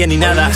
nadie 0.00 0.06
ni 0.06 0.16
nada 0.16 0.50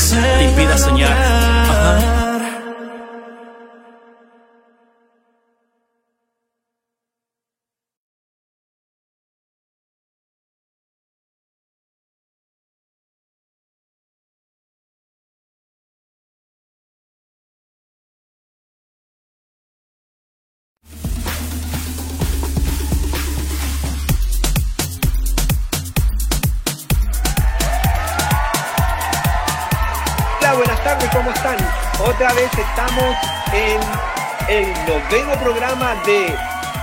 de 36.04 36.34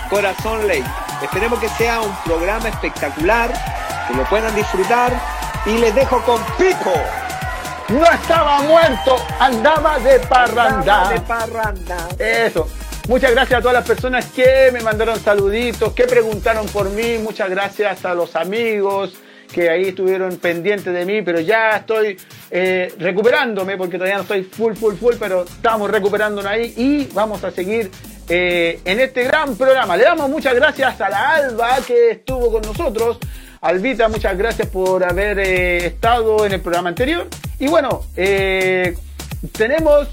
Corazón 0.09 0.67
Ley. 0.67 0.83
Esperemos 1.21 1.59
que 1.59 1.69
sea 1.69 2.01
un 2.01 2.15
programa 2.25 2.69
espectacular, 2.69 3.51
que 4.07 4.15
lo 4.15 4.23
puedan 4.25 4.53
disfrutar 4.55 5.13
y 5.65 5.77
les 5.77 5.93
dejo 5.93 6.21
con 6.23 6.41
Pico. 6.57 6.93
No 7.89 8.05
estaba 8.05 8.61
muerto, 8.61 9.15
andaba 9.39 9.99
de 9.99 10.19
parranda. 10.19 11.09
de 11.09 11.21
parranda. 11.21 12.07
Eso. 12.17 12.67
Muchas 13.07 13.31
gracias 13.31 13.59
a 13.59 13.61
todas 13.61 13.73
las 13.73 13.87
personas 13.87 14.25
que 14.27 14.69
me 14.71 14.81
mandaron 14.81 15.19
saluditos, 15.19 15.93
que 15.93 16.05
preguntaron 16.05 16.65
por 16.67 16.89
mí. 16.89 17.17
Muchas 17.17 17.49
gracias 17.49 18.05
a 18.05 18.13
los 18.13 18.35
amigos 18.35 19.13
que 19.51 19.69
ahí 19.69 19.89
estuvieron 19.89 20.37
pendientes 20.37 20.93
de 20.93 21.05
mí, 21.05 21.21
pero 21.21 21.39
ya 21.39 21.77
estoy 21.77 22.17
eh, 22.49 22.93
recuperándome 22.97 23.77
porque 23.77 23.97
todavía 23.97 24.15
no 24.15 24.21
estoy 24.21 24.43
full, 24.43 24.73
full, 24.75 24.95
full, 24.95 25.15
pero 25.19 25.43
estamos 25.43 25.91
recuperándonos 25.91 26.49
ahí 26.49 26.73
y 26.77 27.09
vamos 27.13 27.43
a 27.43 27.51
seguir 27.51 27.91
eh, 28.33 28.79
en 28.85 29.01
este 29.01 29.25
gran 29.25 29.57
programa. 29.57 29.97
Le 29.97 30.03
damos 30.03 30.29
muchas 30.29 30.55
gracias 30.55 31.01
a 31.01 31.09
la 31.09 31.35
Alba 31.35 31.79
que 31.85 32.11
estuvo 32.11 32.49
con 32.49 32.61
nosotros. 32.61 33.17
Albita, 33.59 34.07
muchas 34.07 34.37
gracias 34.37 34.69
por 34.69 35.03
haber 35.03 35.37
eh, 35.39 35.85
estado 35.87 36.45
en 36.45 36.53
el 36.53 36.61
programa 36.61 36.87
anterior. 36.87 37.27
Y 37.59 37.67
bueno, 37.67 38.05
tenemos 38.15 40.07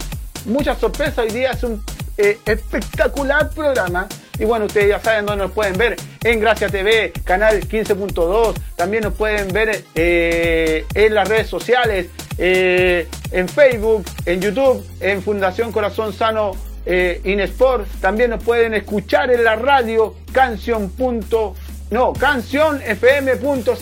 muchas 0.46 0.78
sorpresas. 0.78 1.19
Hoy 1.19 1.30
día 1.30 1.52
es 1.52 1.62
un 1.62 1.80
espectacular 2.16 3.50
programa 3.50 4.08
y 4.39 4.44
bueno, 4.44 4.66
ustedes 4.66 4.89
ya 4.89 5.00
saben 5.00 5.27
dónde 5.27 5.44
nos 5.44 5.52
pueden 5.52 5.77
ver. 5.77 5.96
En 6.22 6.41
Gracia 6.41 6.69
TV, 6.69 7.12
canal 7.24 7.61
15.2. 7.61 8.55
También 8.77 9.02
nos 9.02 9.14
pueden 9.14 9.48
ver 9.52 9.84
eh, 9.94 10.84
en 10.94 11.14
las 11.14 11.28
redes 11.28 11.48
sociales, 11.48 12.06
eh, 12.36 13.08
en 13.33 13.48
Facebook, 13.48 14.05
en 14.27 14.40
YouTube, 14.40 14.85
en 15.00 15.23
Fundación 15.23 15.73
Corazón 15.73 16.12
Sano 16.12 16.52
eh, 16.88 17.20
Inesport. 17.24 17.86
También 18.00 18.30
nos 18.30 18.42
pueden 18.42 18.72
escuchar 18.72 19.30
en 19.30 19.44
la 19.44 19.56
radio 19.56 20.14
canción. 20.32 20.90
No, 21.90 22.12
cancionfm.cl 22.12 23.78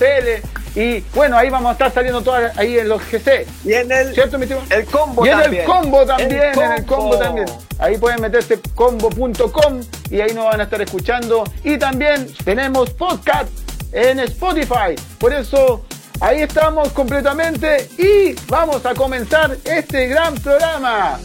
y 0.77 1.01
bueno, 1.15 1.39
ahí 1.39 1.49
vamos 1.49 1.71
a 1.71 1.73
estar 1.73 1.93
saliendo 1.93 2.21
todas 2.21 2.57
ahí 2.59 2.79
en 2.79 2.89
los 2.89 3.01
GC. 3.03 3.47
Y 3.65 3.73
en 3.73 3.91
el, 3.91 4.13
¿cierto, 4.13 4.39
mi 4.39 4.45
el 4.45 4.85
combo 4.85 5.27
y 5.27 5.31
también. 5.31 5.55
en 5.55 5.61
el 5.61 5.67
combo 5.67 6.05
también, 6.05 6.43
en 6.43 6.73
el 6.73 6.85
combo 6.85 7.19
también. 7.19 7.47
Ahí 7.79 7.97
pueden 7.97 8.21
meterse 8.21 8.61
combo.com 8.75 9.81
y 10.11 10.21
ahí 10.21 10.35
nos 10.35 10.45
van 10.45 10.61
a 10.61 10.65
estar 10.65 10.83
escuchando. 10.83 11.45
Y 11.65 11.79
también 11.79 12.29
tenemos 12.45 12.91
podcast 12.91 13.49
en 13.93 14.21
Spotify. 14.21 14.95
Por 15.19 15.33
eso 15.33 15.87
ahí 16.21 16.43
estamos 16.43 16.93
completamente 16.93 17.89
y 17.97 18.35
vamos 18.49 18.85
a 18.85 18.95
comenzar 18.95 19.57
este 19.65 20.09
gran 20.09 20.35
programa. 20.35 21.19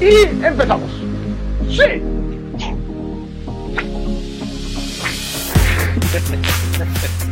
Y 0.00 0.44
empezamos. 0.44 0.90
Sí. 1.68 2.02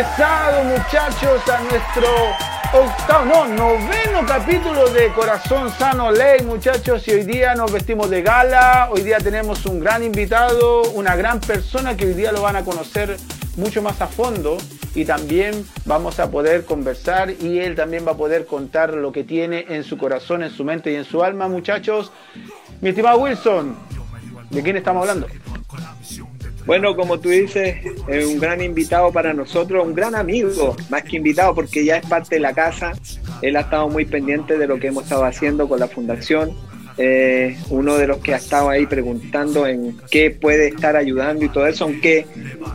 regresado, 0.00 0.64
muchachos, 0.64 1.46
a 1.50 1.60
nuestro 1.60 2.08
octavo, 2.72 3.24
no, 3.26 3.48
noveno 3.48 4.26
capítulo 4.26 4.88
de 4.88 5.08
Corazón 5.08 5.70
Sano 5.70 6.10
Ley, 6.10 6.40
muchachos. 6.42 7.06
Y 7.06 7.10
hoy 7.10 7.24
día 7.24 7.54
nos 7.54 7.70
vestimos 7.70 8.08
de 8.08 8.22
gala. 8.22 8.88
Hoy 8.90 9.02
día 9.02 9.18
tenemos 9.18 9.66
un 9.66 9.78
gran 9.78 10.02
invitado, 10.02 10.90
una 10.92 11.16
gran 11.16 11.38
persona 11.40 11.98
que 11.98 12.06
hoy 12.06 12.14
día 12.14 12.32
lo 12.32 12.40
van 12.40 12.56
a 12.56 12.64
conocer 12.64 13.14
mucho 13.56 13.82
más 13.82 14.00
a 14.00 14.06
fondo. 14.06 14.56
Y 14.94 15.04
también 15.04 15.66
vamos 15.84 16.18
a 16.18 16.30
poder 16.30 16.64
conversar 16.64 17.30
y 17.30 17.58
él 17.58 17.74
también 17.74 18.06
va 18.06 18.12
a 18.12 18.16
poder 18.16 18.46
contar 18.46 18.94
lo 18.94 19.12
que 19.12 19.22
tiene 19.22 19.66
en 19.68 19.84
su 19.84 19.98
corazón, 19.98 20.42
en 20.42 20.50
su 20.50 20.64
mente 20.64 20.92
y 20.92 20.94
en 20.94 21.04
su 21.04 21.22
alma, 21.22 21.46
muchachos. 21.46 22.10
Mi 22.80 22.88
estimado 22.88 23.18
Wilson, 23.18 23.76
¿de 24.48 24.62
quién 24.62 24.78
estamos 24.78 25.02
hablando? 25.02 25.26
Bueno, 26.66 26.94
como 26.94 27.18
tú 27.18 27.30
dices, 27.30 27.76
es 28.08 28.26
un 28.26 28.38
gran 28.38 28.60
invitado 28.60 29.10
para 29.12 29.32
nosotros, 29.32 29.84
un 29.84 29.94
gran 29.94 30.14
amigo, 30.14 30.76
más 30.88 31.02
que 31.02 31.16
invitado 31.16 31.54
porque 31.54 31.84
ya 31.84 31.96
es 31.96 32.06
parte 32.06 32.36
de 32.36 32.40
la 32.40 32.52
casa. 32.52 32.92
Él 33.42 33.56
ha 33.56 33.60
estado 33.60 33.88
muy 33.88 34.04
pendiente 34.04 34.58
de 34.58 34.66
lo 34.66 34.78
que 34.78 34.88
hemos 34.88 35.04
estado 35.04 35.24
haciendo 35.24 35.68
con 35.68 35.80
la 35.80 35.88
fundación. 35.88 36.54
Eh, 37.02 37.56
uno 37.70 37.96
de 37.96 38.06
los 38.06 38.18
que 38.18 38.34
ha 38.34 38.36
estado 38.36 38.68
ahí 38.68 38.84
preguntando 38.84 39.66
en 39.66 39.96
qué 40.10 40.30
puede 40.30 40.68
estar 40.68 40.96
ayudando 40.96 41.44
y 41.44 41.48
todo 41.48 41.66
eso, 41.66 41.84
aunque 41.84 42.26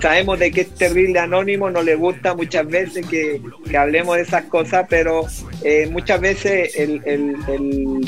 sabemos 0.01 0.39
de 0.39 0.51
que 0.51 0.61
es 0.61 0.69
terrible 0.71 1.19
anónimo, 1.19 1.69
no 1.69 1.83
le 1.83 1.93
gusta 1.93 2.33
muchas 2.33 2.65
veces 2.65 3.05
que, 3.05 3.39
hablemos 3.77 4.15
de 4.15 4.23
esas 4.23 4.45
cosas, 4.45 4.87
pero 4.89 5.27
eh, 5.63 5.87
muchas 5.91 6.21
veces 6.21 6.73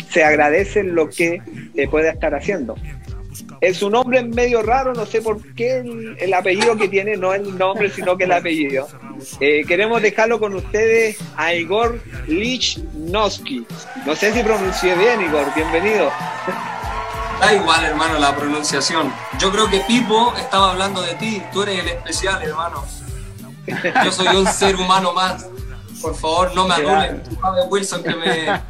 se 0.10 0.24
agradece 0.24 0.84
lo 0.84 1.08
que 1.08 1.40
eh, 1.76 1.88
puede 1.88 2.10
estar 2.10 2.34
haciendo. 2.34 2.76
Es 3.62 3.82
un 3.82 3.94
nombre 3.94 4.24
medio 4.24 4.62
raro, 4.62 4.94
no 4.94 5.06
sé 5.06 5.22
por 5.22 5.42
qué 5.54 5.80
el, 6.20 6.34
apellido 6.34 6.76
que 6.78 6.88
tiene 6.88 7.18
no 7.18 7.34
es 7.34 7.42
el 7.42 7.58
nombre, 7.58 7.90
sino 7.90 8.18
que 8.18 8.26
el 8.26 8.32
apellido. 8.32 8.88
Eh, 9.40 9.64
queremos 9.68 10.02
dejarlo 10.02 10.40
con 10.40 10.54
ustedes 10.54 11.18
a 11.36 11.54
Igor 11.54 12.02
Lichnowsky. 12.28 13.66
No 14.06 14.16
sé 14.16 14.34
si 14.34 14.44
pronuncié 14.44 14.96
bien, 14.96 15.22
Igor, 15.22 15.54
bienvenido. 15.56 16.12
Da 17.40 17.54
igual, 17.54 17.84
hermano, 17.86 18.18
la 18.18 18.36
pronunciación. 18.36 19.14
Yo 19.40 19.52
creo 19.52 19.70
que 19.70 19.80
Pipo 19.82 20.34
estaba 20.38 20.72
hablando 20.72 21.02
de 21.02 21.14
ti, 21.16 21.42
tú 21.54 21.64
eres 21.64 21.80
el 21.80 21.90
especial, 21.90 22.42
hermano. 22.42 22.84
Yo 24.04 24.12
soy 24.12 24.36
un 24.36 24.48
ser 24.48 24.76
humano 24.76 25.14
más. 25.14 25.46
Por 26.02 26.16
favor, 26.16 26.54
no 26.56 26.68
me 26.68 26.76
anulen. 26.76 27.24
Tú 27.24 27.36
sabes, 27.42 27.66
Wilson, 27.70 28.04
que 28.04 28.16
me, 28.16 28.62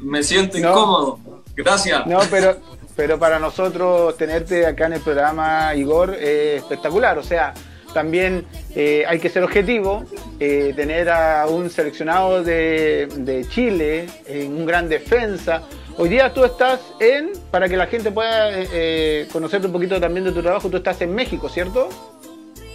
me 0.00 0.22
siento 0.22 0.56
incómodo. 0.58 1.18
Gracias. 1.56 2.06
No, 2.06 2.20
pero 2.30 2.56
pero 2.98 3.16
para 3.16 3.38
nosotros 3.38 4.16
tenerte 4.16 4.66
acá 4.66 4.86
en 4.86 4.94
el 4.94 5.00
programa, 5.00 5.72
Igor, 5.76 6.16
es 6.16 6.60
espectacular. 6.60 7.16
O 7.16 7.22
sea, 7.22 7.54
también 7.94 8.44
eh, 8.74 9.04
hay 9.06 9.20
que 9.20 9.28
ser 9.28 9.44
objetivo, 9.44 10.04
eh, 10.40 10.72
tener 10.74 11.08
a 11.08 11.46
un 11.46 11.70
seleccionado 11.70 12.42
de, 12.42 13.46
Chile, 13.50 14.08
en 14.26 14.52
un 14.52 14.66
gran 14.66 14.88
defensa. 14.88 15.62
Hoy 15.96 16.08
día 16.08 16.34
tú 16.34 16.44
estás 16.44 16.80
en, 16.98 17.30
para 17.52 17.68
que 17.68 17.76
la 17.76 17.86
gente 17.86 18.10
pueda 18.10 18.50
eh, 18.52 19.28
conocerte 19.30 19.68
un 19.68 19.72
poquito 19.74 20.00
también 20.00 20.24
de 20.24 20.32
tu 20.32 20.42
trabajo, 20.42 20.68
tú 20.68 20.78
estás 20.78 21.00
en 21.00 21.14
México, 21.14 21.48
¿cierto? 21.48 21.90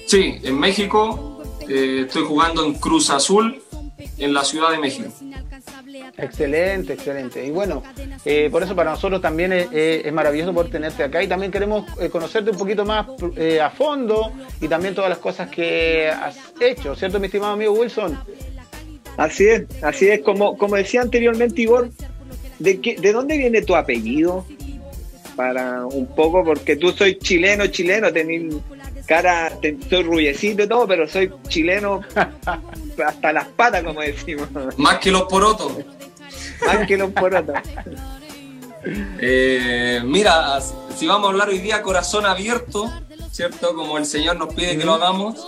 Sí, 0.07 0.39
en 0.41 0.57
México. 0.57 1.43
estoy 1.67 2.23
jugando 2.23 2.63
en 2.63 2.75
Cruz 2.75 3.09
Azul, 3.09 3.61
en 4.17 4.33
la 4.33 4.45
Ciudad 4.45 4.71
de 4.71 4.77
México. 4.77 5.11
Excelente, 6.17 6.93
excelente. 6.93 7.45
Y 7.45 7.51
bueno, 7.51 7.83
eh, 8.25 8.49
por 8.51 8.63
eso 8.63 8.75
para 8.75 8.91
nosotros 8.91 9.21
también 9.21 9.53
es, 9.53 10.11
maravilloso 10.13 10.53
poder 10.53 10.71
tenerte 10.71 11.03
acá 11.03 11.21
y 11.21 11.27
también 11.27 11.51
queremos 11.51 11.85
eh, 11.99 12.09
conocerte 12.09 12.51
un 12.51 12.57
poquito 12.57 12.85
más 12.85 13.07
eh, 13.35 13.61
a 13.61 13.69
fondo 13.69 14.31
y 14.61 14.67
también 14.67 14.95
todas 14.95 15.09
las 15.09 15.19
cosas 15.19 15.49
que 15.49 16.09
has 16.09 16.37
hecho, 16.59 16.95
¿cierto, 16.95 17.19
mi 17.19 17.27
estimado 17.27 17.53
amigo 17.53 17.73
Wilson? 17.73 18.17
Así 19.17 19.45
es, 19.45 19.65
así 19.83 20.09
es. 20.09 20.21
Como, 20.21 20.57
como 20.57 20.75
decía 20.75 21.01
anteriormente 21.01 21.61
Igor, 21.61 21.89
¿de, 22.59 22.79
qué, 22.81 22.95
¿de 22.95 23.11
dónde 23.11 23.37
viene 23.37 23.61
tu 23.61 23.75
apellido? 23.75 24.45
Para 25.35 25.85
un 25.87 26.05
poco, 26.05 26.43
porque 26.43 26.75
tú 26.75 26.91
soy 26.91 27.17
chileno, 27.17 27.65
chileno, 27.67 28.13
tenés 28.13 28.53
cara, 29.05 29.57
soy 29.89 30.03
rubiecito 30.03 30.63
y 30.63 30.67
todo, 30.67 30.87
pero 30.87 31.07
soy 31.07 31.31
chileno 31.47 32.01
hasta 33.05 33.33
las 33.33 33.47
patas, 33.49 33.83
como 33.83 34.01
decimos. 34.01 34.47
Más 34.77 34.99
que 34.99 35.11
los 35.11 35.23
porotos. 35.23 35.73
Más 36.65 36.87
que 36.87 36.97
los 36.97 37.11
porotos. 37.11 37.55
Eh, 38.85 40.01
mira, 40.03 40.59
si 40.93 41.07
vamos 41.07 41.27
a 41.27 41.31
hablar 41.31 41.47
hoy 41.47 41.59
día 41.59 41.81
corazón 41.81 42.25
abierto, 42.25 42.91
¿cierto? 43.31 43.73
Como 43.75 43.97
el 43.97 44.05
Señor 44.05 44.35
nos 44.35 44.53
pide 44.53 44.77
que 44.77 44.83
lo 44.83 44.95
hagamos. 44.95 45.41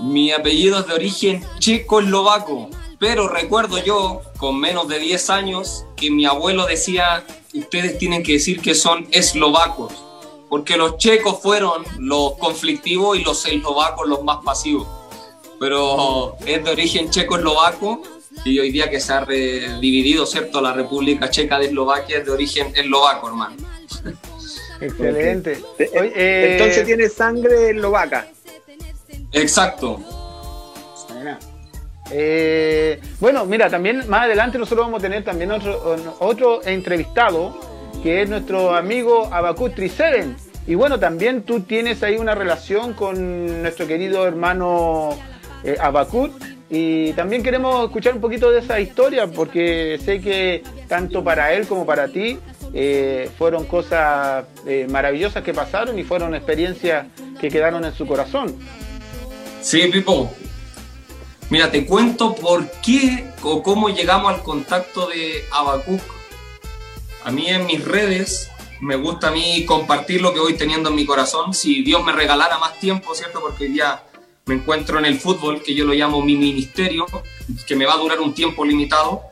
Mi 0.00 0.32
apellido 0.32 0.80
es 0.80 0.86
de 0.86 0.94
origen 0.94 1.44
checo-eslovaco, 1.58 2.70
pero 2.98 3.28
recuerdo 3.28 3.84
yo, 3.84 4.22
con 4.38 4.58
menos 4.58 4.88
de 4.88 4.98
10 4.98 5.28
años, 5.28 5.84
que 5.94 6.10
mi 6.10 6.24
abuelo 6.24 6.64
decía, 6.64 7.22
ustedes 7.52 7.98
tienen 7.98 8.22
que 8.22 8.32
decir 8.32 8.62
que 8.62 8.74
son 8.74 9.06
eslovacos 9.10 10.05
porque 10.48 10.76
los 10.76 10.96
checos 10.98 11.40
fueron 11.42 11.84
los 11.98 12.34
conflictivos 12.38 13.18
y 13.18 13.24
los 13.24 13.46
eslovacos 13.46 14.08
los 14.08 14.22
más 14.22 14.38
pasivos. 14.44 14.86
Pero 15.58 16.36
es 16.44 16.62
de 16.64 16.70
origen 16.70 17.10
checo-eslovaco 17.10 18.02
y 18.44 18.58
hoy 18.58 18.70
día 18.70 18.90
que 18.90 19.00
se 19.00 19.12
ha 19.12 19.24
dividido, 19.24 20.26
¿cierto? 20.26 20.60
La 20.60 20.72
República 20.72 21.30
Checa 21.30 21.58
de 21.58 21.66
Eslovaquia 21.66 22.18
es 22.18 22.26
de 22.26 22.30
origen 22.30 22.72
eslovaco, 22.76 23.28
hermano. 23.28 23.56
Excelente. 24.80 25.58
Eh, 25.78 26.52
entonces 26.52 26.84
tiene 26.84 27.08
sangre 27.08 27.70
eslovaca. 27.70 28.28
Exacto. 29.32 30.00
Eh, 32.10 33.00
bueno, 33.18 33.44
mira, 33.46 33.68
también 33.68 34.08
más 34.08 34.24
adelante 34.24 34.58
nosotros 34.58 34.86
vamos 34.86 35.00
a 35.00 35.02
tener 35.02 35.24
también 35.24 35.50
otro, 35.50 35.96
otro 36.20 36.64
entrevistado 36.64 37.58
que 38.06 38.22
es 38.22 38.28
nuestro 38.28 38.76
amigo 38.76 39.28
Abacus 39.32 39.74
Triseren. 39.74 40.36
Y 40.64 40.76
bueno, 40.76 41.00
también 41.00 41.42
tú 41.42 41.62
tienes 41.62 42.04
ahí 42.04 42.18
una 42.18 42.36
relación 42.36 42.92
con 42.92 43.62
nuestro 43.62 43.88
querido 43.88 44.28
hermano 44.28 45.18
eh, 45.64 45.76
Abacut. 45.80 46.30
Y 46.70 47.14
también 47.14 47.42
queremos 47.42 47.86
escuchar 47.86 48.14
un 48.14 48.20
poquito 48.20 48.52
de 48.52 48.60
esa 48.60 48.78
historia 48.78 49.26
porque 49.26 49.98
sé 50.04 50.20
que 50.20 50.62
tanto 50.86 51.24
para 51.24 51.52
él 51.54 51.66
como 51.66 51.84
para 51.84 52.06
ti 52.06 52.38
eh, 52.72 53.28
fueron 53.36 53.64
cosas 53.64 54.44
eh, 54.68 54.86
maravillosas 54.88 55.42
que 55.42 55.52
pasaron 55.52 55.98
y 55.98 56.04
fueron 56.04 56.32
experiencias 56.36 57.06
que 57.40 57.48
quedaron 57.48 57.84
en 57.84 57.92
su 57.92 58.06
corazón. 58.06 58.54
Sí, 59.62 59.80
Pipo. 59.92 60.30
Mira, 61.50 61.72
te 61.72 61.84
cuento 61.84 62.36
por 62.36 62.70
qué 62.82 63.32
o 63.42 63.64
cómo 63.64 63.88
llegamos 63.88 64.32
al 64.32 64.44
contacto 64.44 65.08
de 65.08 65.42
Abacuc 65.52 66.15
a 67.26 67.32
mí 67.32 67.48
en 67.48 67.66
mis 67.66 67.84
redes 67.84 68.52
me 68.80 68.94
gusta 68.94 69.28
a 69.28 69.30
mí 69.32 69.64
compartir 69.64 70.22
lo 70.22 70.32
que 70.32 70.38
voy 70.38 70.54
teniendo 70.54 70.90
en 70.90 70.94
mi 70.94 71.04
corazón. 71.04 71.52
Si 71.52 71.82
Dios 71.82 72.04
me 72.04 72.12
regalara 72.12 72.56
más 72.58 72.78
tiempo, 72.78 73.16
¿cierto? 73.16 73.40
Porque 73.40 73.74
ya 73.74 74.04
me 74.44 74.54
encuentro 74.54 75.00
en 75.00 75.06
el 75.06 75.18
fútbol, 75.18 75.60
que 75.60 75.74
yo 75.74 75.84
lo 75.84 75.92
llamo 75.92 76.22
mi 76.22 76.36
ministerio, 76.36 77.04
que 77.66 77.74
me 77.74 77.84
va 77.84 77.94
a 77.94 77.98
durar 77.98 78.20
un 78.20 78.32
tiempo 78.32 78.64
limitado. 78.64 79.22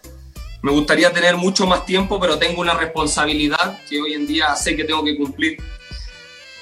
Me 0.60 0.72
gustaría 0.72 1.12
tener 1.12 1.36
mucho 1.36 1.68
más 1.68 1.86
tiempo, 1.86 2.18
pero 2.18 2.36
tengo 2.36 2.60
una 2.60 2.74
responsabilidad 2.74 3.80
que 3.88 4.00
hoy 4.00 4.14
en 4.14 4.26
día 4.26 4.56
sé 4.56 4.74
que 4.74 4.82
tengo 4.82 5.04
que 5.04 5.16
cumplir. 5.16 5.58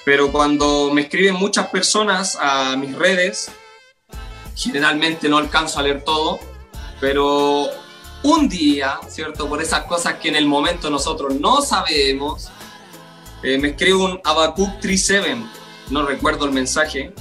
Pero 0.04 0.30
cuando 0.30 0.90
me 0.92 1.02
escriben 1.02 1.36
muchas 1.36 1.68
personas 1.68 2.36
a 2.38 2.76
mis 2.76 2.94
redes, 2.94 3.50
generalmente 4.54 5.30
no 5.30 5.38
alcanzo 5.38 5.78
a 5.78 5.82
leer 5.82 6.04
todo, 6.04 6.40
pero 7.00 7.70
un 8.22 8.48
día, 8.48 9.00
¿cierto? 9.08 9.48
Por 9.48 9.62
esas 9.62 9.84
cosas 9.84 10.14
que 10.14 10.28
en 10.28 10.36
el 10.36 10.46
momento 10.46 10.90
nosotros 10.90 11.34
no 11.34 11.62
sabemos, 11.62 12.50
eh, 13.42 13.58
me 13.58 13.68
escribe 13.68 13.96
un 13.96 14.20
Abacuc 14.24 14.80
37, 14.80 15.36
no 15.90 16.06
recuerdo 16.06 16.44
el 16.44 16.52
mensaje, 16.52 17.12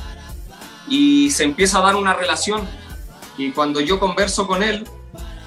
y 0.88 1.32
se 1.32 1.44
empieza 1.44 1.80
a 1.80 1.82
dar 1.82 1.96
una 1.96 2.14
relación. 2.14 2.68
Y 3.38 3.52
cuando 3.52 3.80
yo 3.80 4.00
converso 4.00 4.46
con 4.46 4.62
él, 4.62 4.88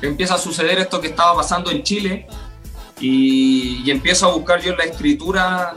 empieza 0.02 0.34
a 0.34 0.38
suceder 0.38 0.78
esto 0.78 1.00
que 1.00 1.08
estaba 1.08 1.36
pasando 1.36 1.70
en 1.70 1.82
Chile, 1.82 2.26
y, 3.00 3.90
empiezo 3.90 4.26
a 4.26 4.32
buscar 4.32 4.60
yo 4.62 4.72
en 4.72 4.78
la 4.78 4.84
escritura 4.84 5.74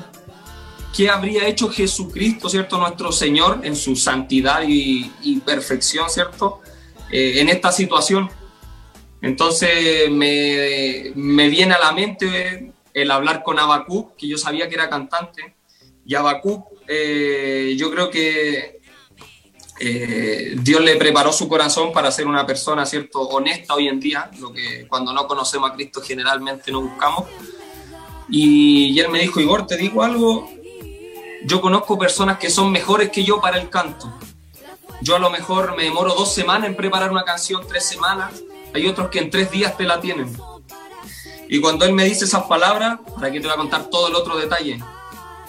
qué 0.95 1.09
habría 1.09 1.47
hecho 1.47 1.69
Jesucristo, 1.69 2.50
¿cierto? 2.50 2.77
Nuestro 2.77 3.12
Señor 3.12 3.62
en 3.63 3.75
su 3.75 3.95
santidad 3.95 4.62
y, 4.68 5.41
perfección, 5.45 6.09
¿cierto? 6.09 6.62
Eh, 7.12 7.39
en 7.39 7.50
esta 7.50 7.71
situación. 7.71 8.29
Entonces 9.21 10.09
me, 10.11 11.11
viene 11.15 11.73
a 11.73 11.79
la 11.79 11.91
mente 11.91 12.73
el 12.93 13.11
hablar 13.11 13.43
con 13.43 13.59
Abacú, 13.59 14.13
que 14.17 14.27
yo 14.27 14.37
sabía 14.37 14.67
que 14.67 14.75
era 14.75 14.89
cantante, 14.89 15.55
y 16.05 16.15
Abacú, 16.15 16.65
eh, 16.87 17.75
yo 17.77 17.91
creo 17.91 18.09
que 18.09 18.79
eh, 19.79 20.55
Dios 20.59 20.81
le 20.81 20.95
preparó 20.95 21.31
su 21.31 21.47
corazón 21.47 21.91
para 21.91 22.11
ser 22.11 22.27
una 22.27 22.45
persona, 22.45 22.85
¿cierto?, 22.85 23.21
honesta 23.21 23.75
hoy 23.75 23.87
en 23.87 23.99
día, 23.99 24.31
lo 24.39 24.51
que 24.51 24.87
cuando 24.87 25.13
no 25.13 25.27
conocemos 25.27 25.69
a 25.69 25.73
Cristo 25.73 26.01
generalmente 26.01 26.71
no 26.71 26.81
buscamos. 26.81 27.25
Y, 28.29 28.87
y 28.87 28.99
él 28.99 29.09
me 29.09 29.19
dijo, 29.19 29.39
Igor, 29.39 29.67
te 29.67 29.77
digo 29.77 30.03
algo, 30.03 30.49
yo 31.45 31.61
conozco 31.61 31.97
personas 31.97 32.37
que 32.39 32.49
son 32.49 32.71
mejores 32.71 33.09
que 33.09 33.23
yo 33.23 33.39
para 33.39 33.57
el 33.57 33.69
canto. 33.69 34.11
Yo 35.01 35.15
a 35.15 35.19
lo 35.19 35.29
mejor 35.29 35.75
me 35.77 35.83
demoro 35.83 36.13
dos 36.15 36.33
semanas 36.33 36.69
en 36.69 36.75
preparar 36.75 37.11
una 37.11 37.23
canción, 37.23 37.63
tres 37.67 37.85
semanas, 37.85 38.33
hay 38.77 38.88
otros 38.88 39.09
que 39.09 39.19
en 39.19 39.29
tres 39.29 39.51
días 39.51 39.77
te 39.77 39.84
la 39.84 40.00
tienen. 40.00 40.31
Y 41.50 41.60
cuando 41.60 41.86
él 41.86 41.93
me 41.93 42.05
dice 42.05 42.25
esas 42.25 42.43
palabras, 42.43 43.00
para 43.15 43.31
que 43.31 43.39
te 43.39 43.48
voy 43.48 43.53
a 43.53 43.57
contar 43.57 43.89
todo 43.89 44.07
el 44.07 44.15
otro 44.15 44.38
detalle, 44.38 44.79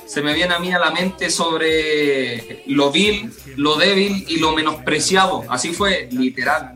se 0.07 0.23
me 0.23 0.33
viene 0.33 0.55
a 0.55 0.59
mí 0.59 0.73
a 0.73 0.79
la 0.79 0.91
mente 0.91 1.29
sobre 1.29 2.63
lo 2.67 2.91
vil, 2.91 3.31
lo 3.57 3.77
débil 3.77 4.25
y 4.29 4.39
lo 4.39 4.53
menospreciado. 4.53 5.45
Así 5.49 5.73
fue, 5.75 6.09
literal. 6.11 6.75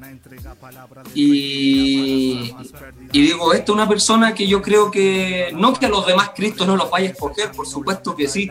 Y, 1.15 2.53
y 3.11 3.23
digo, 3.23 3.53
esta 3.55 3.65
es 3.65 3.71
una 3.71 3.89
persona 3.89 4.35
que 4.35 4.47
yo 4.47 4.61
creo 4.61 4.91
que, 4.91 5.51
no 5.55 5.73
que 5.73 5.87
a 5.87 5.89
los 5.89 6.07
demás 6.07 6.33
Cristo 6.35 6.67
no 6.67 6.77
los 6.77 6.91
vaya 6.91 7.09
a 7.09 7.13
escoger, 7.13 7.53
por 7.53 7.67
supuesto 7.67 8.15
que 8.15 8.29
sí, 8.29 8.51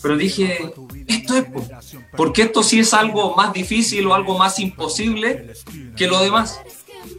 pero 0.00 0.16
dije, 0.16 0.72
esto 1.06 1.36
es, 1.36 1.46
porque 2.16 2.42
esto 2.42 2.62
sí 2.62 2.80
es 2.80 2.94
algo 2.94 3.34
más 3.34 3.52
difícil 3.52 4.06
o 4.06 4.14
algo 4.14 4.38
más 4.38 4.58
imposible 4.58 5.52
que 5.96 6.06
lo 6.06 6.20
demás 6.20 6.60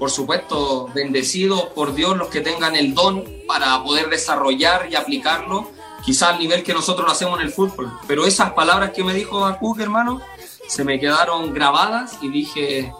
por 0.01 0.09
supuesto, 0.09 0.89
bendecidos 0.95 1.65
por 1.75 1.93
Dios 1.93 2.17
los 2.17 2.29
que 2.29 2.41
tengan 2.41 2.75
el 2.75 2.95
don 2.95 3.23
para 3.47 3.83
poder 3.83 4.09
desarrollar 4.09 4.87
y 4.89 4.95
aplicarlo, 4.95 5.69
quizás 6.03 6.29
al 6.29 6.39
nivel 6.39 6.63
que 6.63 6.73
nosotros 6.73 7.05
lo 7.05 7.11
hacemos 7.11 7.39
en 7.39 7.45
el 7.45 7.53
fútbol. 7.53 7.93
Pero 8.07 8.25
esas 8.25 8.53
palabras 8.53 8.93
que 8.93 9.03
me 9.03 9.13
dijo 9.13 9.45
Abacuc, 9.45 9.79
hermano, 9.79 10.19
se 10.67 10.83
me 10.83 10.99
quedaron 10.99 11.53
grabadas 11.53 12.17
y 12.19 12.29
dije, 12.29 12.91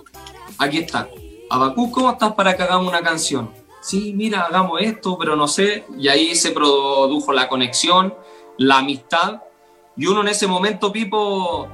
aquí 0.59 0.77
está. 0.77 1.09
Abacuc, 1.49 1.91
¿cómo 1.91 2.11
estás 2.11 2.33
para 2.33 2.55
que 2.55 2.61
hagamos 2.61 2.87
una 2.87 3.01
canción? 3.01 3.49
Sí, 3.81 4.13
mira, 4.15 4.41
hagamos 4.41 4.79
esto, 4.81 5.17
pero 5.17 5.35
no 5.35 5.47
sé. 5.47 5.85
Y 5.97 6.07
ahí 6.07 6.35
se 6.35 6.51
produjo 6.51 7.33
la 7.33 7.49
conexión, 7.49 8.13
la 8.59 8.77
amistad. 8.77 9.41
Y 9.97 10.05
uno 10.05 10.21
en 10.21 10.27
ese 10.27 10.45
momento, 10.45 10.91
Pipo, 10.91 11.67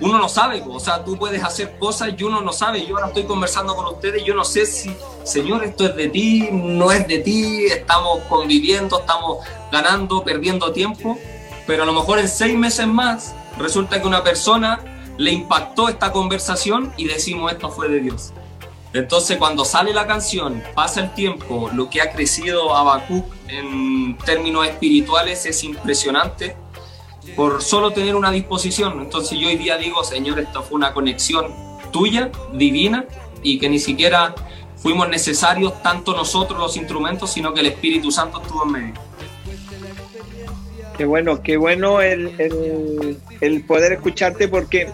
uno 0.00 0.18
no 0.18 0.28
sabe, 0.28 0.62
o 0.66 0.78
sea, 0.78 1.04
tú 1.04 1.16
puedes 1.16 1.42
hacer 1.42 1.78
cosas 1.78 2.10
y 2.16 2.22
uno 2.22 2.40
no 2.40 2.52
sabe. 2.52 2.86
Yo 2.86 2.96
ahora 2.96 3.08
estoy 3.08 3.24
conversando 3.24 3.74
con 3.74 3.86
ustedes, 3.86 4.24
yo 4.24 4.34
no 4.34 4.44
sé 4.44 4.66
si, 4.66 4.94
Señor, 5.24 5.64
esto 5.64 5.86
es 5.86 5.96
de 5.96 6.08
ti, 6.08 6.48
no 6.52 6.92
es 6.92 7.06
de 7.08 7.18
ti, 7.18 7.66
estamos 7.66 8.20
conviviendo, 8.28 9.00
estamos 9.00 9.38
ganando, 9.72 10.22
perdiendo 10.22 10.72
tiempo, 10.72 11.18
pero 11.66 11.82
a 11.82 11.86
lo 11.86 11.92
mejor 11.92 12.18
en 12.18 12.28
seis 12.28 12.56
meses 12.56 12.86
más 12.86 13.34
resulta 13.58 14.00
que 14.00 14.06
una 14.06 14.22
persona 14.22 14.80
le 15.16 15.32
impactó 15.32 15.88
esta 15.88 16.12
conversación 16.12 16.92
y 16.96 17.06
decimos 17.06 17.52
esto 17.52 17.70
fue 17.70 17.88
de 17.88 18.00
Dios. 18.00 18.32
Entonces 18.94 19.36
cuando 19.36 19.64
sale 19.64 19.92
la 19.92 20.06
canción, 20.06 20.62
pasa 20.74 21.00
el 21.00 21.12
tiempo, 21.12 21.68
lo 21.74 21.90
que 21.90 22.00
ha 22.00 22.10
crecido 22.10 22.74
Habacuc 22.74 23.26
en 23.48 24.16
términos 24.18 24.66
espirituales 24.66 25.44
es 25.44 25.62
impresionante 25.64 26.56
por 27.38 27.62
solo 27.62 27.92
tener 27.92 28.16
una 28.16 28.32
disposición. 28.32 29.00
Entonces 29.00 29.38
yo 29.38 29.46
hoy 29.46 29.56
día 29.56 29.76
digo, 29.76 30.02
Señor, 30.02 30.40
esto 30.40 30.60
fue 30.64 30.74
una 30.74 30.92
conexión 30.92 31.46
tuya, 31.92 32.32
divina, 32.52 33.04
y 33.44 33.60
que 33.60 33.68
ni 33.68 33.78
siquiera 33.78 34.34
fuimos 34.74 35.08
necesarios 35.08 35.80
tanto 35.80 36.16
nosotros 36.16 36.58
los 36.58 36.76
instrumentos, 36.76 37.30
sino 37.30 37.54
que 37.54 37.60
el 37.60 37.66
Espíritu 37.66 38.10
Santo 38.10 38.42
estuvo 38.42 38.64
en 38.64 38.72
medio. 38.72 38.94
Qué 40.96 41.04
bueno, 41.04 41.40
qué 41.40 41.56
bueno 41.56 42.00
el, 42.00 43.20
el, 43.40 43.64
poder 43.64 43.92
escucharte 43.92 44.48
porque 44.48 44.90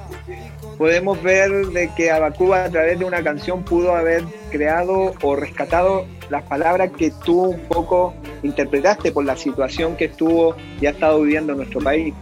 podemos 0.76 1.22
ver 1.22 1.68
de 1.68 1.94
que 1.94 2.10
Abacuba 2.10 2.64
a 2.64 2.68
través 2.68 2.98
de 2.98 3.06
una 3.06 3.24
canción 3.24 3.64
pudo 3.64 3.96
haber 3.96 4.22
creado 4.50 5.14
o 5.22 5.34
rescatado 5.34 6.04
las 6.28 6.42
palabras 6.42 6.90
que 6.94 7.10
tú 7.24 7.40
un 7.40 7.60
poco 7.68 8.12
interpretaste 8.42 9.12
por 9.12 9.24
la 9.24 9.34
situación 9.34 9.96
que 9.96 10.06
estuvo 10.06 10.54
y 10.78 10.84
ha 10.84 10.90
estado 10.90 11.22
viviendo 11.22 11.52
en 11.52 11.58
nuestro 11.58 11.80
país. 11.80 12.12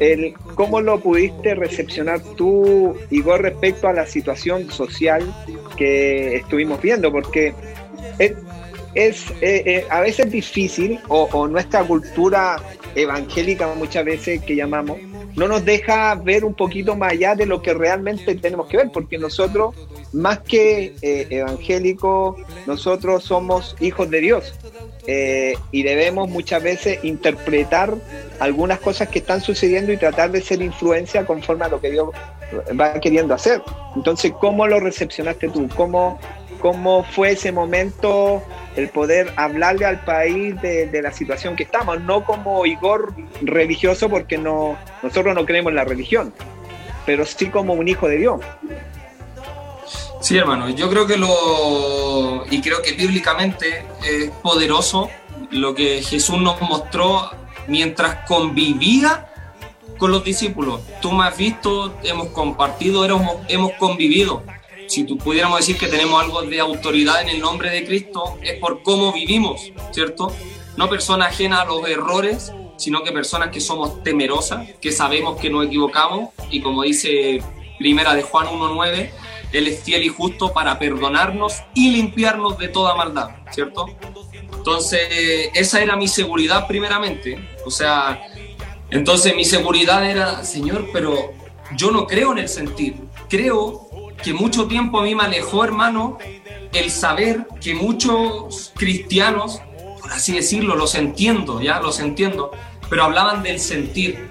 El, 0.00 0.34
¿Cómo 0.54 0.80
lo 0.80 1.00
pudiste 1.00 1.54
recepcionar 1.54 2.20
tú, 2.36 2.96
Igor, 3.10 3.42
respecto 3.42 3.88
a 3.88 3.92
la 3.92 4.06
situación 4.06 4.70
social 4.70 5.22
que 5.76 6.36
estuvimos 6.36 6.80
viendo? 6.80 7.12
Porque 7.12 7.54
es, 8.94 9.30
eh, 9.40 9.62
eh, 9.66 9.86
a 9.90 10.00
veces 10.00 10.30
difícil, 10.30 11.00
o, 11.08 11.46
nuestra 11.48 11.84
cultura 11.84 12.56
evangélica 12.94 13.72
muchas 13.74 14.04
veces 14.04 14.42
que 14.42 14.54
llamamos, 14.54 14.98
no 15.34 15.48
nos 15.48 15.64
deja 15.64 16.14
ver 16.14 16.44
un 16.44 16.54
poquito 16.54 16.94
más 16.94 17.12
allá 17.12 17.34
de 17.34 17.46
lo 17.46 17.60
que 17.60 17.74
realmente 17.74 18.34
tenemos 18.36 18.68
que 18.68 18.76
ver, 18.76 18.90
porque 18.92 19.18
nosotros, 19.18 19.74
más 20.12 20.38
que 20.40 20.94
eh, 21.02 21.26
evangélicos, 21.30 22.36
nosotros 22.66 23.24
somos 23.24 23.76
hijos 23.80 24.10
de 24.10 24.20
Dios. 24.20 24.54
Y 25.70 25.82
debemos 25.82 26.30
muchas 26.30 26.62
veces 26.62 27.04
interpretar 27.04 27.94
algunas 28.40 28.78
cosas 28.78 29.08
que 29.08 29.18
están 29.18 29.42
sucediendo 29.42 29.92
y 29.92 29.98
tratar 29.98 30.30
de 30.30 30.40
ser 30.40 30.62
influencia 30.62 31.26
conforme 31.26 31.66
a 31.66 31.68
lo 31.68 31.78
que 31.78 31.90
Dios 31.90 32.08
va 32.80 32.98
queriendo 33.00 33.34
hacer. 33.34 33.62
Entonces, 33.96 34.32
¿cómo 34.40 34.66
lo 34.66 34.80
recepcionaste 34.80 35.48
tú? 35.48 35.68
¿Cómo, 35.76 36.18
cómo 36.64 37.04
fue 37.04 37.32
ese 37.32 37.52
momento 37.52 38.42
el 38.74 38.88
poder 38.88 39.34
hablarle 39.36 39.84
al 39.84 40.02
país 40.02 40.58
de, 40.62 41.02
la 41.02 41.12
situación 41.12 41.56
que 41.56 41.64
estamos, 41.64 42.00
no 42.00 42.24
como 42.24 42.64
Igor 42.64 43.14
religioso, 43.42 44.08
porque 44.08 44.38
no, 44.38 44.78
nosotros 45.02 45.34
no 45.34 45.44
creemos 45.44 45.72
en 45.72 45.76
la 45.76 45.84
religión, 45.84 46.32
pero 47.04 47.26
sí 47.26 47.50
como 47.50 47.74
un 47.74 47.86
hijo 47.86 48.08
de 48.08 48.16
Dios. 48.16 48.40
Sí, 50.22 50.38
hermano, 50.38 50.70
yo 50.70 50.88
creo 50.88 51.06
que 51.06 51.18
lo, 51.18 52.46
y 52.50 52.62
creo 52.62 52.80
que 52.80 52.92
bíblicamente 52.92 53.84
es 54.02 54.30
poderoso 54.30 55.10
lo 55.50 55.74
que 55.74 56.02
Jesús 56.02 56.40
nos 56.40 56.58
mostró 56.62 57.30
mientras 57.66 58.26
convivía 58.26 59.30
con 59.98 60.10
los 60.10 60.24
discípulos. 60.24 60.80
Tú 61.02 61.12
me 61.12 61.24
has 61.24 61.36
visto, 61.36 61.94
hemos 62.04 62.28
compartido, 62.28 63.04
hemos, 63.04 63.36
hemos 63.48 63.72
convivido 63.72 64.42
si 64.86 65.04
tú 65.04 65.18
pudiéramos 65.18 65.58
decir 65.58 65.76
que 65.76 65.88
tenemos 65.88 66.22
algo 66.22 66.42
de 66.42 66.60
autoridad 66.60 67.22
en 67.22 67.28
el 67.28 67.40
nombre 67.40 67.70
de 67.70 67.84
Cristo, 67.84 68.38
es 68.42 68.58
por 68.58 68.82
cómo 68.82 69.12
vivimos, 69.12 69.72
¿cierto? 69.92 70.32
No 70.76 70.88
personas 70.88 71.32
ajenas 71.32 71.60
a 71.60 71.64
los 71.64 71.88
errores, 71.88 72.52
sino 72.76 73.02
que 73.02 73.12
personas 73.12 73.50
que 73.50 73.60
somos 73.60 74.02
temerosas, 74.02 74.68
que 74.80 74.92
sabemos 74.92 75.40
que 75.40 75.50
nos 75.50 75.66
equivocamos 75.66 76.30
y 76.50 76.60
como 76.60 76.82
dice 76.82 77.42
Primera 77.78 78.14
de 78.14 78.22
Juan 78.22 78.46
1.9, 78.46 79.10
Él 79.52 79.68
es 79.68 79.82
fiel 79.82 80.02
y 80.02 80.08
justo 80.08 80.52
para 80.52 80.78
perdonarnos 80.78 81.62
y 81.74 81.90
limpiarnos 81.90 82.58
de 82.58 82.68
toda 82.68 82.94
maldad, 82.94 83.30
¿cierto? 83.50 83.86
Entonces, 84.56 85.50
esa 85.54 85.82
era 85.82 85.96
mi 85.96 86.08
seguridad 86.08 86.66
primeramente. 86.66 87.38
O 87.66 87.70
sea, 87.70 88.26
entonces 88.90 89.34
mi 89.36 89.44
seguridad 89.44 90.08
era, 90.08 90.44
Señor, 90.44 90.88
pero 90.92 91.32
yo 91.76 91.90
no 91.90 92.06
creo 92.06 92.32
en 92.32 92.38
el 92.38 92.48
sentir, 92.48 92.96
creo 93.28 93.88
que 94.24 94.32
mucho 94.32 94.66
tiempo 94.66 94.98
a 94.98 95.02
mí 95.02 95.14
me 95.14 95.24
alejó, 95.24 95.64
hermano, 95.64 96.18
el 96.72 96.90
saber 96.90 97.46
que 97.60 97.74
muchos 97.74 98.72
cristianos, 98.74 99.60
por 100.00 100.12
así 100.12 100.32
decirlo, 100.32 100.76
los 100.76 100.94
entiendo, 100.94 101.60
ya 101.60 101.78
los 101.80 102.00
entiendo, 102.00 102.50
pero 102.88 103.04
hablaban 103.04 103.42
del 103.42 103.60
sentir. 103.60 104.30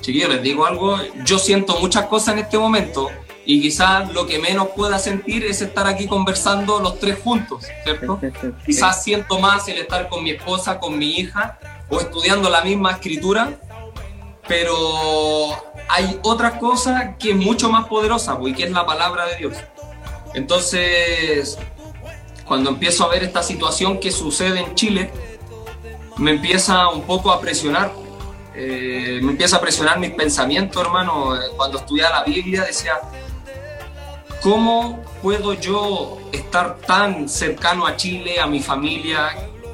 Chiquillos, 0.00 0.30
les 0.30 0.42
digo 0.42 0.64
algo, 0.64 0.96
yo 1.24 1.38
siento 1.38 1.78
muchas 1.80 2.06
cosas 2.06 2.34
en 2.34 2.40
este 2.40 2.56
momento 2.56 3.10
y 3.44 3.60
quizás 3.60 4.12
lo 4.12 4.26
que 4.26 4.38
menos 4.38 4.68
pueda 4.76 4.98
sentir 4.98 5.44
es 5.44 5.60
estar 5.60 5.88
aquí 5.88 6.06
conversando 6.06 6.78
los 6.78 7.00
tres 7.00 7.18
juntos, 7.22 7.66
¿cierto? 7.82 8.20
Quizás 8.64 9.02
siento 9.02 9.40
más 9.40 9.66
el 9.68 9.78
estar 9.78 10.08
con 10.08 10.22
mi 10.22 10.30
esposa, 10.30 10.78
con 10.78 10.96
mi 10.96 11.16
hija 11.18 11.58
o 11.88 11.98
estudiando 11.98 12.48
la 12.48 12.62
misma 12.62 12.92
escritura, 12.92 13.58
pero 14.50 15.54
hay 15.88 16.18
otra 16.24 16.58
cosa 16.58 17.14
que 17.16 17.30
es 17.30 17.36
mucho 17.36 17.70
más 17.70 17.86
poderosa, 17.86 18.36
y 18.44 18.52
que 18.52 18.64
es 18.64 18.72
la 18.72 18.84
palabra 18.84 19.26
de 19.26 19.36
Dios. 19.36 19.56
Entonces, 20.34 21.56
cuando 22.44 22.70
empiezo 22.70 23.04
a 23.04 23.08
ver 23.10 23.22
esta 23.22 23.44
situación 23.44 24.00
que 24.00 24.10
sucede 24.10 24.58
en 24.58 24.74
Chile, 24.74 25.12
me 26.16 26.32
empieza 26.32 26.88
un 26.88 27.02
poco 27.02 27.30
a 27.30 27.40
presionar, 27.40 27.92
eh, 28.56 29.20
me 29.22 29.30
empieza 29.30 29.58
a 29.58 29.60
presionar 29.60 30.00
mis 30.00 30.10
pensamientos, 30.10 30.82
hermano. 30.82 31.32
Cuando 31.56 31.78
estudiaba 31.78 32.18
la 32.18 32.24
Biblia 32.24 32.64
decía, 32.64 32.94
¿cómo 34.42 35.00
puedo 35.22 35.54
yo 35.54 36.18
estar 36.32 36.76
tan 36.78 37.28
cercano 37.28 37.86
a 37.86 37.94
Chile, 37.94 38.40
a 38.40 38.48
mi 38.48 38.58
familia? 38.58 39.30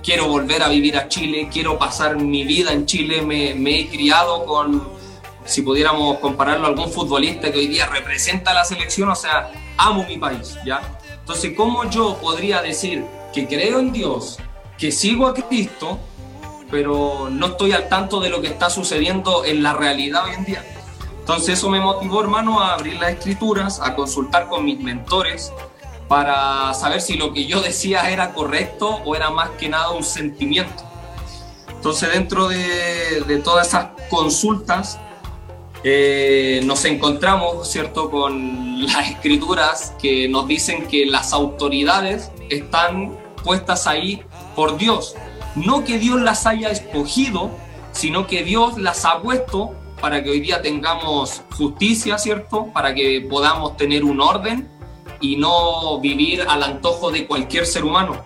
Quiero 0.06 0.28
volver 0.28 0.62
a 0.62 0.68
vivir 0.68 0.96
a 0.96 1.08
Chile, 1.08 1.48
quiero 1.52 1.80
pasar 1.80 2.14
mi 2.14 2.44
vida 2.44 2.72
en 2.72 2.86
Chile, 2.86 3.22
me, 3.22 3.54
me 3.54 3.80
he 3.80 3.88
criado 3.88 4.46
con 4.46 4.88
si 5.44 5.62
pudiéramos 5.62 6.18
compararlo 6.18 6.68
algún 6.68 6.92
futbolista 6.92 7.50
que 7.50 7.58
hoy 7.58 7.66
día 7.66 7.86
representa 7.86 8.52
a 8.52 8.54
la 8.54 8.64
selección, 8.64 9.08
o 9.08 9.16
sea, 9.16 9.50
amo 9.76 10.04
mi 10.04 10.16
país, 10.16 10.56
¿ya? 10.64 10.96
Entonces, 11.18 11.54
¿cómo 11.56 11.90
yo 11.90 12.18
podría 12.18 12.62
decir 12.62 13.04
que 13.34 13.48
creo 13.48 13.80
en 13.80 13.92
Dios, 13.92 14.38
que 14.78 14.92
sigo 14.92 15.26
a 15.26 15.34
Cristo, 15.34 15.98
pero 16.70 17.28
no 17.28 17.46
estoy 17.46 17.72
al 17.72 17.88
tanto 17.88 18.20
de 18.20 18.30
lo 18.30 18.40
que 18.40 18.46
está 18.46 18.70
sucediendo 18.70 19.44
en 19.44 19.64
la 19.64 19.72
realidad 19.72 20.26
hoy 20.26 20.34
en 20.34 20.44
día? 20.44 20.64
Entonces 21.18 21.58
eso 21.58 21.68
me 21.68 21.80
motivó, 21.80 22.20
hermano, 22.20 22.60
a 22.60 22.74
abrir 22.74 22.94
las 23.00 23.10
escrituras, 23.10 23.80
a 23.80 23.96
consultar 23.96 24.46
con 24.46 24.64
mis 24.64 24.78
mentores 24.78 25.52
para 26.08 26.72
saber 26.74 27.00
si 27.00 27.16
lo 27.16 27.32
que 27.32 27.46
yo 27.46 27.60
decía 27.60 28.10
era 28.10 28.32
correcto 28.32 29.00
o 29.04 29.16
era 29.16 29.30
más 29.30 29.50
que 29.50 29.68
nada 29.68 29.90
un 29.90 30.04
sentimiento. 30.04 30.84
Entonces 31.68 32.12
dentro 32.12 32.48
de, 32.48 33.22
de 33.26 33.38
todas 33.38 33.68
esas 33.68 33.88
consultas 34.08 34.98
eh, 35.88 36.62
nos 36.64 36.84
encontramos, 36.84 37.68
¿cierto?, 37.70 38.10
con 38.10 38.86
las 38.86 39.10
escrituras 39.10 39.94
que 40.00 40.28
nos 40.28 40.48
dicen 40.48 40.86
que 40.88 41.06
las 41.06 41.32
autoridades 41.32 42.32
están 42.50 43.16
puestas 43.44 43.86
ahí 43.86 44.22
por 44.56 44.78
Dios. 44.78 45.14
No 45.54 45.84
que 45.84 45.98
Dios 45.98 46.20
las 46.20 46.44
haya 46.46 46.70
escogido, 46.70 47.50
sino 47.92 48.26
que 48.26 48.42
Dios 48.42 48.78
las 48.78 49.04
ha 49.04 49.22
puesto 49.22 49.74
para 50.00 50.22
que 50.22 50.30
hoy 50.30 50.40
día 50.40 50.60
tengamos 50.60 51.42
justicia, 51.56 52.18
¿cierto? 52.18 52.66
Para 52.72 52.92
que 52.92 53.26
podamos 53.30 53.76
tener 53.76 54.04
un 54.04 54.20
orden 54.20 54.68
y 55.20 55.36
no 55.36 56.00
vivir 56.00 56.44
al 56.48 56.62
antojo 56.62 57.10
de 57.10 57.26
cualquier 57.26 57.66
ser 57.66 57.84
humano. 57.84 58.24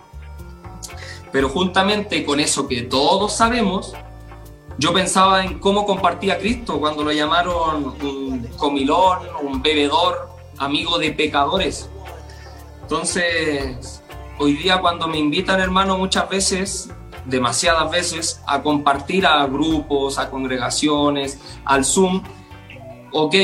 Pero 1.31 1.49
juntamente 1.49 2.25
con 2.25 2.39
eso 2.39 2.67
que 2.67 2.81
todos 2.81 3.33
sabemos, 3.33 3.93
yo 4.77 4.93
pensaba 4.93 5.45
en 5.45 5.59
cómo 5.59 5.85
compartía 5.85 6.37
Cristo 6.37 6.79
cuando 6.79 7.03
lo 7.03 7.11
llamaron 7.11 7.95
un 8.01 8.47
comilón, 8.57 9.19
un 9.41 9.61
bebedor, 9.61 10.29
amigo 10.57 10.97
de 10.97 11.11
pecadores. 11.11 11.89
Entonces, 12.81 14.03
hoy 14.37 14.53
día 14.53 14.81
cuando 14.81 15.07
me 15.07 15.17
invitan, 15.17 15.61
hermano, 15.61 15.97
muchas 15.97 16.27
veces, 16.29 16.89
demasiadas 17.25 17.89
veces, 17.89 18.41
a 18.45 18.61
compartir 18.61 19.25
a 19.25 19.45
grupos, 19.45 20.17
a 20.17 20.29
congregaciones, 20.29 21.39
al 21.63 21.85
Zoom, 21.85 22.23
ok, 23.11 23.35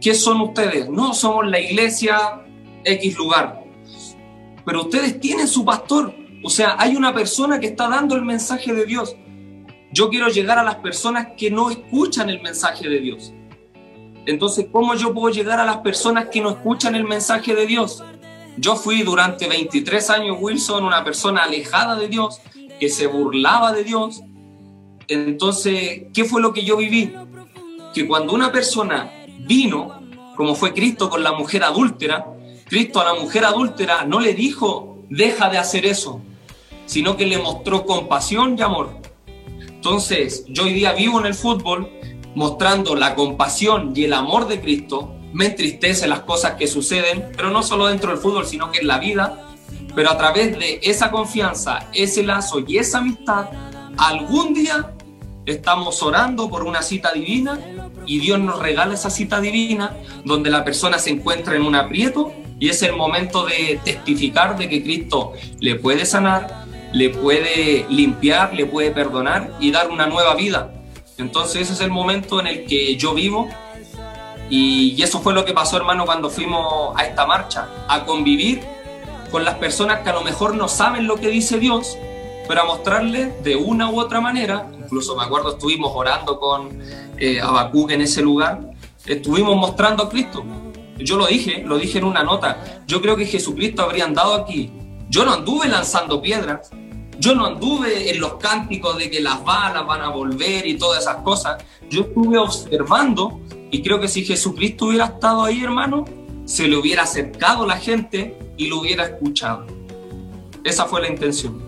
¿qué 0.00 0.14
son 0.14 0.40
ustedes? 0.40 0.88
No, 0.88 1.14
somos 1.14 1.46
la 1.46 1.60
iglesia 1.60 2.41
X 2.84 3.16
lugar. 3.16 3.62
Pero 4.64 4.82
ustedes 4.82 5.20
tienen 5.20 5.48
su 5.48 5.64
pastor. 5.64 6.14
O 6.44 6.50
sea, 6.50 6.76
hay 6.78 6.96
una 6.96 7.14
persona 7.14 7.60
que 7.60 7.66
está 7.66 7.88
dando 7.88 8.16
el 8.16 8.22
mensaje 8.22 8.72
de 8.72 8.84
Dios. 8.84 9.16
Yo 9.92 10.08
quiero 10.08 10.28
llegar 10.28 10.58
a 10.58 10.62
las 10.62 10.76
personas 10.76 11.28
que 11.36 11.50
no 11.50 11.70
escuchan 11.70 12.30
el 12.30 12.40
mensaje 12.42 12.88
de 12.88 13.00
Dios. 13.00 13.32
Entonces, 14.24 14.66
¿cómo 14.70 14.94
yo 14.94 15.12
puedo 15.12 15.34
llegar 15.34 15.58
a 15.60 15.64
las 15.64 15.78
personas 15.78 16.28
que 16.28 16.40
no 16.40 16.50
escuchan 16.50 16.94
el 16.94 17.04
mensaje 17.04 17.54
de 17.54 17.66
Dios? 17.66 18.02
Yo 18.56 18.76
fui 18.76 19.02
durante 19.02 19.48
23 19.48 20.10
años, 20.10 20.36
Wilson, 20.40 20.84
una 20.84 21.04
persona 21.04 21.42
alejada 21.42 21.96
de 21.96 22.08
Dios, 22.08 22.40
que 22.78 22.88
se 22.88 23.06
burlaba 23.06 23.72
de 23.72 23.84
Dios. 23.84 24.22
Entonces, 25.08 26.04
¿qué 26.14 26.24
fue 26.24 26.40
lo 26.40 26.52
que 26.52 26.64
yo 26.64 26.76
viví? 26.76 27.12
Que 27.92 28.06
cuando 28.06 28.32
una 28.32 28.52
persona 28.52 29.10
vino, 29.40 30.00
como 30.36 30.54
fue 30.54 30.72
Cristo 30.72 31.10
con 31.10 31.22
la 31.22 31.32
mujer 31.32 31.64
adúltera, 31.64 32.26
Cristo 32.72 33.02
a 33.02 33.04
la 33.04 33.12
mujer 33.12 33.44
adúltera 33.44 34.06
no 34.06 34.18
le 34.18 34.32
dijo, 34.32 34.96
deja 35.10 35.50
de 35.50 35.58
hacer 35.58 35.84
eso, 35.84 36.22
sino 36.86 37.18
que 37.18 37.26
le 37.26 37.36
mostró 37.36 37.84
compasión 37.84 38.56
y 38.58 38.62
amor. 38.62 38.96
Entonces, 39.60 40.46
yo 40.48 40.62
hoy 40.62 40.72
día 40.72 40.94
vivo 40.94 41.20
en 41.20 41.26
el 41.26 41.34
fútbol 41.34 41.90
mostrando 42.34 42.96
la 42.96 43.14
compasión 43.14 43.92
y 43.94 44.04
el 44.04 44.14
amor 44.14 44.48
de 44.48 44.62
Cristo. 44.62 45.14
Me 45.34 45.48
entristece 45.48 46.08
las 46.08 46.20
cosas 46.20 46.54
que 46.54 46.66
suceden, 46.66 47.30
pero 47.36 47.50
no 47.50 47.62
solo 47.62 47.88
dentro 47.88 48.10
del 48.10 48.18
fútbol, 48.18 48.46
sino 48.46 48.70
que 48.70 48.78
en 48.78 48.86
la 48.86 48.98
vida. 48.98 49.50
Pero 49.94 50.10
a 50.10 50.16
través 50.16 50.58
de 50.58 50.80
esa 50.82 51.10
confianza, 51.10 51.90
ese 51.92 52.22
lazo 52.22 52.60
y 52.66 52.78
esa 52.78 53.00
amistad, 53.00 53.50
algún 53.98 54.54
día 54.54 54.94
estamos 55.44 56.02
orando 56.02 56.48
por 56.48 56.64
una 56.64 56.80
cita 56.80 57.12
divina 57.12 57.60
y 58.06 58.18
Dios 58.18 58.40
nos 58.40 58.60
regala 58.60 58.94
esa 58.94 59.10
cita 59.10 59.42
divina 59.42 59.94
donde 60.24 60.48
la 60.48 60.64
persona 60.64 60.98
se 60.98 61.10
encuentra 61.10 61.54
en 61.54 61.64
un 61.64 61.74
aprieto 61.74 62.32
y 62.62 62.68
es 62.68 62.80
el 62.84 62.94
momento 62.94 63.44
de 63.44 63.80
testificar 63.84 64.56
de 64.56 64.68
que 64.68 64.84
Cristo 64.84 65.32
le 65.58 65.74
puede 65.74 66.06
sanar, 66.06 66.64
le 66.92 67.10
puede 67.10 67.84
limpiar, 67.90 68.54
le 68.54 68.66
puede 68.66 68.92
perdonar 68.92 69.52
y 69.58 69.72
dar 69.72 69.90
una 69.90 70.06
nueva 70.06 70.36
vida. 70.36 70.72
Entonces 71.18 71.62
ese 71.62 71.72
es 71.72 71.80
el 71.80 71.90
momento 71.90 72.38
en 72.38 72.46
el 72.46 72.64
que 72.64 72.94
yo 72.94 73.14
vivo 73.14 73.48
y, 74.48 75.02
eso 75.02 75.18
fue 75.18 75.34
lo 75.34 75.44
que 75.44 75.52
pasó 75.52 75.76
hermano 75.76 76.06
cuando 76.06 76.30
fuimos 76.30 76.94
a 76.94 77.04
esta 77.04 77.26
marcha, 77.26 77.66
a 77.88 78.04
convivir 78.04 78.60
con 79.32 79.44
las 79.44 79.56
personas 79.56 80.02
que 80.02 80.10
a 80.10 80.12
lo 80.12 80.22
mejor 80.22 80.54
no 80.54 80.68
saben 80.68 81.08
lo 81.08 81.16
que 81.16 81.30
dice 81.30 81.58
Dios, 81.58 81.98
pero 82.46 82.60
a 82.60 82.64
mostrarles 82.64 83.42
de 83.42 83.56
una 83.56 83.90
u 83.90 83.98
otra 83.98 84.20
manera, 84.20 84.70
incluso 84.78 85.16
me 85.16 85.24
acuerdo 85.24 85.54
estuvimos 85.54 85.90
orando 85.96 86.38
con 86.38 86.80
eh, 87.18 87.40
en 87.40 88.00
ese 88.00 88.22
lugar, 88.22 88.60
estuvimos 89.04 89.56
mostrando 89.56 90.04
a 90.04 90.08
Cristo. 90.08 90.44
Yo 91.04 91.16
lo 91.16 91.26
dije, 91.26 91.62
lo 91.66 91.78
dije 91.78 91.98
en 91.98 92.04
una 92.04 92.22
nota, 92.22 92.82
yo 92.86 93.00
creo 93.00 93.16
que 93.16 93.26
Jesucristo 93.26 93.82
habría 93.82 94.04
andado 94.04 94.34
aquí. 94.34 94.70
Yo 95.08 95.24
no 95.24 95.32
anduve 95.32 95.68
lanzando 95.68 96.22
piedras, 96.22 96.70
yo 97.18 97.34
no 97.34 97.46
anduve 97.46 98.10
en 98.10 98.20
los 98.20 98.34
cánticos 98.34 98.98
de 98.98 99.10
que 99.10 99.20
las 99.20 99.44
balas 99.44 99.86
van 99.86 100.00
a 100.00 100.08
volver 100.08 100.66
y 100.66 100.76
todas 100.78 101.02
esas 101.02 101.16
cosas. 101.16 101.62
Yo 101.90 102.02
estuve 102.02 102.38
observando 102.38 103.40
y 103.70 103.82
creo 103.82 104.00
que 104.00 104.08
si 104.08 104.24
Jesucristo 104.24 104.86
hubiera 104.86 105.06
estado 105.06 105.44
ahí, 105.44 105.62
hermano, 105.62 106.04
se 106.44 106.66
le 106.66 106.76
hubiera 106.76 107.02
acercado 107.02 107.66
la 107.66 107.76
gente 107.76 108.36
y 108.56 108.68
lo 108.68 108.80
hubiera 108.80 109.04
escuchado. 109.04 109.66
Esa 110.64 110.86
fue 110.86 111.00
la 111.00 111.08
intención. 111.08 111.60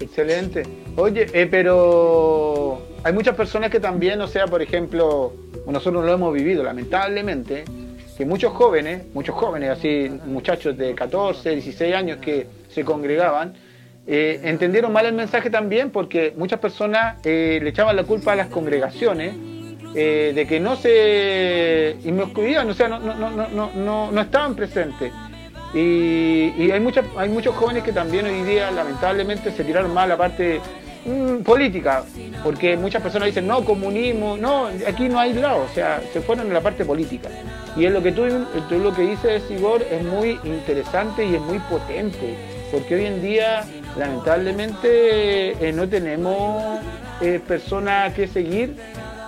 Excelente. 0.00 0.64
Oye, 0.96 1.26
eh, 1.32 1.46
pero 1.46 2.82
hay 3.02 3.12
muchas 3.12 3.36
personas 3.36 3.70
que 3.70 3.80
también, 3.80 4.20
o 4.20 4.26
sea, 4.26 4.46
por 4.46 4.62
ejemplo, 4.62 5.32
nosotros 5.66 6.04
lo 6.04 6.12
hemos 6.12 6.32
vivido, 6.32 6.62
lamentablemente, 6.62 7.64
que 8.16 8.24
muchos 8.24 8.52
jóvenes, 8.52 9.02
muchos 9.12 9.34
jóvenes, 9.34 9.70
así 9.70 10.10
muchachos 10.26 10.76
de 10.76 10.94
14, 10.94 11.50
16 11.50 11.94
años 11.94 12.18
que 12.18 12.46
se 12.68 12.84
congregaban, 12.84 13.54
eh, 14.06 14.40
entendieron 14.44 14.92
mal 14.92 15.06
el 15.06 15.14
mensaje 15.14 15.50
también 15.50 15.90
porque 15.90 16.32
muchas 16.36 16.60
personas 16.60 17.16
eh, 17.24 17.58
le 17.62 17.70
echaban 17.70 17.96
la 17.96 18.04
culpa 18.04 18.32
a 18.32 18.36
las 18.36 18.48
congregaciones 18.48 19.34
eh, 19.94 20.32
de 20.34 20.46
que 20.46 20.60
no 20.60 20.76
se 20.76 21.96
inmiscuían, 22.04 22.68
o 22.68 22.74
sea, 22.74 22.88
no, 22.88 22.98
no, 22.98 23.14
no, 23.30 23.70
no, 23.74 24.12
no 24.12 24.20
estaban 24.20 24.54
presentes. 24.54 25.12
Y, 25.72 26.52
y, 26.56 26.70
hay, 26.70 26.80
muchas, 26.80 27.04
hay 27.16 27.28
muchos 27.28 27.54
jóvenes 27.56 27.82
que 27.82 27.92
también 27.92 28.26
hoy 28.26 28.42
día 28.42 28.70
lamentablemente 28.70 29.50
se 29.50 29.64
tiraron 29.64 29.92
mal 29.92 30.08
la 30.08 30.16
parte 30.16 30.60
mm, 31.04 31.42
política, 31.42 32.04
porque 32.42 32.76
muchas 32.76 33.02
personas 33.02 33.26
dicen, 33.26 33.46
no, 33.46 33.64
comunismo, 33.64 34.36
no, 34.36 34.68
aquí 34.86 35.08
no 35.08 35.18
hay 35.18 35.34
lado, 35.34 35.62
o 35.62 35.74
sea, 35.74 36.02
se 36.12 36.20
fueron 36.20 36.48
en 36.48 36.54
la 36.54 36.60
parte 36.60 36.84
política. 36.84 37.28
Y 37.76 37.86
es 37.86 37.92
lo 37.92 38.02
que 38.02 38.12
tú, 38.12 38.22
tú 38.68 38.78
lo 38.78 38.94
que 38.94 39.02
dices, 39.02 39.42
Igor, 39.50 39.82
es 39.82 40.04
muy 40.04 40.38
interesante 40.44 41.24
y 41.24 41.34
es 41.34 41.40
muy 41.40 41.58
potente, 41.58 42.34
porque 42.70 42.94
hoy 42.94 43.06
en 43.06 43.22
día 43.22 43.64
lamentablemente 43.96 45.68
eh, 45.68 45.72
no 45.72 45.88
tenemos 45.88 46.80
eh, 47.20 47.40
personas 47.46 48.12
que 48.14 48.26
seguir 48.26 48.74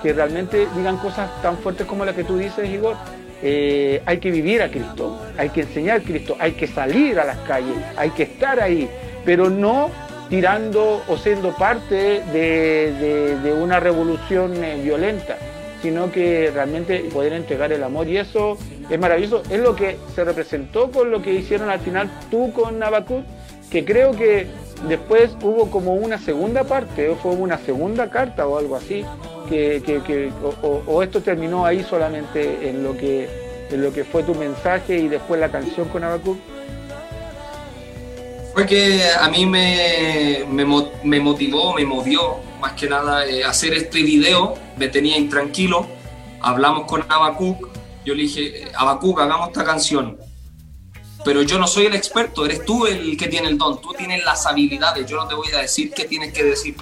que 0.02 0.12
realmente 0.12 0.68
digan 0.76 0.98
cosas 0.98 1.30
tan 1.42 1.56
fuertes 1.58 1.86
como 1.86 2.04
las 2.04 2.14
que 2.14 2.24
tú 2.24 2.36
dices, 2.36 2.68
Igor. 2.68 2.96
Eh, 3.42 4.02
hay 4.06 4.18
que 4.18 4.30
vivir 4.30 4.62
a 4.62 4.70
Cristo, 4.70 5.20
hay 5.36 5.50
que 5.50 5.62
enseñar 5.62 6.00
a 6.00 6.02
Cristo, 6.02 6.36
hay 6.38 6.52
que 6.52 6.66
salir 6.66 7.18
a 7.20 7.24
las 7.24 7.36
calles, 7.40 7.76
hay 7.96 8.10
que 8.10 8.22
estar 8.22 8.58
ahí, 8.60 8.88
pero 9.24 9.50
no 9.50 9.90
tirando 10.28 11.02
o 11.08 11.16
siendo 11.16 11.54
parte 11.54 12.22
de, 12.32 13.54
una 13.60 13.80
revolución 13.80 14.54
violenta, 14.82 15.36
sino 15.82 16.10
que 16.10 16.50
realmente 16.52 17.00
poder 17.12 17.32
entregar 17.32 17.72
el 17.72 17.82
amor. 17.82 18.08
Y 18.08 18.18
eso 18.18 18.58
es 18.90 18.98
maravilloso, 18.98 19.42
es 19.50 19.60
lo 19.60 19.74
que 19.74 19.96
se 20.14 20.24
representó 20.24 20.90
con 20.90 21.10
lo 21.10 21.22
que 21.22 21.32
hicieron 21.32 21.70
al 21.70 21.80
final 21.80 22.10
tú 22.30 22.52
con 22.52 22.78
Nabacut 22.78 23.24
que 23.70 23.84
creo 23.84 24.12
que 24.12 24.46
después 24.88 25.36
hubo 25.42 25.70
como 25.70 25.94
una 25.94 26.18
segunda 26.18 26.64
parte, 26.64 27.08
o 27.08 27.16
fue 27.16 27.32
una 27.32 27.58
segunda 27.58 28.10
carta 28.10 28.46
o 28.46 28.58
algo 28.58 28.76
así, 28.76 29.04
que, 29.48 30.32
o, 30.62 31.02
esto 31.02 31.20
terminó 31.20 31.64
ahí 31.64 31.82
solamente 31.82 32.68
en 32.68 32.82
lo 32.82 32.96
que 32.96 33.46
en 33.70 33.82
lo 33.82 33.92
que 33.92 34.04
fue 34.04 34.22
tu 34.22 34.32
mensaje 34.34 34.96
y 34.96 35.08
después 35.08 35.40
la 35.40 35.50
canción 35.50 35.88
con 35.88 36.04
Abacuc. 36.04 36.38
Fue 38.56 38.66
que 38.66 39.02
a 39.12 39.28
mí 39.28 39.44
me, 39.44 40.46
me, 40.48 41.20
motivó, 41.20 41.74
me 41.74 41.84
movió 41.84 42.38
más 42.58 42.72
que 42.72 42.88
nada 42.88 43.26
eh, 43.26 43.44
hacer 43.44 43.74
este 43.74 44.02
video, 44.02 44.54
me 44.78 44.88
tenía 44.88 45.18
intranquilo, 45.18 45.86
hablamos 46.40 46.86
con 46.86 47.04
Abacuc, 47.06 47.68
yo 48.06 48.14
le 48.14 48.22
dije, 48.22 48.64
Abacuc, 48.74 49.20
hagamos 49.20 49.48
esta 49.48 49.62
canción 49.62 50.16
pero 51.22 51.42
yo 51.42 51.58
no 51.58 51.66
soy 51.66 51.84
el 51.84 51.94
experto, 51.94 52.46
eres 52.46 52.64
tú 52.64 52.86
el 52.86 53.14
que 53.18 53.28
tiene 53.28 53.48
el 53.48 53.58
don, 53.58 53.78
tú 53.80 53.92
tienes 53.92 54.24
las 54.24 54.46
habilidades, 54.46 55.04
yo 55.06 55.16
no 55.16 55.28
te 55.28 55.34
voy 55.34 55.48
a 55.52 55.58
decir 55.58 55.90
qué 55.90 56.06
tienes 56.06 56.32
que 56.32 56.42
decir, 56.42 56.76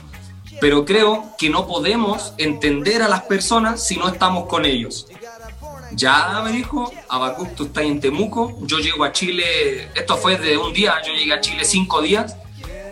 pero 0.61 0.85
creo 0.85 1.35
que 1.39 1.51
no 1.51 1.67
podemos 1.67 2.35
entender 2.39 3.03
a 3.03 3.09
las 3.09 3.23
personas 3.23 3.85
si 3.85 3.97
no 3.97 4.07
estamos 4.07 4.47
con 4.47 4.65
ellos. 4.65 5.09
Ya 5.97 6.43
me 6.45 6.51
dijo, 6.51 6.93
Abacuc, 7.09 7.55
tú 7.55 7.65
estás 7.65 7.85
en 7.85 8.01
Temuco, 8.01 8.59
yo 8.63 8.79
llego 8.79 9.05
a 9.05 9.13
Chile, 9.13 9.91
esto 9.95 10.17
fue 10.17 10.37
de 10.37 10.57
un 10.59 10.73
día, 10.73 10.95
yo 11.07 11.13
llegué 11.13 11.33
a 11.33 11.41
Chile 11.41 11.65
cinco 11.65 12.03
días, 12.03 12.37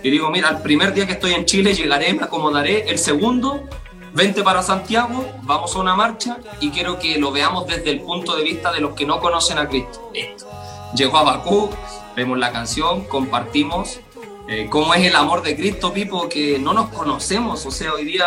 y 0.03 0.11
digo, 0.11 0.31
mira, 0.31 0.51
el 0.51 0.63
primer 0.63 0.95
día 0.95 1.07
que 1.07 1.15
estoy 1.15 1.33
en 1.33 1.45
Chile 1.45 1.75
llegaré, 1.75 2.13
me 2.15 2.25
acomodaré, 2.25 2.89
el 2.89 2.99
segundo, 2.99 3.69
vente 4.15 4.43
para 4.43 4.63
Santiago, 4.63 5.25
vamos 5.43 5.75
a 5.75 5.79
una 5.81 5.97
marcha 5.97 6.39
y 6.61 6.71
quiero 6.71 6.99
que 6.99 7.19
lo 7.19 7.33
veamos 7.33 7.67
desde 7.67 7.91
el 7.91 8.01
punto 8.01 8.37
de 8.37 8.45
vista 8.45 8.73
de 8.73 8.81
los 8.81 8.95
que 8.95 9.07
no 9.07 9.21
conocen 9.21 9.59
a 9.59 9.69
Cristo. 9.69 10.11
Esto 10.15 10.47
llegó 10.95 11.19
a 11.19 11.23
Bakú, 11.23 11.71
vemos 12.15 12.39
la 12.39 12.53
canción, 12.53 13.05
compartimos 13.05 14.01
eh, 14.49 14.67
cómo 14.71 14.95
es 14.95 15.05
el 15.07 15.17
amor 15.17 15.43
de 15.43 15.57
Cristo, 15.57 15.93
Pipo, 15.93 16.29
que 16.29 16.59
no 16.59 16.73
nos 16.73 16.91
conocemos. 16.91 17.65
O 17.65 17.71
sea, 17.71 17.95
hoy 17.95 18.05
día 18.05 18.27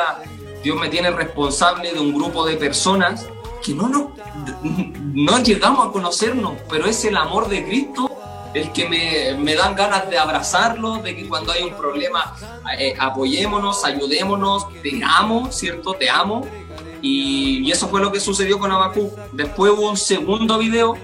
Dios 0.64 0.78
me 0.78 0.90
tiene 0.90 1.12
responsable 1.12 1.94
de 1.94 2.00
un 2.00 2.14
grupo 2.14 2.46
de 2.46 2.56
personas 2.56 3.28
que 3.66 3.74
no, 3.74 3.90
no, 3.90 4.14
no 5.14 5.44
llegamos 5.44 5.88
a 5.88 5.92
conocernos, 5.92 6.54
pero 6.70 6.86
es 6.86 7.04
el 7.06 7.18
amor 7.18 7.50
de 7.50 7.66
Cristo 7.66 8.12
el 8.54 8.72
que 8.72 8.88
me, 8.88 9.36
me 9.38 9.54
dan 9.54 9.76
ganas 9.76 10.10
de 10.10 10.18
abrazarlo, 10.18 10.98
de 11.00 11.16
que 11.16 11.28
cuando 11.28 11.52
hay 11.52 11.64
un 11.64 11.74
problema 11.74 12.36
eh, 12.80 12.94
apoyémonos, 12.98 13.84
ayudémonos, 13.84 14.68
te 14.82 15.02
amo, 15.04 15.52
¿cierto? 15.52 15.94
Te 15.94 16.10
amo. 16.10 16.48
Y, 17.02 17.70
eso 17.70 17.90
fue 17.90 18.00
lo 18.00 18.12
que 18.14 18.22
sucedió 18.22 18.58
con 18.58 18.72
Abacú. 18.72 19.12
Después 19.34 19.74
hubo 19.74 19.90
un 19.90 19.98
segundo 19.98 20.58
video 20.58 20.96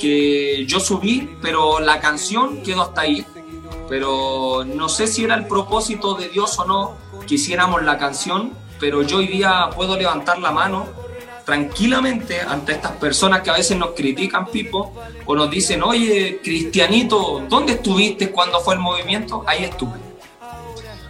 que 0.00 0.66
yo 0.66 0.80
subí, 0.80 1.36
pero 1.40 1.78
la 1.78 2.00
canción 2.00 2.62
quedó 2.64 2.82
hasta 2.82 3.02
ahí. 3.02 3.24
Pero 3.88 4.64
no 4.64 4.88
sé 4.88 5.06
si 5.06 5.22
era 5.22 5.36
el 5.36 5.46
propósito 5.46 6.14
de 6.14 6.30
Dios 6.30 6.58
o 6.58 6.64
no 6.64 6.96
que 7.28 7.38
la 7.84 7.98
canción, 7.98 8.52
pero 8.80 9.02
yo 9.02 9.18
hoy 9.18 9.28
día 9.28 9.70
puedo 9.76 9.96
levantar 9.96 10.40
la 10.40 10.50
mano 10.50 11.01
tranquilamente 11.44 12.40
ante 12.40 12.72
estas 12.72 12.92
personas 12.92 13.42
que 13.42 13.50
a 13.50 13.54
veces 13.54 13.76
nos 13.76 13.90
critican, 13.90 14.46
Pipo, 14.46 14.92
o 15.26 15.34
nos 15.34 15.50
dicen, 15.50 15.82
oye, 15.82 16.40
Cristianito, 16.42 17.44
¿dónde 17.48 17.74
estuviste 17.74 18.30
cuando 18.30 18.60
fue 18.60 18.74
el 18.74 18.80
movimiento? 18.80 19.44
Ahí 19.46 19.64
estuve. 19.64 19.98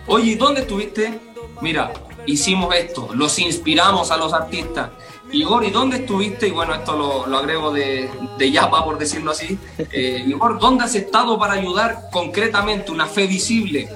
Oye, 0.06 0.36
¿dónde 0.36 0.62
estuviste? 0.62 1.20
Mira, 1.60 1.92
hicimos 2.26 2.74
esto, 2.74 3.08
los 3.14 3.38
inspiramos 3.38 4.10
a 4.10 4.16
los 4.16 4.32
artistas, 4.32 4.90
Igor, 5.32 5.64
¿y 5.64 5.70
dónde 5.70 5.96
estuviste? 5.96 6.48
Y 6.48 6.50
bueno, 6.50 6.74
esto 6.74 7.24
lo, 7.26 7.38
agrego 7.38 7.72
de, 7.72 8.10
de, 8.36 8.50
Yapa, 8.50 8.84
por 8.84 8.98
decirlo 8.98 9.30
así. 9.30 9.58
Eh, 9.78 10.24
Igor, 10.26 10.58
¿dónde 10.58 10.84
has 10.84 10.94
estado 10.94 11.38
para 11.38 11.54
ayudar 11.54 12.10
concretamente 12.12 12.92
una 12.92 13.06
fe 13.06 13.26
visible? 13.26 13.88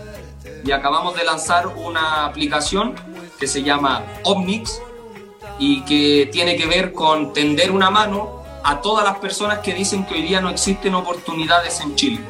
Y 0.65 0.73
acabamos 0.73 1.15
de 1.15 1.25
lanzar 1.25 1.67
una 1.67 2.25
aplicación 2.25 2.95
que 3.39 3.47
se 3.47 3.63
llama 3.63 4.03
Omnix 4.25 4.81
y 5.59 5.83
que 5.85 6.29
tiene 6.33 6.57
que 6.57 6.67
ver 6.67 6.93
con 6.93 7.33
tender 7.33 7.71
una 7.71 7.91
mano 7.91 8.43
a 8.63 8.81
todas 8.81 9.05
las 9.05 9.19
personas 9.19 9.61
que 9.61 9.75
dicen 9.75 10.05
que 10.05 10.15
hoy 10.15 10.23
día 10.23 10.41
no 10.41 10.51
existen 10.51 10.95
oportunidades 10.95 11.81
en 11.81 11.95
Chile. 11.95 12.21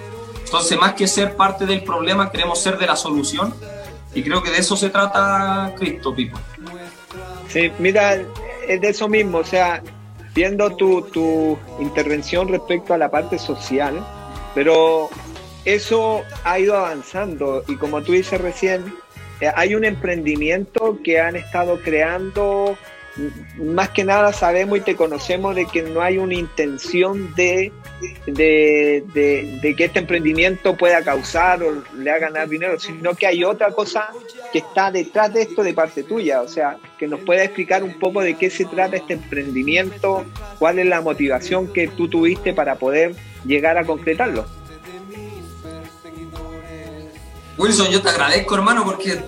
Entonces, 0.44 0.78
más 0.78 0.94
que 0.94 1.08
ser 1.08 1.34
parte 1.34 1.66
del 1.66 1.82
problema, 1.82 2.30
queremos 2.30 2.60
ser 2.60 2.78
de 2.78 2.86
la 2.86 2.94
solución 2.94 3.54
y 4.14 4.22
creo 4.22 4.42
que 4.42 4.50
de 4.50 4.58
eso 4.58 4.76
se 4.76 4.90
trata 4.90 5.74
Cristo, 5.76 6.14
Pipo. 6.14 6.38
Sí, 7.48 7.70
mira, 7.78 8.22
es 8.68 8.80
de 8.80 8.88
eso 8.88 9.08
mismo, 9.08 9.38
o 9.38 9.44
sea, 9.44 9.82
viendo 10.34 10.76
tu, 10.76 11.02
tu 11.02 11.58
intervención 11.80 12.48
respecto 12.48 12.94
a 12.94 12.98
la 12.98 13.10
parte 13.10 13.38
social, 13.38 14.06
pero 14.54 15.08
eso 15.64 16.22
ha 16.44 16.58
ido 16.58 16.76
avanzando 16.76 17.64
y 17.66 17.76
como 17.76 18.02
tú 18.02 18.12
dices 18.12 18.40
recién, 18.40 18.94
eh, 19.40 19.50
hay 19.54 19.74
un 19.74 19.84
emprendimiento 19.84 20.98
que 21.02 21.20
han 21.20 21.36
estado 21.36 21.80
creando 21.82 22.78
más 23.56 23.90
que 23.90 24.04
nada 24.04 24.32
sabemos 24.32 24.78
y 24.78 24.80
te 24.82 24.96
conocemos 24.96 25.54
de 25.54 25.66
que 25.66 25.82
no 25.82 26.02
hay 26.02 26.18
una 26.18 26.34
intención 26.34 27.34
de, 27.34 27.72
de, 28.26 29.74
que 29.76 29.84
este 29.84 30.00
emprendimiento 30.00 30.76
pueda 30.76 31.02
causar 31.02 31.62
o 31.62 31.82
le 31.96 32.10
haga 32.10 32.28
ganar 32.28 32.48
dinero, 32.48 32.78
sino 32.78 33.14
que 33.14 33.26
hay 33.26 33.44
otra 33.44 33.70
cosa 33.72 34.10
que 34.52 34.58
está 34.58 34.90
detrás 34.90 35.32
de 35.32 35.42
esto 35.42 35.62
de 35.62 35.72
parte 35.72 36.02
tuya. 36.02 36.42
O 36.42 36.48
sea, 36.48 36.76
que 36.98 37.06
nos 37.06 37.20
pueda 37.20 37.42
explicar 37.44 37.82
un 37.82 37.98
poco 37.98 38.20
de 38.20 38.34
qué 38.34 38.50
se 38.50 38.64
trata 38.64 38.96
este 38.96 39.14
emprendimiento, 39.14 40.24
cuál 40.58 40.78
es 40.78 40.86
la 40.86 41.00
motivación 41.00 41.72
que 41.72 41.88
tú 41.88 42.08
tuviste 42.08 42.52
para 42.52 42.76
poder 42.76 43.14
llegar 43.44 43.78
a 43.78 43.84
concretarlo. 43.84 44.46
Wilson, 47.56 47.88
yo 47.90 48.02
te 48.02 48.10
agradezco, 48.10 48.54
hermano, 48.54 48.84
porque 48.84 49.18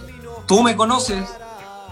tú 0.47 0.63
me 0.63 0.77
conoces, 0.77 1.25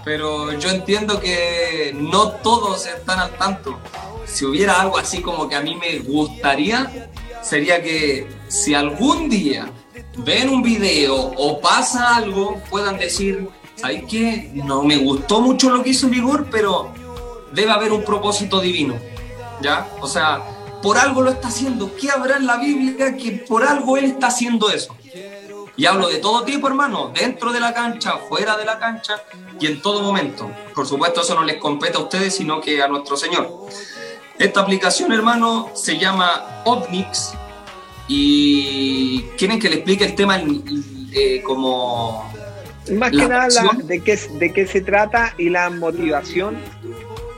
pero 0.07 0.57
yo 0.57 0.69
entiendo 0.69 1.19
que 1.19 1.93
no 1.93 2.29
todos 2.29 2.87
están 2.87 3.19
al 3.19 3.31
tanto. 3.31 3.77
Si 4.23 4.45
hubiera 4.45 4.79
algo 4.79 4.97
así 4.97 5.21
como 5.21 5.49
que 5.49 5.55
a 5.57 5.61
mí 5.61 5.75
me 5.75 5.99
gustaría, 5.99 7.09
sería 7.41 7.83
que 7.83 8.25
si 8.47 8.73
algún 8.73 9.27
día 9.27 9.69
ven 10.19 10.47
un 10.47 10.63
video 10.63 11.13
o 11.13 11.59
pasa 11.59 12.15
algo, 12.15 12.63
puedan 12.69 12.97
decir, 12.97 13.49
¿sabes 13.75 14.05
qué? 14.09 14.49
No 14.53 14.81
me 14.81 14.95
gustó 14.95 15.41
mucho 15.41 15.69
lo 15.71 15.83
que 15.83 15.89
hizo 15.89 16.07
Vigor, 16.07 16.47
pero 16.49 16.93
debe 17.51 17.71
haber 17.71 17.91
un 17.91 18.05
propósito 18.05 18.61
divino. 18.61 18.95
¿Ya? 19.61 19.89
O 19.99 20.07
sea, 20.07 20.41
por 20.81 20.97
algo 20.97 21.21
lo 21.21 21.31
está 21.31 21.49
haciendo. 21.49 21.93
¿Qué 21.97 22.09
habrá 22.11 22.37
en 22.37 22.47
la 22.47 22.55
Biblia 22.55 23.17
que 23.17 23.43
por 23.45 23.65
algo 23.65 23.97
él 23.97 24.05
está 24.05 24.27
haciendo 24.27 24.69
eso? 24.69 24.95
Y 25.77 25.85
hablo 25.85 26.09
de 26.09 26.17
todo 26.17 26.43
tipo, 26.43 26.67
hermano, 26.67 27.13
dentro 27.13 27.53
de 27.53 27.59
la 27.59 27.71
cancha, 27.71 28.17
fuera 28.27 28.57
de 28.57 28.65
la 28.65 28.79
cancha 28.79 29.21
y 29.59 29.67
en 29.67 29.79
todo 29.79 30.01
momento. 30.01 30.49
Por 30.73 30.87
supuesto, 30.87 31.21
eso 31.21 31.35
no 31.35 31.43
les 31.43 31.57
compete 31.57 31.97
a 31.97 32.01
ustedes, 32.01 32.35
sino 32.35 32.59
que 32.59 32.81
a 32.81 32.87
nuestro 32.87 33.15
Señor. 33.15 33.47
Esta 34.39 34.61
aplicación, 34.61 35.11
hermano, 35.11 35.69
se 35.75 35.99
llama 35.99 36.63
Ovnix 36.65 37.33
y 38.07 39.21
quieren 39.37 39.59
que 39.59 39.69
le 39.69 39.75
explique 39.75 40.03
el 40.03 40.15
tema 40.15 40.41
eh, 41.13 41.43
como... 41.45 42.27
Más 42.95 43.11
que 43.11 43.27
nada 43.27 43.47
de, 43.83 44.01
qué, 44.01 44.15
de 44.15 44.53
qué 44.53 44.65
se 44.65 44.81
trata 44.81 45.35
y 45.37 45.49
la 45.49 45.69
motivación 45.69 46.57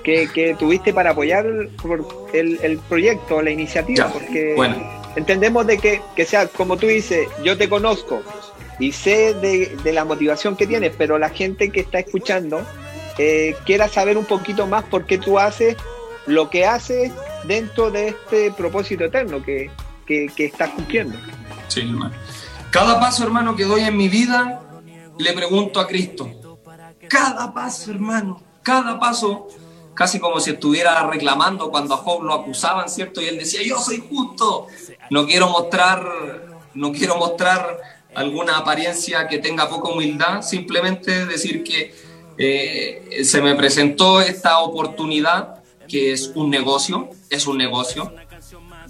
que, 0.03 0.55
tuviste 0.57 0.93
para 0.93 1.11
apoyar 1.11 1.45
el, 1.45 2.59
el, 2.61 2.77
proyecto, 2.77 3.41
la 3.41 3.51
iniciativa, 3.51 4.07
porque 4.07 4.53
bueno 4.55 4.98
entendemos 5.15 5.65
de 5.67 5.77
que, 5.77 6.01
que 6.15 6.25
sea, 6.25 6.47
como 6.47 6.77
tú 6.77 6.87
dices, 6.87 7.27
yo 7.43 7.57
te 7.57 7.69
conozco 7.69 8.21
y 8.79 8.93
sé 8.93 9.33
de, 9.33 9.93
la 9.93 10.05
motivación 10.05 10.55
que 10.55 10.65
tienes, 10.65 10.93
pero 10.97 11.17
la 11.17 11.29
gente 11.29 11.71
que 11.71 11.81
está 11.81 11.99
escuchando 11.99 12.61
eh, 13.17 13.55
quiera 13.65 13.87
saber 13.89 14.17
un 14.17 14.25
poquito 14.25 14.65
más 14.67 14.83
por 14.85 15.05
qué 15.05 15.17
tú 15.17 15.37
haces 15.37 15.75
lo 16.25 16.49
que 16.49 16.65
haces 16.65 17.11
dentro 17.45 17.91
de 17.91 18.09
este 18.09 18.51
propósito 18.51 19.05
eterno 19.05 19.43
que, 19.43 19.69
que, 20.05 20.31
estás 20.37 20.69
cumpliendo. 20.71 21.17
Sí, 21.67 21.81
hermano. 21.81 22.15
Cada 22.71 22.99
paso, 22.99 23.23
hermano, 23.23 23.55
que 23.55 23.65
doy 23.65 23.81
en 23.81 23.97
mi 23.97 24.07
vida, 24.07 24.61
le 25.17 25.33
pregunto 25.33 25.79
a 25.79 25.87
Cristo. 25.87 26.59
Cada 27.09 27.53
paso, 27.53 27.91
hermano, 27.91 28.41
cada 28.63 28.99
paso 28.99 29.47
casi 29.99 30.17
como 30.17 30.39
si 30.39 30.51
estuviera 30.51 31.05
reclamando 31.07 31.69
cuando 31.69 31.93
a 31.93 31.97
Job 31.97 32.23
lo 32.23 32.33
acusaban, 32.33 32.87
¿cierto? 32.87 33.21
Y 33.21 33.25
él 33.25 33.37
decía, 33.37 33.59
yo 33.65 33.77
soy 33.79 34.01
justo. 34.09 34.67
No 35.09 35.25
quiero 35.25 35.49
mostrar, 35.49 36.05
no 36.73 36.91
quiero 36.91 37.17
mostrar 37.17 37.79
alguna 38.13 38.57
apariencia 38.57 39.27
que 39.27 39.39
tenga 39.39 39.69
poca 39.69 39.89
humildad, 39.89 40.41
simplemente 40.41 41.25
decir 41.25 41.63
que 41.63 41.93
eh, 42.37 43.23
se 43.23 43.41
me 43.41 43.55
presentó 43.55 44.21
esta 44.21 44.59
oportunidad, 44.59 45.61
que 45.87 46.11
es 46.11 46.31
un 46.35 46.49
negocio, 46.49 47.09
es 47.29 47.47
un 47.47 47.57
negocio. 47.57 48.13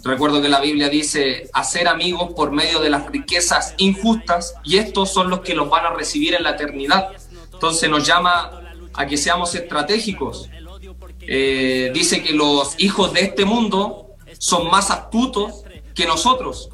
Recuerdo 0.03 0.41
que 0.41 0.49
la 0.49 0.61
Biblia 0.61 0.89
dice 0.89 1.49
hacer 1.53 1.87
amigos 1.87 2.33
por 2.33 2.51
medio 2.51 2.79
de 2.79 2.89
las 2.89 3.07
riquezas 3.07 3.73
injustas 3.77 4.55
y 4.63 4.77
estos 4.77 5.11
son 5.11 5.29
los 5.29 5.41
que 5.41 5.55
los 5.55 5.69
van 5.69 5.85
a 5.85 5.89
recibir 5.91 6.35
en 6.35 6.43
la 6.43 6.51
eternidad. 6.51 7.09
Entonces 7.53 7.89
nos 7.89 8.05
llama 8.05 8.61
a 8.93 9.05
que 9.05 9.17
seamos 9.17 9.55
estratégicos, 9.55 10.49
eh, 11.21 11.91
dice 11.93 12.23
que 12.23 12.33
los 12.33 12.75
hijos 12.77 13.13
de 13.13 13.21
este 13.21 13.45
mundo 13.45 14.15
son 14.37 14.69
más 14.69 14.89
astutos 14.89 15.63
que 15.99 16.05
nosotros. 16.05 16.69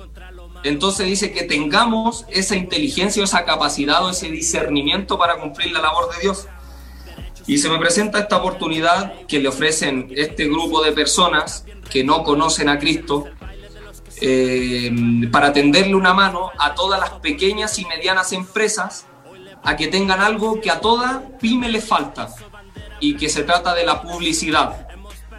Entonces 0.63 1.07
dice 1.07 1.31
que 1.31 1.43
tengamos 1.43 2.25
esa 2.29 2.55
inteligencia, 2.55 3.23
esa 3.23 3.43
capacidad 3.43 4.05
o 4.05 4.11
ese 4.11 4.29
discernimiento 4.29 5.17
para 5.17 5.39
cumplir 5.39 5.71
la 5.71 5.81
labor 5.81 6.13
de 6.13 6.21
Dios. 6.21 6.47
Y 7.47 7.57
se 7.57 7.69
me 7.69 7.79
presenta 7.79 8.19
esta 8.19 8.37
oportunidad 8.37 9.25
que 9.27 9.39
le 9.39 9.47
ofrecen 9.47 10.11
este 10.15 10.47
grupo 10.47 10.83
de 10.83 10.91
personas 10.91 11.65
que 11.89 12.03
no 12.03 12.23
conocen 12.23 12.69
a 12.69 12.77
Cristo 12.77 13.25
eh, 14.21 14.91
para 15.31 15.51
tenderle 15.51 15.95
una 15.95 16.13
mano 16.13 16.51
a 16.59 16.75
todas 16.75 16.99
las 16.99 17.11
pequeñas 17.21 17.79
y 17.79 17.85
medianas 17.85 18.31
empresas 18.31 19.07
a 19.63 19.75
que 19.75 19.87
tengan 19.87 20.21
algo 20.21 20.61
que 20.61 20.69
a 20.69 20.79
toda 20.79 21.23
pyme 21.41 21.69
le 21.69 21.81
falta 21.81 22.29
y 22.99 23.17
que 23.17 23.27
se 23.27 23.41
trata 23.41 23.73
de 23.73 23.85
la 23.85 24.03
publicidad. 24.03 24.87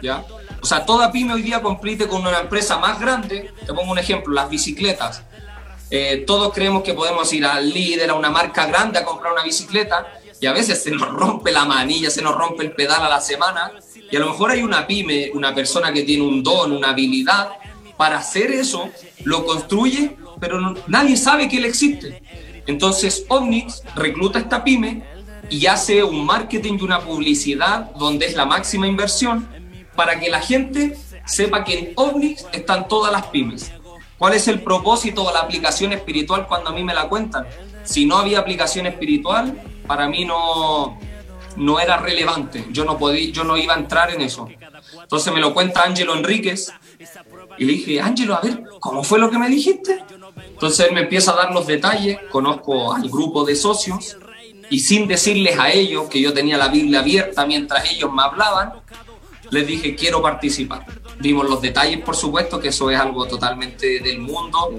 ¿ya? 0.01 0.25
O 0.61 0.65
sea, 0.65 0.85
toda 0.85 1.11
pyme 1.11 1.33
hoy 1.33 1.41
día 1.41 1.61
compite 1.61 2.07
con 2.07 2.21
una 2.21 2.39
empresa 2.39 2.77
más 2.77 2.99
grande. 2.99 3.51
Te 3.65 3.73
pongo 3.73 3.91
un 3.91 3.99
ejemplo, 3.99 4.33
las 4.33 4.49
bicicletas. 4.49 5.23
Eh, 5.89 6.23
todos 6.27 6.53
creemos 6.53 6.83
que 6.83 6.93
podemos 6.93 7.31
ir 7.31 7.45
al 7.45 7.69
líder, 7.69 8.09
a 8.09 8.13
una 8.13 8.29
marca 8.29 8.65
grande 8.65 8.99
a 8.99 9.05
comprar 9.05 9.31
una 9.31 9.43
bicicleta 9.43 10.05
y 10.39 10.45
a 10.45 10.53
veces 10.53 10.83
se 10.83 10.91
nos 10.91 11.07
rompe 11.09 11.51
la 11.51 11.65
manilla, 11.65 12.09
se 12.09 12.21
nos 12.21 12.35
rompe 12.35 12.63
el 12.63 12.73
pedal 12.73 13.01
a 13.03 13.09
la 13.09 13.21
semana 13.21 13.71
y 14.11 14.15
a 14.15 14.19
lo 14.19 14.27
mejor 14.27 14.51
hay 14.51 14.61
una 14.61 14.85
pyme, 14.85 15.31
una 15.33 15.55
persona 15.55 15.93
que 15.93 16.03
tiene 16.03 16.23
un 16.23 16.43
don, 16.43 16.73
una 16.73 16.89
habilidad 16.89 17.51
para 17.95 18.17
hacer 18.17 18.51
eso, 18.51 18.89
lo 19.23 19.45
construye, 19.45 20.17
pero 20.39 20.75
nadie 20.87 21.17
sabe 21.17 21.47
que 21.47 21.57
él 21.57 21.65
existe. 21.65 22.21
Entonces 22.67 23.25
Omnix 23.29 23.81
recluta 23.95 24.39
a 24.39 24.41
esta 24.41 24.63
pyme 24.63 25.03
y 25.49 25.65
hace 25.67 26.03
un 26.03 26.25
marketing 26.25 26.77
y 26.79 26.83
una 26.83 26.99
publicidad 26.99 27.91
donde 27.93 28.25
es 28.25 28.35
la 28.35 28.45
máxima 28.45 28.87
inversión 28.87 29.47
para 29.97 30.19
que 30.19 30.29
la 30.29 30.39
gente 30.39 30.95
sepa 31.25 31.65
que 31.65 31.79
en 31.79 31.93
Omnix 31.95 32.45
están 32.53 32.87
todas 32.87 33.11
las 33.11 33.25
pymes. 33.27 33.73
¿Cuál 34.17 34.33
es 34.33 34.47
el 34.47 34.61
propósito 34.61 35.25
o 35.25 35.33
la 35.33 35.39
aplicación 35.39 35.91
espiritual 35.91 36.47
cuando 36.47 36.69
a 36.69 36.73
mí 36.73 36.83
me 36.83 36.93
la 36.93 37.09
cuentan? 37.09 37.45
Si 37.83 38.05
no 38.05 38.17
había 38.17 38.39
aplicación 38.39 38.85
espiritual, 38.85 39.61
para 39.85 40.07
mí 40.07 40.23
no, 40.23 40.97
no 41.57 41.79
era 41.79 41.97
relevante. 41.97 42.65
Yo 42.71 42.85
no, 42.85 42.97
podía, 42.97 43.31
yo 43.31 43.43
no 43.43 43.57
iba 43.57 43.73
a 43.73 43.77
entrar 43.77 44.11
en 44.11 44.21
eso. 44.21 44.47
Entonces 45.01 45.33
me 45.33 45.41
lo 45.41 45.53
cuenta 45.53 45.83
Ángelo 45.83 46.15
Enríquez 46.15 46.71
y 47.57 47.65
le 47.65 47.73
dije, 47.73 47.99
Ángelo, 47.99 48.35
a 48.35 48.41
ver, 48.41 48.63
¿cómo 48.79 49.03
fue 49.03 49.19
lo 49.19 49.29
que 49.29 49.37
me 49.37 49.49
dijiste? 49.49 50.03
Entonces 50.49 50.87
él 50.87 50.93
me 50.93 51.01
empieza 51.01 51.31
a 51.31 51.35
dar 51.35 51.51
los 51.51 51.67
detalles, 51.67 52.19
conozco 52.31 52.93
al 52.93 53.09
grupo 53.09 53.43
de 53.43 53.55
socios 53.55 54.17
y 54.69 54.79
sin 54.79 55.07
decirles 55.07 55.57
a 55.57 55.71
ellos 55.71 56.07
que 56.09 56.21
yo 56.21 56.33
tenía 56.33 56.57
la 56.57 56.67
Biblia 56.67 56.99
abierta 56.99 57.45
mientras 57.45 57.89
ellos 57.91 58.11
me 58.11 58.21
hablaban, 58.21 58.73
les 59.51 59.67
dije 59.67 59.95
quiero 59.95 60.21
participar. 60.21 60.85
Vimos 61.19 61.49
los 61.49 61.61
detalles, 61.61 61.99
por 62.01 62.15
supuesto, 62.15 62.59
que 62.59 62.69
eso 62.69 62.89
es 62.91 62.99
algo 62.99 63.25
totalmente 63.25 63.99
del 63.99 64.19
mundo 64.19 64.71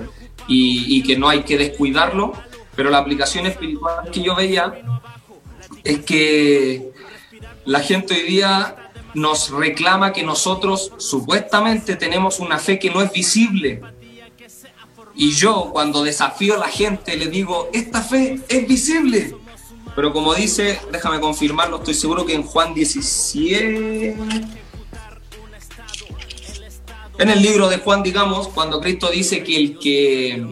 y, 0.46 1.02
que 1.02 1.16
no 1.16 1.28
hay 1.28 1.42
que 1.42 1.58
descuidarlo, 1.58 2.32
pero 2.74 2.90
la 2.90 2.98
aplicación 2.98 3.46
espiritual 3.46 4.10
que 4.10 4.22
yo 4.22 4.34
veía 4.34 4.80
es 5.84 6.00
que 6.04 6.90
la 7.64 7.80
gente 7.80 8.14
hoy 8.14 8.22
día 8.22 8.90
nos 9.14 9.50
reclama 9.50 10.12
que 10.12 10.22
nosotros 10.22 10.92
supuestamente 10.96 11.96
tenemos 11.96 12.40
una 12.40 12.58
fe 12.58 12.78
que 12.78 12.90
no 12.90 13.02
es 13.02 13.12
visible. 13.12 13.80
Y 15.14 15.32
yo 15.32 15.70
cuando 15.72 16.04
desafío 16.04 16.54
a 16.54 16.58
la 16.58 16.68
gente 16.68 17.16
le 17.16 17.26
digo, 17.26 17.68
esta 17.72 18.00
fe 18.00 18.40
es 18.48 18.68
visible. 18.68 19.34
Pero 19.98 20.12
como 20.12 20.32
dice, 20.32 20.80
déjame 20.92 21.18
confirmarlo, 21.18 21.78
estoy 21.78 21.94
seguro 21.94 22.24
que 22.24 22.32
en 22.32 22.44
Juan 22.44 22.72
17... 22.72 24.16
En 27.18 27.28
el 27.28 27.42
libro 27.42 27.68
de 27.68 27.78
Juan, 27.78 28.04
digamos, 28.04 28.46
cuando 28.46 28.80
Cristo 28.80 29.10
dice 29.10 29.42
que 29.42 29.56
el 29.56 29.78
que 29.80 30.46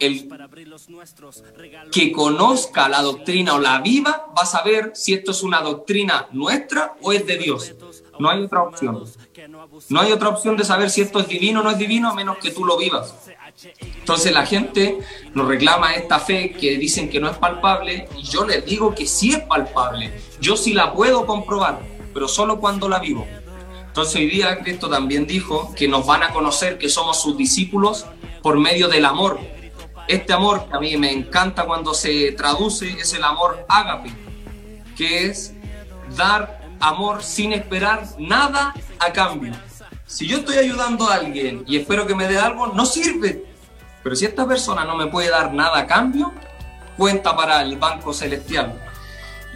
el 0.00 0.28
que 1.90 2.12
conozca 2.12 2.90
la 2.90 3.00
doctrina 3.00 3.54
o 3.54 3.58
la 3.58 3.80
viva 3.80 4.26
va 4.36 4.42
a 4.42 4.46
saber 4.46 4.92
si 4.94 5.14
esto 5.14 5.30
es 5.30 5.42
una 5.42 5.62
doctrina 5.62 6.28
nuestra 6.32 6.94
o 7.00 7.12
es 7.12 7.26
de 7.26 7.38
Dios. 7.38 7.74
No 8.18 8.28
hay 8.28 8.42
otra 8.42 8.64
opción. 8.64 9.04
No 9.88 10.00
hay 10.00 10.12
otra 10.12 10.28
opción 10.28 10.56
de 10.56 10.64
saber 10.64 10.90
si 10.90 11.00
esto 11.00 11.20
es 11.20 11.28
divino 11.28 11.60
o 11.60 11.62
no 11.62 11.70
es 11.70 11.78
divino 11.78 12.10
a 12.10 12.14
menos 12.14 12.38
que 12.38 12.50
tú 12.50 12.64
lo 12.64 12.76
vivas. 12.76 13.14
Entonces 13.80 14.32
la 14.32 14.46
gente 14.46 14.98
nos 15.34 15.46
reclama 15.46 15.94
esta 15.94 16.18
fe 16.18 16.52
que 16.52 16.76
dicen 16.78 17.08
que 17.08 17.20
no 17.20 17.30
es 17.30 17.36
palpable 17.36 18.08
y 18.16 18.22
yo 18.22 18.46
les 18.46 18.64
digo 18.64 18.94
que 18.94 19.06
sí 19.06 19.32
es 19.32 19.40
palpable. 19.40 20.12
Yo 20.40 20.56
sí 20.56 20.72
la 20.72 20.92
puedo 20.92 21.26
comprobar, 21.26 21.80
pero 22.12 22.28
solo 22.28 22.60
cuando 22.60 22.88
la 22.88 22.98
vivo. 22.98 23.26
Entonces 23.86 24.16
hoy 24.16 24.28
día 24.28 24.58
Cristo 24.60 24.88
también 24.88 25.26
dijo 25.26 25.74
que 25.74 25.88
nos 25.88 26.06
van 26.06 26.22
a 26.22 26.30
conocer 26.32 26.78
que 26.78 26.88
somos 26.88 27.20
sus 27.20 27.36
discípulos 27.36 28.06
por 28.42 28.58
medio 28.58 28.88
del 28.88 29.04
amor. 29.04 29.40
Este 30.08 30.32
amor 30.32 30.66
que 30.68 30.76
a 30.76 30.80
mí 30.80 30.96
me 30.96 31.12
encanta 31.12 31.66
cuando 31.66 31.94
se 31.94 32.32
traduce 32.32 32.88
es 32.90 33.12
el 33.14 33.22
amor 33.22 33.64
ágape, 33.68 34.10
que 34.96 35.26
es 35.26 35.54
dar 36.16 36.59
amor 36.80 37.22
sin 37.22 37.52
esperar 37.52 38.04
nada 38.18 38.74
a 38.98 39.12
cambio. 39.12 39.52
Si 40.06 40.26
yo 40.26 40.38
estoy 40.38 40.56
ayudando 40.56 41.08
a 41.08 41.14
alguien 41.14 41.62
y 41.66 41.76
espero 41.76 42.06
que 42.06 42.14
me 42.14 42.26
dé 42.26 42.38
algo, 42.38 42.66
no 42.68 42.84
sirve. 42.84 43.44
Pero 44.02 44.16
si 44.16 44.24
esta 44.24 44.46
persona 44.46 44.84
no 44.84 44.96
me 44.96 45.06
puede 45.06 45.30
dar 45.30 45.52
nada 45.52 45.78
a 45.78 45.86
cambio, 45.86 46.32
cuenta 46.96 47.36
para 47.36 47.62
el 47.62 47.76
Banco 47.76 48.12
Celestial. 48.12 48.80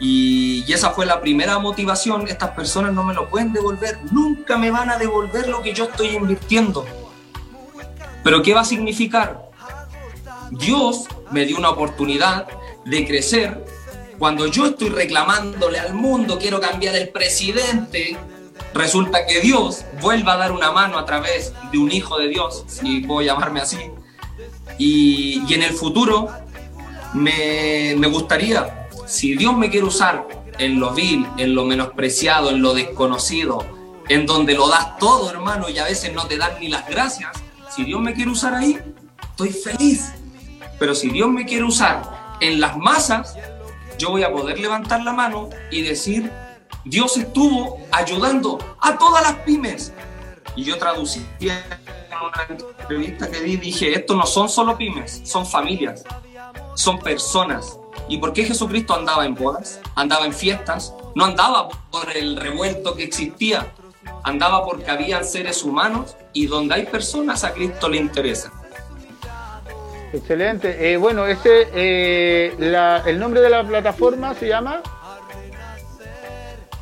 Y, 0.01 0.65
esa 0.73 0.91
fue 0.91 1.07
la 1.07 1.21
primera 1.21 1.59
motivación. 1.59 2.29
Estas 2.29 2.51
personas 2.51 2.93
no 2.93 3.05
me 3.05 3.15
lo 3.15 3.29
pueden 3.29 3.53
devolver. 3.53 3.99
Nunca 4.11 4.59
me 4.59 4.71
van 4.71 4.91
a 4.91 4.99
devolver 4.99 5.49
lo 5.49 5.63
que 5.63 5.73
yo 5.73 5.85
estoy 5.85 6.09
invirtiendo. 6.09 6.85
Pero 8.23 8.43
¿qué 8.43 8.55
va 8.55 8.61
a 8.61 8.65
significar? 8.65 9.51
Dios 10.51 11.07
me 11.31 11.47
dio 11.47 11.57
una 11.57 11.71
oportunidad 11.71 12.47
de 12.85 13.07
crecer. 13.07 13.65
Cuando 14.25 14.47
yo 14.47 14.65
estoy 14.65 14.89
reclamándole 14.89 15.79
al 15.79 15.93
mundo, 15.93 16.39
quiero 16.39 16.59
cambiar 16.59 16.97
el 16.97 17.11
presidente, 17.11 18.17
resulta 18.73 19.27
que 19.27 19.41
Dios 19.41 19.85
vuelva 20.01 20.33
a 20.33 20.37
dar 20.39 20.53
una 20.53 20.73
mano 20.73 20.99
a 20.99 21.05
través 21.05 21.53
de 21.71 21.77
un 21.77 21.93
hijo 21.93 22.17
de 22.17 22.29
Dios, 22.29 22.65
si 22.67 23.01
puedo 23.01 23.21
llamarme 23.21 23.61
así. 23.61 23.77
Y, 24.79 25.43
y 25.47 25.53
en 25.53 25.63
el 25.63 25.75
futuro 25.75 26.31
me, 27.13 27.97
me 27.99 28.07
gustaría, 28.07 28.89
si 29.07 29.37
Dios 29.37 29.55
me 29.59 29.69
quiere 29.69 29.85
usar 29.85 30.27
en 30.57 30.81
lo 30.81 30.95
vil, 30.95 31.27
en 31.37 31.55
lo 31.55 31.67
menospreciado, 31.67 32.49
en 32.49 32.63
lo 32.63 32.73
desconocido, 32.73 33.63
en 34.09 34.25
donde 34.25 34.55
lo 34.55 34.71
das 34.71 34.97
todo, 34.97 35.29
hermano, 35.29 35.69
y 35.69 35.77
a 35.77 35.85
veces 35.85 36.15
no 36.15 36.27
te 36.27 36.39
dan 36.39 36.53
ni 36.61 36.69
las 36.69 36.89
gracias, 36.89 37.29
si 37.77 37.85
Dios 37.85 38.01
me 38.01 38.15
quiere 38.15 38.31
usar 38.31 38.55
ahí, 38.55 38.79
estoy 39.23 39.51
feliz. 39.51 40.15
Pero 40.79 40.95
si 40.95 41.11
Dios 41.11 41.29
me 41.29 41.45
quiere 41.45 41.65
usar 41.65 42.39
en 42.41 42.59
las 42.59 42.79
masas, 42.79 43.37
yo 43.99 44.11
voy 44.11 44.23
a 44.23 44.33
poder 44.33 44.59
levantar 44.59 45.03
la 45.03 45.13
mano 45.13 45.51
y 45.71 45.83
decir, 45.83 46.31
Dios 46.85 47.17
estuvo 47.17 47.79
ayudando 47.93 48.59
a 48.81 48.99
todas 48.99 49.23
las 49.23 49.35
pymes. 49.45 49.93
Y 50.57 50.65
yo 50.65 50.79
traducí 50.79 51.27
en 51.41 51.53
una 52.13 52.47
entrevista 52.49 53.31
que 53.31 53.41
di, 53.41 53.57
dije, 53.57 53.93
esto 53.93 54.15
no 54.15 54.27
son 54.27 54.49
solo 54.49 54.77
pymes, 54.77 55.23
son 55.25 55.47
familias, 55.47 56.05
son 56.75 56.99
personas. 56.99 57.79
¿Y 58.09 58.19
por 58.19 58.33
qué 58.33 58.45
Jesucristo 58.45 58.95
andaba 58.95 59.25
en 59.25 59.35
bodas? 59.35 59.81
Andaba 59.95 60.27
en 60.27 60.35
fiestas, 60.35 60.95
no 61.15 61.25
andaba 61.25 61.69
por 61.91 62.15
el 62.17 62.37
revuelto 62.37 62.95
que 62.95 63.05
existía, 63.05 63.73
andaba 64.23 64.65
porque 64.65 64.91
habían 64.91 65.25
seres 65.25 65.63
humanos 65.65 66.17
y 66.33 66.47
donde 66.47 66.75
hay 66.75 66.87
personas 66.87 67.45
a 67.45 67.53
Cristo 67.55 67.89
le 67.89 67.97
interesa. 67.97 68.53
Excelente. 70.15 70.93
Eh, 70.93 70.97
bueno, 70.97 71.27
ese, 71.27 71.69
eh, 71.75 72.55
la, 72.59 73.03
el 73.05 73.19
nombre 73.19 73.41
de 73.41 73.51
la 73.51 73.65
plataforma 73.65 74.35
se 74.35 74.49
llama. 74.49 74.81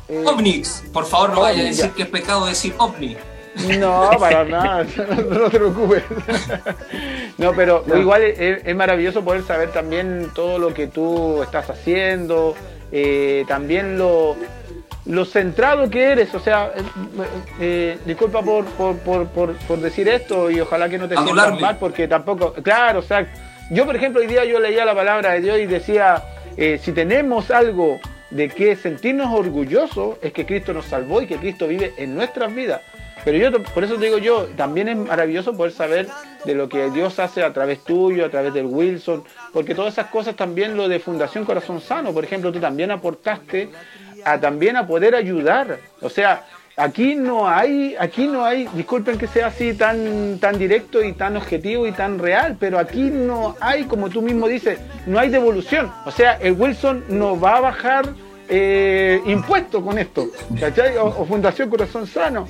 Eh, 0.07 0.23
Ovnix. 0.25 0.83
Por 0.93 1.05
favor, 1.05 1.31
no 1.31 1.41
vaya 1.41 1.61
a 1.61 1.65
decir 1.65 1.91
que 1.91 2.03
es 2.03 2.09
pecado 2.09 2.45
decir 2.45 2.75
ovni. 2.77 3.17
No, 3.79 4.11
para 4.19 4.43
nada, 4.45 4.85
no, 5.29 5.39
no, 5.39 5.49
te 5.49 5.57
preocupes. 5.57 6.03
No, 7.35 7.51
pero 7.55 7.83
no. 7.87 7.97
igual 7.97 8.21
es, 8.21 8.63
es, 8.63 8.75
maravilloso 8.75 9.23
poder 9.23 9.43
saber 9.43 9.71
también 9.71 10.29
todo 10.35 10.59
lo 10.59 10.71
que 10.71 10.85
tú 10.85 11.41
estás 11.41 11.67
haciendo, 11.67 12.55
eh, 12.91 13.43
también 13.47 13.97
lo, 13.97 14.37
lo 15.05 15.25
centrado 15.25 15.89
que 15.89 16.03
eres, 16.11 16.33
o 16.33 16.39
sea, 16.39 16.71
eh, 16.75 16.81
eh, 17.59 17.97
disculpa 18.05 18.41
por, 18.41 18.65
por, 18.65 18.97
por, 18.97 19.27
por, 19.27 19.79
decir 19.79 20.07
esto 20.07 20.49
y 20.49 20.61
ojalá 20.61 20.87
que 20.87 20.97
no 20.97 21.09
te 21.09 21.17
sientas 21.17 21.59
mal, 21.59 21.77
porque 21.77 22.07
tampoco, 22.07 22.53
claro, 22.53 22.99
o 22.99 23.03
sea, 23.03 23.27
yo 23.69 23.85
por 23.85 23.95
ejemplo 23.95 24.21
hoy 24.21 24.27
día 24.27 24.45
yo 24.45 24.59
leía 24.59 24.85
la 24.85 24.95
palabra 24.95 25.31
de 25.33 25.41
Dios 25.41 25.59
y 25.59 25.65
decía, 25.65 26.23
eh, 26.55 26.79
si 26.81 26.93
tenemos 26.93 27.51
algo 27.51 27.99
de 28.29 28.49
que 28.49 28.75
sentirnos 28.75 29.31
orgullosos 29.33 30.17
es 30.21 30.31
que 30.31 30.45
Cristo 30.45 30.73
nos 30.73 30.85
salvó 30.85 31.21
y 31.21 31.27
que 31.27 31.37
Cristo 31.37 31.67
vive 31.67 31.93
en 31.97 32.15
nuestras 32.15 32.53
vidas. 32.53 32.81
Pero 33.23 33.37
yo, 33.37 33.63
por 33.63 33.83
eso 33.83 33.95
te 33.95 34.05
digo 34.05 34.17
yo, 34.17 34.47
también 34.57 34.89
es 34.89 34.97
maravilloso 34.97 35.55
poder 35.55 35.71
saber 35.71 36.07
de 36.43 36.55
lo 36.55 36.67
que 36.67 36.89
Dios 36.89 37.19
hace 37.19 37.43
a 37.43 37.53
través 37.53 37.83
tuyo, 37.83 38.25
a 38.25 38.29
través 38.29 38.53
del 38.53 38.65
Wilson, 38.65 39.23
porque 39.53 39.75
todas 39.75 39.93
esas 39.93 40.07
cosas 40.07 40.35
también 40.35 40.75
lo 40.75 40.89
de 40.89 40.99
Fundación 40.99 41.45
Corazón 41.45 41.79
Sano, 41.79 42.13
por 42.13 42.25
ejemplo, 42.25 42.51
tú 42.51 42.59
también 42.59 42.91
aportaste 42.91 43.69
a 44.25 44.39
también 44.39 44.75
a 44.75 44.87
poder 44.87 45.15
ayudar. 45.15 45.79
O 46.01 46.09
sea, 46.09 46.43
aquí 46.75 47.15
no 47.15 47.47
hay, 47.47 47.95
aquí 47.99 48.27
no 48.27 48.45
hay, 48.45 48.67
disculpen 48.73 49.17
que 49.17 49.27
sea 49.27 49.47
así 49.47 49.73
tan, 49.73 50.39
tan 50.39 50.57
directo 50.57 51.03
y 51.03 51.13
tan 51.13 51.37
objetivo 51.37 51.87
y 51.87 51.91
tan 51.91 52.19
real, 52.19 52.57
pero 52.59 52.79
aquí 52.79 53.03
no 53.03 53.55
hay, 53.59 53.85
como 53.85 54.09
tú 54.09 54.21
mismo 54.21 54.47
dices, 54.47 54.79
no 55.05 55.19
hay 55.19 55.29
devolución. 55.29 55.91
O 56.05 56.11
sea, 56.11 56.33
el 56.41 56.53
Wilson 56.53 57.05
no 57.09 57.39
va 57.39 57.57
a 57.57 57.61
bajar 57.61 58.09
eh, 58.49 59.21
impuestos 59.25 59.83
con 59.83 59.97
esto, 59.97 60.27
¿cachai? 60.59 60.97
O, 60.97 61.05
o 61.05 61.25
Fundación 61.25 61.69
Corazón 61.69 62.07
Sano 62.07 62.47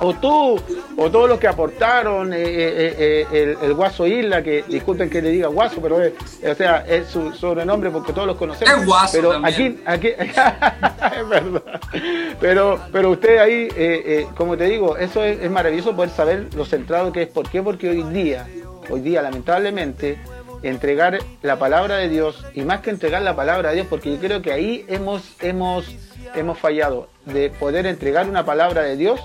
o 0.00 0.14
tú, 0.14 0.60
o 0.96 1.10
todos 1.10 1.28
los 1.28 1.38
que 1.38 1.48
aportaron, 1.48 2.32
eh, 2.32 2.42
eh, 2.42 2.94
eh, 2.98 3.26
el, 3.32 3.56
el, 3.62 3.74
Guaso 3.74 4.06
Isla, 4.06 4.42
que 4.42 4.64
disculpen 4.68 5.08
que 5.08 5.22
le 5.22 5.30
diga 5.30 5.48
Guaso, 5.48 5.80
pero 5.80 6.02
es, 6.02 6.12
o 6.44 6.54
sea, 6.54 6.84
es 6.86 7.08
su 7.08 7.32
sobrenombre 7.32 7.90
porque 7.90 8.12
todos 8.12 8.26
los 8.26 8.36
conocemos. 8.36 8.80
Es 8.80 8.86
Guaso 8.86 9.12
pero 9.16 9.32
también. 9.32 9.80
aquí, 9.86 10.08
aquí 10.10 10.24
es 11.20 11.28
verdad. 11.28 11.80
Pero, 12.40 12.80
pero 12.92 13.10
usted 13.10 13.38
ahí, 13.38 14.26
como 14.36 14.56
te 14.56 14.64
digo, 14.64 14.96
eso 14.96 15.22
es, 15.22 15.40
es, 15.40 15.50
maravilloso 15.50 15.94
poder 15.94 16.10
saber 16.10 16.48
lo 16.54 16.64
centrado 16.64 17.12
que 17.12 17.22
es. 17.22 17.28
¿Por 17.28 17.48
qué? 17.48 17.62
Porque 17.62 17.88
hoy 17.88 18.02
día, 18.04 18.46
hoy 18.90 19.00
día, 19.00 19.22
lamentablemente, 19.22 20.18
entregar 20.62 21.18
la 21.42 21.58
palabra 21.58 21.96
de 21.96 22.08
Dios, 22.08 22.44
y 22.54 22.62
más 22.62 22.80
que 22.80 22.90
entregar 22.90 23.22
la 23.22 23.36
palabra 23.36 23.70
de 23.70 23.76
Dios, 23.76 23.86
porque 23.88 24.12
yo 24.12 24.18
creo 24.18 24.42
que 24.42 24.52
ahí 24.52 24.84
hemos, 24.88 25.22
hemos, 25.40 25.86
hemos 26.34 26.58
fallado, 26.58 27.08
de 27.26 27.50
poder 27.50 27.86
entregar 27.86 28.28
una 28.28 28.44
palabra 28.44 28.82
de 28.82 28.96
Dios 28.96 29.20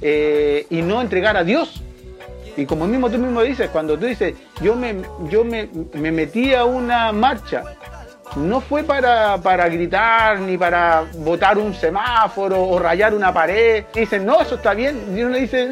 eh, 0.00 0.66
y 0.70 0.82
no 0.82 1.00
entregar 1.00 1.36
a 1.36 1.44
Dios. 1.44 1.82
Y 2.56 2.66
como 2.66 2.86
mismo 2.86 3.08
tú 3.08 3.18
mismo 3.18 3.42
dices, 3.42 3.70
cuando 3.70 3.96
tú 3.96 4.06
dices, 4.06 4.34
yo 4.60 4.74
me, 4.74 4.96
yo 5.30 5.44
me, 5.44 5.68
me 5.92 6.10
metí 6.10 6.54
a 6.54 6.64
una 6.64 7.12
marcha, 7.12 7.62
no 8.36 8.60
fue 8.60 8.84
para, 8.84 9.38
para, 9.38 9.68
gritar 9.68 10.40
ni 10.40 10.58
para 10.58 11.04
botar 11.18 11.58
un 11.58 11.74
semáforo 11.74 12.62
o 12.62 12.78
rayar 12.78 13.14
una 13.14 13.32
pared. 13.32 13.84
Dicen, 13.94 14.26
no, 14.26 14.40
eso 14.40 14.56
está 14.56 14.74
bien. 14.74 15.16
Y 15.16 15.22
uno 15.22 15.36
dice, 15.36 15.66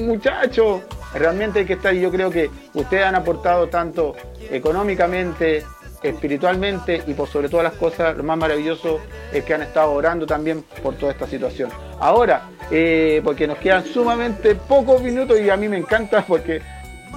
muchacho, 0.00 0.82
realmente 1.14 1.60
hay 1.60 1.64
que 1.66 1.74
estar. 1.74 1.94
Y 1.94 2.00
yo 2.00 2.10
creo 2.10 2.30
que 2.30 2.50
ustedes 2.74 3.04
han 3.04 3.14
aportado 3.14 3.68
tanto 3.68 4.14
económicamente, 4.50 5.64
espiritualmente 6.02 7.02
y 7.06 7.14
por 7.14 7.28
sobre 7.28 7.48
todas 7.48 7.64
las 7.64 7.74
cosas, 7.74 8.16
lo 8.16 8.22
más 8.22 8.38
maravilloso 8.38 9.00
es 9.32 9.44
que 9.44 9.54
han 9.54 9.62
estado 9.62 9.92
orando 9.92 10.26
también 10.26 10.64
por 10.82 10.94
toda 10.94 11.12
esta 11.12 11.26
situación. 11.26 11.70
Ahora, 11.98 12.48
eh, 12.70 13.20
porque 13.24 13.46
nos 13.46 13.58
quedan 13.58 13.84
sumamente 13.84 14.54
pocos 14.54 15.02
minutos 15.02 15.38
y 15.40 15.50
a 15.50 15.56
mí 15.56 15.68
me 15.68 15.76
encanta 15.76 16.24
porque 16.28 16.62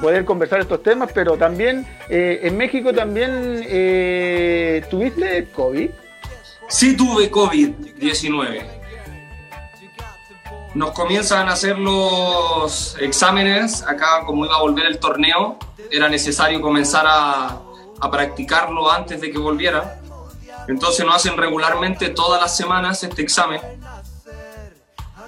poder 0.02 0.26
conversar 0.26 0.60
estos 0.60 0.84
temas, 0.84 1.12
pero 1.14 1.38
también 1.38 1.86
eh, 2.10 2.42
en 2.44 2.58
México 2.58 2.94
también 2.94 3.64
eh, 3.66 4.84
tuviste 4.90 5.48
COVID. 5.54 5.90
Sí 6.68 6.98
tuve 6.98 7.32
COVID-19. 7.32 8.62
Nos 10.74 10.92
comienzan 10.92 11.48
a 11.50 11.52
hacer 11.54 11.78
los 11.78 12.98
exámenes, 13.00 13.84
acá 13.84 14.24
como 14.26 14.46
iba 14.46 14.56
a 14.56 14.62
volver 14.62 14.88
el 14.88 14.98
torneo, 14.98 15.60
era 15.92 16.10
necesario 16.10 16.60
comenzar 16.62 17.06
a, 17.08 17.62
a 18.00 18.12
practicarlo 18.12 18.92
antes 18.92 19.22
de 19.22 19.32
que 19.32 19.38
volviera. 19.38 20.00
Entonces 20.68 21.06
nos 21.06 21.16
hacen 21.16 21.38
regularmente 21.38 22.10
todas 22.10 22.42
las 22.42 22.56
semanas 22.56 23.04
este 23.04 23.22
examen. 23.22 23.62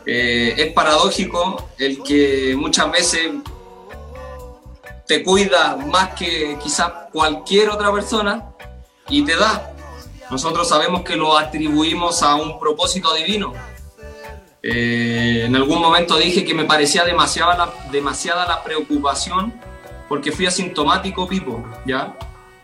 Eh, 0.06 0.54
es 0.58 0.74
paradójico 0.74 1.70
el 1.80 2.04
que 2.04 2.56
muchas 2.56 2.92
veces 2.92 3.32
te 5.08 5.24
cuida 5.24 5.78
más 5.78 6.14
que 6.14 6.58
quizás 6.62 6.92
cualquier 7.12 7.70
otra 7.70 7.92
persona 7.92 8.52
y 9.10 9.24
te 9.24 9.36
da. 9.36 9.72
Nosotros 10.30 10.68
sabemos 10.68 11.02
que 11.02 11.16
lo 11.16 11.38
atribuimos 11.38 12.24
a 12.24 12.36
un 12.36 12.60
propósito 12.60 13.14
divino. 13.14 13.54
Eh, 14.62 15.44
en 15.46 15.56
algún 15.56 15.80
momento 15.80 16.18
dije 16.18 16.44
que 16.44 16.56
me 16.56 16.66
parecía 16.66 17.04
demasiada 17.06 17.56
la, 18.48 18.64
preocupación 18.64 19.54
porque 20.10 20.32
fui 20.32 20.48
asintomático, 20.48 21.28
Pipo, 21.28 21.64
¿ya? 21.86 22.18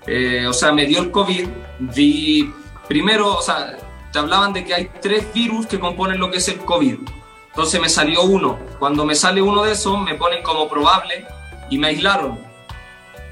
Eh, 0.07 0.45
o 0.47 0.53
sea, 0.53 0.71
me 0.71 0.85
dio 0.85 0.99
el 0.99 1.11
COVID, 1.11 1.47
vi, 1.79 2.51
primero, 2.87 3.37
o 3.37 3.41
sea, 3.41 3.77
te 4.11 4.19
hablaban 4.19 4.53
de 4.53 4.65
que 4.65 4.73
hay 4.73 4.89
tres 5.01 5.31
virus 5.33 5.67
que 5.67 5.79
componen 5.79 6.19
lo 6.19 6.31
que 6.31 6.37
es 6.37 6.47
el 6.47 6.59
COVID. 6.59 6.97
Entonces 7.47 7.81
me 7.81 7.89
salió 7.89 8.23
uno. 8.23 8.59
Cuando 8.79 9.05
me 9.05 9.15
sale 9.15 9.41
uno 9.41 9.63
de 9.63 9.73
esos, 9.73 9.99
me 10.01 10.15
ponen 10.15 10.41
como 10.41 10.69
probable 10.69 11.25
y 11.69 11.77
me 11.77 11.87
aislaron. 11.87 12.39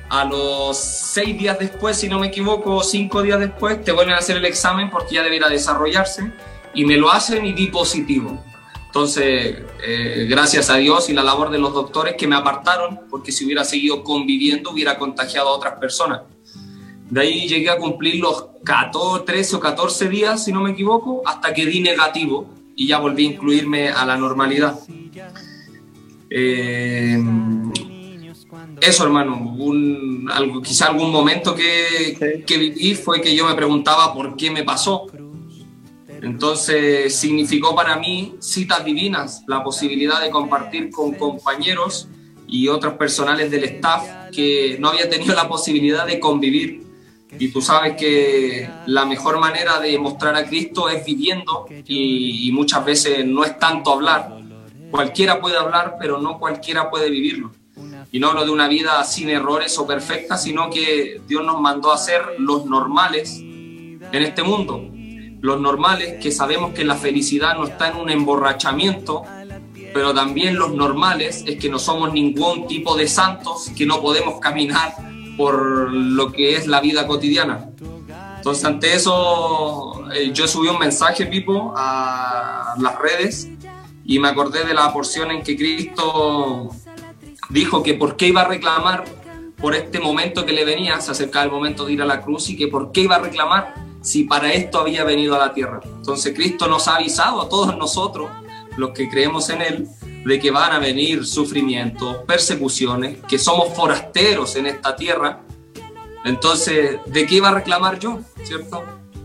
A 0.10 0.26
los 0.26 0.78
seis 0.78 1.38
días 1.38 1.60
después, 1.60 1.98
si 1.98 2.08
no 2.08 2.20
me 2.20 2.28
equivoco, 2.28 2.84
cinco 2.84 3.22
días 3.22 3.40
después, 3.40 3.84
te 3.84 3.92
vuelven 3.92 4.16
a 4.16 4.18
hacer 4.18 4.38
el 4.38 4.46
examen 4.46 4.90
porque 4.90 5.16
ya 5.16 5.24
debiera 5.24 5.50
desarrollarse 5.50 6.32
y 6.74 6.86
me 6.86 6.98
lo 6.98 7.12
hacen 7.12 7.46
y 7.46 7.54
di 7.54 7.68
positivo. 7.68 8.44
Entonces, 8.88 9.64
eh, 9.84 10.26
gracias 10.28 10.72
a 10.72 10.78
Dios 10.78 11.10
y 11.10 11.14
la 11.14 11.22
labor 11.22 11.52
de 11.52 11.60
los 11.60 11.74
doctores 11.74 12.16
que 12.16 12.28
me 12.28 12.36
apartaron, 12.36 13.02
porque 13.08 13.32
si 13.32 13.46
hubiera 13.46 13.64
seguido 13.64 14.04
conviviendo 14.04 14.72
hubiera 14.72 14.98
contagiado 14.98 15.50
a 15.50 15.52
otras 15.52 15.78
personas. 15.78 16.22
De 17.10 17.22
ahí 17.22 17.48
llegué 17.48 17.70
a 17.70 17.78
cumplir 17.78 18.20
los 18.20 18.46
14, 18.64 19.26
13 19.26 19.56
o 19.56 19.60
14 19.60 20.10
días, 20.10 20.44
si 20.44 20.52
no 20.52 20.62
me 20.62 20.72
equivoco, 20.72 21.24
hasta 21.26 21.54
que 21.54 21.66
di 21.66 21.80
negativo 21.80 22.48
y 22.76 22.88
ya 22.88 23.00
volví 23.00 23.26
a 23.26 23.32
incluirme 23.32 23.90
a 23.90 24.06
la 24.06 24.16
normalidad. 24.16 24.80
Eh, 26.30 27.18
eso, 28.82 29.04
hermano, 29.04 29.56
un, 29.58 30.30
algo, 30.32 30.62
quizá 30.62 30.88
algún 30.88 31.12
momento 31.12 31.56
que, 31.56 32.44
que 32.46 32.58
viví 32.58 32.96
fue 32.96 33.22
que 33.22 33.36
yo 33.36 33.48
me 33.48 33.56
preguntaba 33.56 34.14
por 34.14 34.36
qué 34.36 34.52
me 34.52 34.64
pasó. 34.64 35.08
Entonces 36.22 37.16
significó 37.16 37.76
para 37.76 37.98
mí 37.98 38.36
citas 38.40 38.84
divinas, 38.84 39.44
la 39.48 39.64
posibilidad 39.64 40.22
de 40.22 40.30
compartir 40.30 40.92
con 40.92 41.14
compañeros 41.14 42.08
y 42.48 42.68
otros 42.68 42.94
personales 42.96 43.50
del 43.52 43.64
staff 43.66 44.30
que 44.32 44.78
no 44.80 44.90
había 44.90 45.10
tenido 45.10 45.34
la 45.34 45.48
posibilidad 45.48 46.06
de 46.06 46.20
convivir. 46.20 46.89
Y 47.38 47.50
tú 47.50 47.62
sabes 47.62 47.96
que 47.96 48.70
la 48.88 49.06
mejor 49.06 49.40
manera 49.40 49.80
de 49.80 50.00
mostrar 50.00 50.36
a 50.36 50.46
Cristo 50.46 50.90
es 50.90 51.06
viviendo 51.06 51.68
y, 51.70 52.48
y 52.48 52.52
muchas 52.52 52.84
veces 52.84 53.26
no 53.26 53.44
es 53.44 53.60
tanto 53.60 53.94
hablar. 53.94 54.40
Cualquiera 54.90 55.40
puede 55.40 55.58
hablar, 55.58 55.98
pero 56.00 56.20
no 56.20 56.40
cualquiera 56.40 56.90
puede 56.90 57.10
vivirlo. 57.10 57.52
Y 58.12 58.20
no 58.20 58.30
hablo 58.30 58.46
de 58.46 58.52
una 58.52 58.68
vida 58.68 59.04
sin 59.04 59.30
errores 59.30 59.78
o 59.78 59.86
perfecta, 59.86 60.38
sino 60.38 60.70
que 60.70 61.22
Dios 61.28 61.46
nos 61.46 61.62
mandó 61.62 61.92
a 61.92 61.98
ser 61.98 62.22
los 62.40 62.66
normales 62.66 63.38
en 63.40 64.24
este 64.24 64.42
mundo. 64.42 64.84
Los 65.42 65.62
normales 65.62 66.22
que 66.22 66.32
sabemos 66.32 66.74
que 66.74 66.84
la 66.84 66.96
felicidad 66.96 67.56
no 67.56 67.66
está 67.66 67.90
en 67.90 67.98
un 67.98 68.10
emborrachamiento, 68.10 69.24
pero 69.94 70.14
también 70.14 70.58
los 70.58 70.74
normales 70.74 71.44
es 71.46 71.60
que 71.60 71.70
no 71.70 71.78
somos 71.78 72.12
ningún 72.12 72.68
tipo 72.68 72.98
de 72.98 73.08
santos, 73.08 73.72
que 73.78 73.86
no 73.86 74.02
podemos 74.02 74.40
caminar 74.40 74.96
por 75.40 75.94
lo 75.94 76.34
que 76.34 76.58
es 76.58 76.68
la 76.68 76.82
vida 76.82 77.08
cotidiana. 77.08 77.70
Entonces, 78.36 78.66
ante 78.66 78.94
eso, 78.94 80.12
eh, 80.14 80.32
yo 80.34 80.50
subí 80.50 80.68
un 80.68 80.78
mensaje, 80.78 81.28
Pipo, 81.28 81.74
a 81.78 82.76
las 82.78 83.00
redes 83.00 83.48
y 84.04 84.20
me 84.20 84.28
acordé 84.28 84.66
de 84.66 84.74
la 84.74 84.92
porción 84.92 85.32
en 85.32 85.42
que 85.42 85.56
Cristo 85.56 86.72
dijo 87.50 87.82
que 87.82 87.94
por 87.94 88.18
qué 88.18 88.28
iba 88.28 88.42
a 88.42 88.50
reclamar 88.50 89.06
por 89.62 89.76
este 89.76 90.02
momento 90.02 90.46
que 90.46 90.52
le 90.52 90.66
venía, 90.66 91.00
se 91.00 91.12
acercaba 91.12 91.46
el 91.46 91.52
momento 91.52 91.86
de 91.86 91.94
ir 91.94 92.02
a 92.02 92.06
la 92.06 92.20
cruz 92.20 92.50
y 92.50 92.58
que 92.58 92.68
por 92.68 92.92
qué 92.92 93.04
iba 93.04 93.16
a 93.16 93.20
reclamar 93.20 93.76
si 94.02 94.26
para 94.26 94.52
esto 94.52 94.78
había 94.78 95.06
venido 95.06 95.36
a 95.36 95.40
la 95.40 95.54
tierra. 95.54 95.80
Entonces 95.86 96.34
Cristo 96.36 96.68
nos 96.68 96.90
ha 96.90 96.98
avisado 96.98 97.42
a 97.42 97.48
todos 97.48 97.78
nosotros, 97.78 98.30
los 98.76 98.90
que 98.90 99.10
creemos 99.10 99.50
en 99.50 99.62
Él, 99.62 99.88
de 100.26 100.40
que 100.40 100.52
van 100.52 100.74
a 100.74 100.80
venir 100.80 101.26
sufrimientos, 101.26 102.18
persecuciones, 102.28 103.18
que 103.28 103.40
somos 103.40 103.74
forasteros 103.74 104.56
en 104.56 104.66
esta 104.68 104.96
tierra. 104.96 105.42
Entonces, 106.26 107.00
¿de 107.06 107.26
qué 107.26 107.36
iba 107.36 107.50
a 107.50 107.54
reclamar 107.54 108.00
yo? 108.00 108.20
¿Cierto? 108.44 108.84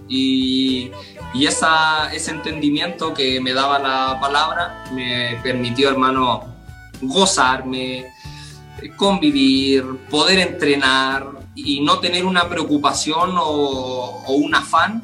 Y, 0.08 0.90
y 1.32 1.46
esa, 1.46 2.12
ese 2.12 2.30
entendimiento 2.30 3.12
que 3.12 3.40
me 3.40 3.52
daba 3.52 3.78
la 3.78 4.20
palabra 4.20 4.84
me 4.92 5.38
permitió, 5.42 5.90
hermano, 5.90 6.44
gozarme, 7.02 8.06
convivir, 8.96 9.84
poder 10.10 10.38
entrenar 10.38 11.26
y 11.54 11.80
no 11.80 11.98
tener 11.98 12.24
una 12.24 12.48
preocupación 12.48 13.36
o, 13.36 14.22
o, 14.26 14.32
un 14.34 14.54
afán 14.54 15.02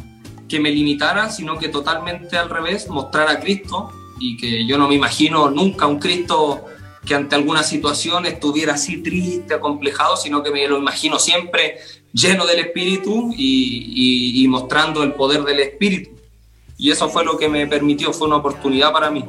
que 0.48 0.60
me 0.60 0.70
limitara, 0.70 1.30
sino 1.30 1.58
que 1.58 1.68
totalmente 1.68 2.36
al 2.36 2.50
revés, 2.50 2.88
mostrar 2.88 3.28
a 3.28 3.40
Cristo 3.40 3.92
y 4.20 4.36
que 4.36 4.66
yo 4.66 4.78
no 4.78 4.86
me 4.86 4.94
imagino 4.94 5.50
nunca 5.50 5.86
un 5.86 5.98
Cristo 5.98 6.64
que 7.04 7.14
ante 7.14 7.34
alguna 7.34 7.62
situación 7.62 8.26
estuviera 8.26 8.74
así 8.74 8.98
triste, 9.02 9.54
acomplejado, 9.54 10.16
sino 10.16 10.42
que 10.42 10.50
me 10.50 10.68
lo 10.68 10.78
imagino 10.78 11.18
siempre 11.18 11.78
lleno 12.12 12.46
del 12.46 12.60
Espíritu 12.60 13.32
y, 13.36 14.36
y, 14.36 14.44
y 14.44 14.48
mostrando 14.48 15.02
el 15.02 15.14
poder 15.14 15.42
del 15.42 15.60
Espíritu. 15.60 16.10
Y 16.76 16.90
eso 16.90 17.08
fue 17.08 17.24
lo 17.24 17.36
que 17.36 17.48
me 17.48 17.66
permitió, 17.66 18.12
fue 18.12 18.26
una 18.26 18.36
oportunidad 18.36 18.92
para 18.92 19.10
mí. 19.10 19.24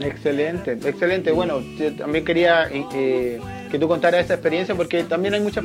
Excelente, 0.00 0.72
excelente. 0.72 1.30
Bueno, 1.30 1.60
también 1.98 2.24
quería 2.24 2.68
eh, 2.72 3.38
que 3.70 3.78
tú 3.78 3.86
contaras 3.86 4.24
esa 4.24 4.34
experiencia 4.34 4.74
porque 4.74 5.04
también 5.04 5.34
hay 5.34 5.40
muchas, 5.40 5.62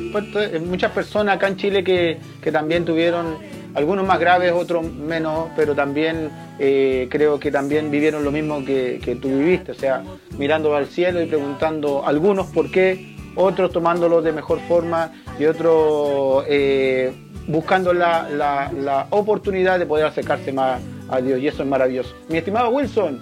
muchas 0.60 0.92
personas 0.92 1.36
acá 1.36 1.48
en 1.48 1.56
Chile 1.56 1.82
que, 1.82 2.18
que 2.42 2.52
también 2.52 2.84
tuvieron, 2.84 3.38
algunos 3.76 4.04
más 4.04 4.18
graves, 4.18 4.52
otros 4.52 4.90
menos, 4.92 5.50
pero 5.54 5.74
también 5.74 6.30
eh, 6.58 7.06
creo 7.10 7.38
que 7.38 7.52
también 7.52 7.90
vivieron 7.90 8.24
lo 8.24 8.32
mismo 8.32 8.64
que, 8.64 9.00
que, 9.04 9.14
tú 9.14 9.28
viviste, 9.28 9.72
o 9.72 9.74
sea, 9.74 10.02
mirando 10.38 10.74
al 10.74 10.86
cielo 10.86 11.22
y 11.22 11.26
preguntando 11.26 12.04
algunos 12.04 12.46
por 12.48 12.70
qué, 12.70 13.14
otros 13.36 13.70
tomándolo 13.70 14.22
de 14.22 14.32
mejor 14.32 14.58
forma 14.66 15.12
y 15.38 15.44
otros 15.44 16.44
eh, 16.48 17.12
buscando 17.46 17.92
la, 17.92 18.28
la, 18.30 18.72
la 18.72 19.06
oportunidad 19.10 19.78
de 19.78 19.86
poder 19.86 20.06
acercarse 20.06 20.52
más 20.52 20.80
a 21.08 21.20
Dios 21.20 21.38
y 21.38 21.46
eso 21.46 21.62
es 21.62 21.68
maravilloso. 21.68 22.14
Mi 22.28 22.38
estimado 22.38 22.70
Wilson, 22.70 23.20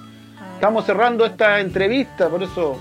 Estamos 0.54 0.86
cerrando 0.86 1.26
esta 1.26 1.60
entrevista, 1.60 2.30
por 2.30 2.42
eso, 2.42 2.78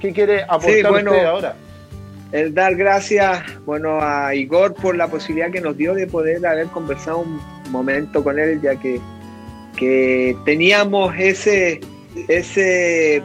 ¿qué 0.00 0.12
quiere 0.12 0.42
aportar 0.42 0.70
sí, 0.70 0.82
bueno, 0.82 1.12
usted 1.12 1.24
ahora? 1.24 1.54
El 2.32 2.52
dar 2.52 2.74
gracias, 2.76 3.42
bueno, 3.64 3.98
a 4.02 4.34
Igor 4.34 4.74
por 4.74 4.94
la 4.96 5.08
posibilidad 5.08 5.50
que 5.50 5.60
nos 5.60 5.76
dio 5.76 5.94
de 5.94 6.06
poder 6.06 6.44
haber 6.46 6.66
conversado 6.66 7.20
un 7.20 7.40
momento 7.70 8.22
con 8.22 8.38
él, 8.38 8.60
ya 8.60 8.76
que, 8.76 9.00
que 9.76 10.36
teníamos 10.44 11.14
ese, 11.18 11.80
ese 12.28 13.22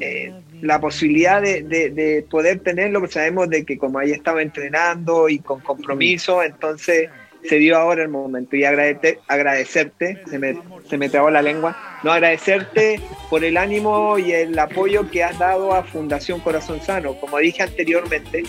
eh, 0.00 0.32
la 0.62 0.80
posibilidad 0.80 1.42
de, 1.42 1.62
de, 1.62 1.90
de, 1.90 2.22
poder 2.22 2.60
tenerlo, 2.60 3.00
pues 3.00 3.12
sabemos 3.12 3.50
de 3.50 3.64
que 3.64 3.76
como 3.76 3.98
ahí 3.98 4.12
estaba 4.12 4.40
entrenando 4.40 5.28
y 5.28 5.38
con 5.38 5.60
compromiso, 5.60 6.42
entonces 6.42 7.10
se 7.46 7.56
dio 7.56 7.76
ahora 7.76 8.02
el 8.02 8.08
momento. 8.08 8.56
Y 8.56 8.64
agradecerte, 8.64 9.20
agradecerte 9.28 10.22
se, 10.28 10.38
me, 10.38 10.58
se 10.88 10.98
me 10.98 11.08
trabó 11.08 11.30
la 11.30 11.42
lengua, 11.42 11.76
no 12.02 12.12
agradecerte 12.12 13.00
por 13.30 13.44
el 13.44 13.56
ánimo 13.56 14.18
y 14.18 14.32
el 14.32 14.58
apoyo 14.58 15.10
que 15.10 15.24
has 15.24 15.38
dado 15.38 15.72
a 15.72 15.82
Fundación 15.82 16.40
Corazón 16.40 16.80
Sano. 16.80 17.14
Como 17.14 17.38
dije 17.38 17.62
anteriormente, 17.62 18.44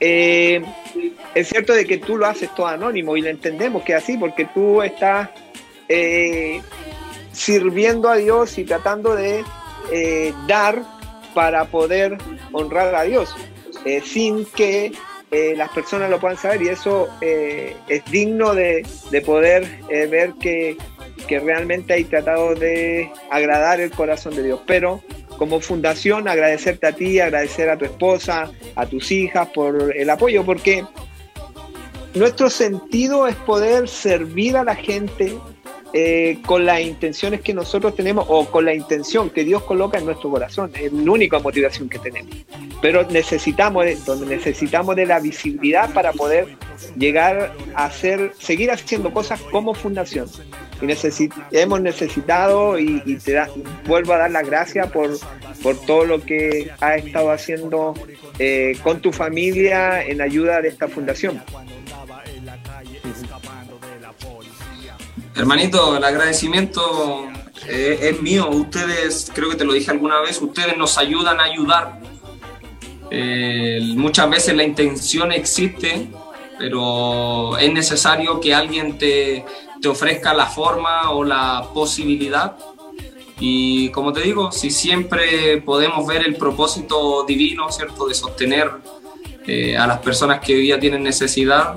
eh, 0.00 0.62
es 1.34 1.48
cierto 1.48 1.74
de 1.74 1.86
que 1.86 1.98
tú 1.98 2.16
lo 2.16 2.26
haces 2.26 2.54
todo 2.54 2.66
anónimo 2.66 3.16
y 3.16 3.22
lo 3.22 3.28
entendemos 3.28 3.82
que 3.82 3.92
es 3.92 4.02
así, 4.02 4.16
porque 4.16 4.46
tú 4.46 4.82
estás 4.82 5.28
eh, 5.88 6.62
sirviendo 7.32 8.08
a 8.08 8.16
Dios 8.16 8.56
y 8.58 8.64
tratando 8.64 9.14
de 9.14 9.44
eh, 9.92 10.32
dar 10.46 10.82
para 11.34 11.66
poder 11.66 12.18
honrar 12.52 12.94
a 12.94 13.02
Dios, 13.02 13.34
sin 14.04 14.44
que 14.46 14.92
eh, 15.30 15.54
las 15.56 15.70
personas 15.70 16.10
lo 16.10 16.18
puedan 16.18 16.36
saber 16.36 16.62
y 16.62 16.68
eso 16.68 17.08
eh, 17.20 17.76
es 17.86 18.04
digno 18.06 18.52
de, 18.52 18.84
de 19.10 19.20
poder 19.22 19.64
eh, 19.88 20.06
ver 20.06 20.32
que, 20.40 20.76
que, 21.28 21.38
realmente 21.38 21.92
hay 21.92 22.02
tratado 22.02 22.56
de 22.56 23.12
agradar 23.30 23.80
el 23.80 23.92
corazón 23.92 24.34
de 24.34 24.42
Dios. 24.42 24.60
Pero 24.66 25.02
como 25.38 25.60
fundación 25.60 26.26
agradecerte 26.26 26.88
a 26.88 26.92
ti, 26.92 27.20
agradecer 27.20 27.70
a 27.70 27.78
tu 27.78 27.84
esposa, 27.84 28.50
a 28.74 28.86
tus 28.86 29.12
hijas 29.12 29.48
por 29.54 29.96
el 29.96 30.10
apoyo, 30.10 30.44
porque 30.44 30.84
nuestro 32.14 32.50
sentido 32.50 33.28
es 33.28 33.36
poder 33.36 33.88
servir 33.88 34.56
a 34.56 34.64
la 34.64 34.74
gente 34.74 35.38
eh, 35.92 36.38
con 36.46 36.64
las 36.64 36.80
intenciones 36.80 37.40
que 37.40 37.54
nosotros 37.54 37.94
tenemos 37.94 38.26
o 38.28 38.46
con 38.46 38.64
la 38.64 38.74
intención 38.74 39.30
que 39.30 39.44
Dios 39.44 39.62
coloca 39.62 39.98
en 39.98 40.06
nuestro 40.06 40.30
corazón. 40.30 40.70
Es 40.74 40.92
la 40.92 41.10
única 41.10 41.38
motivación 41.38 41.88
que 41.88 41.98
tenemos. 41.98 42.34
Pero 42.80 43.04
necesitamos 43.10 43.84
de, 43.84 43.98
necesitamos 44.26 44.96
de 44.96 45.06
la 45.06 45.20
visibilidad 45.20 45.92
para 45.92 46.12
poder 46.12 46.48
llegar 46.96 47.52
a 47.74 47.86
hacer, 47.86 48.32
seguir 48.38 48.70
haciendo 48.70 49.12
cosas 49.12 49.40
como 49.50 49.74
fundación. 49.74 50.28
Y 50.80 50.86
necesit 50.86 51.32
hemos 51.50 51.80
necesitado 51.80 52.78
y, 52.78 53.02
y 53.04 53.16
te 53.16 53.32
da, 53.32 53.48
vuelvo 53.86 54.14
a 54.14 54.18
dar 54.18 54.30
las 54.30 54.46
gracias 54.46 54.90
por, 54.90 55.10
por 55.62 55.78
todo 55.84 56.04
lo 56.04 56.22
que 56.22 56.70
has 56.80 57.04
estado 57.04 57.30
haciendo 57.30 57.94
eh, 58.38 58.76
con 58.82 59.00
tu 59.00 59.12
familia 59.12 60.02
en 60.02 60.20
ayuda 60.20 60.62
de 60.62 60.68
esta 60.68 60.88
fundación. 60.88 61.42
Hermanito, 65.40 65.96
el 65.96 66.04
agradecimiento 66.04 67.26
eh, 67.66 67.98
es 67.98 68.20
mío. 68.20 68.50
Ustedes, 68.50 69.32
creo 69.34 69.48
que 69.48 69.56
te 69.56 69.64
lo 69.64 69.72
dije 69.72 69.90
alguna 69.90 70.20
vez, 70.20 70.38
ustedes 70.42 70.76
nos 70.76 70.98
ayudan 70.98 71.40
a 71.40 71.44
ayudar. 71.44 71.98
Eh, 73.10 73.80
muchas 73.96 74.28
veces 74.28 74.54
la 74.54 74.64
intención 74.64 75.32
existe, 75.32 76.10
pero 76.58 77.56
es 77.56 77.72
necesario 77.72 78.38
que 78.38 78.54
alguien 78.54 78.98
te, 78.98 79.46
te 79.80 79.88
ofrezca 79.88 80.34
la 80.34 80.44
forma 80.44 81.10
o 81.10 81.24
la 81.24 81.70
posibilidad. 81.72 82.58
Y 83.38 83.88
como 83.92 84.12
te 84.12 84.20
digo, 84.20 84.52
si 84.52 84.70
siempre 84.70 85.62
podemos 85.62 86.06
ver 86.06 86.20
el 86.26 86.36
propósito 86.36 87.24
divino, 87.24 87.72
¿cierto?, 87.72 88.06
de 88.06 88.14
sostener 88.14 88.72
eh, 89.46 89.74
a 89.74 89.86
las 89.86 90.00
personas 90.00 90.40
que 90.40 90.54
hoy 90.54 90.60
día 90.60 90.78
tienen 90.78 91.02
necesidad, 91.02 91.76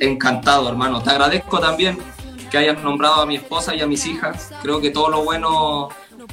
encantado, 0.00 0.68
hermano. 0.68 1.00
Te 1.00 1.10
agradezco 1.10 1.60
también 1.60 2.15
que 2.50 2.58
hayas 2.58 2.82
nombrado 2.82 3.22
a 3.22 3.26
mi 3.26 3.36
esposa 3.36 3.74
y 3.74 3.80
a 3.80 3.86
mis 3.86 4.06
hijas. 4.06 4.50
Creo 4.62 4.80
que 4.80 4.90
todo 4.90 5.08
lo 5.10 5.24
bueno 5.24 5.88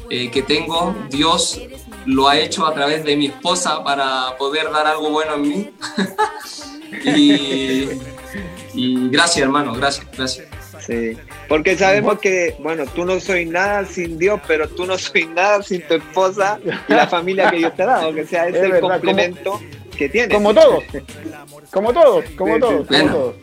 eh, 0.09 0.30
que 0.32 0.41
tengo, 0.41 0.95
Dios 1.09 1.61
lo 2.05 2.28
ha 2.28 2.38
hecho 2.38 2.66
a 2.66 2.74
través 2.74 3.03
de 3.03 3.16
mi 3.16 3.28
esposa 3.28 3.84
para 3.84 4.36
poder 4.38 4.72
dar 4.72 4.88
algo 4.88 5.09
bueno 5.09 5.36
en 5.36 5.41
mí. 5.41 5.70
Y, 7.05 7.89
y 8.76 9.09
gracias, 9.09 9.43
hermano, 9.43 9.74
gracias, 9.74 10.05
gracias. 10.16 10.47
Sí, 10.86 11.18
porque 11.47 11.78
sabemos 11.78 12.20
que, 12.20 12.55
bueno, 12.59 12.86
tú 12.93 13.05
no 13.05 13.20
soy 13.20 13.45
nada 13.45 13.86
sin 13.86 14.18
Dios, 14.18 14.39
pero 14.47 14.68
tú 14.68 14.86
no 14.86 14.97
soy 14.97 15.26
nada 15.28 15.64
sin 15.64 15.82
tu 15.88 15.95
esposa 15.95 16.59
y 16.88 16.93
la 16.93 17.07
familia 17.07 17.49
que 17.49 17.57
Dios 17.57 17.76
te 17.76 17.84
ha 17.84 17.88
dado, 17.88 18.14
que 18.14 18.26
sea 18.26 18.47
ese 18.49 18.59
es 18.59 18.74
el 18.74 18.80
complemento 18.82 19.61
que 19.97 20.09
tienes. 20.09 20.36
Como 20.36 20.53
todos, 20.53 20.84
como 21.72 21.93
todos, 21.93 22.26
como 22.38 22.59
todos. 22.59 22.88
Como 22.88 23.34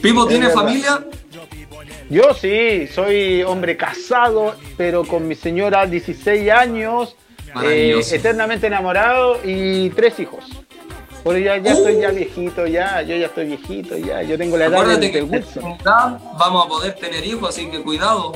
¿Pipo 0.00 0.26
tiene 0.26 0.48
familia? 0.50 1.04
Yo 2.08 2.34
sí, 2.34 2.86
soy 2.86 3.42
hombre 3.42 3.76
casado, 3.76 4.54
pero 4.76 5.04
con 5.04 5.26
mi 5.26 5.34
señora 5.34 5.86
16 5.86 6.50
años, 6.52 7.16
eh, 7.64 8.00
eternamente 8.12 8.68
enamorado 8.68 9.40
y 9.42 9.90
tres 9.90 10.20
hijos. 10.20 10.44
Porque 11.24 11.42
ya, 11.42 11.56
ya 11.56 11.72
estoy 11.72 12.00
ya 12.00 12.10
uh. 12.10 12.14
viejito, 12.14 12.66
ya, 12.68 13.02
yo 13.02 13.16
ya 13.16 13.26
estoy 13.26 13.46
viejito, 13.46 13.96
ya, 13.98 14.22
yo 14.22 14.38
tengo 14.38 14.56
la 14.56 14.66
edad 14.66 14.80
Acuérdate 14.80 15.06
de 15.06 15.12
que 15.12 15.22
vamos 16.38 16.66
a 16.66 16.68
poder 16.68 16.94
tener 16.94 17.26
hijos, 17.26 17.48
así 17.48 17.68
que 17.68 17.82
cuidado, 17.82 18.32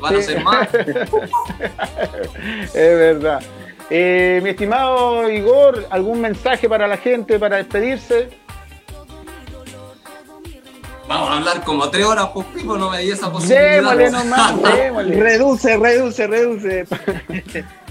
van 0.00 0.16
a 0.16 0.22
ser 0.22 0.42
más. 0.42 0.68
es 0.74 2.72
verdad. 2.74 3.40
Eh, 3.88 4.40
mi 4.42 4.50
estimado 4.50 5.30
Igor, 5.30 5.86
¿algún 5.90 6.20
mensaje 6.20 6.68
para 6.68 6.88
la 6.88 6.96
gente 6.96 7.38
para 7.38 7.58
despedirse? 7.58 8.30
Vamos 11.12 11.28
a 11.28 11.36
hablar 11.36 11.62
como 11.62 11.90
tres 11.90 12.06
horas, 12.06 12.30
pues 12.32 12.46
pico, 12.54 12.78
no 12.78 12.88
me 12.88 13.00
di 13.00 13.10
esa 13.10 13.30
posibilidad. 13.30 13.72
Démosle 13.72 14.10
nomás, 14.10 14.54
reduce, 14.62 15.76
reduce, 15.76 16.26
reduce. 16.26 16.86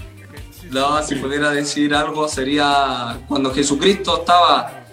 No, 0.72 1.02
si 1.02 1.16
pudiera 1.16 1.50
decir 1.50 1.94
algo 1.94 2.26
sería 2.28 3.20
cuando 3.28 3.52
Jesucristo 3.52 4.20
estaba 4.20 4.86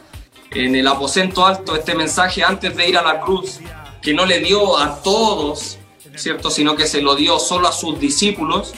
en 0.52 0.76
el 0.76 0.86
aposento 0.86 1.46
alto, 1.46 1.74
este 1.74 1.96
mensaje 1.96 2.44
antes 2.44 2.76
de 2.76 2.90
ir 2.90 2.98
a 2.98 3.02
la 3.02 3.22
cruz, 3.22 3.62
que 4.02 4.14
no 4.14 4.26
le 4.26 4.40
dio 4.40 4.78
a 4.78 5.02
todos, 5.02 5.80
¿cierto? 6.16 6.52
Sino 6.52 6.76
que 6.76 6.86
se 6.86 7.02
lo 7.02 7.16
dio 7.16 7.40
solo 7.40 7.70
a 7.70 7.72
sus 7.72 7.98
discípulos. 7.98 8.74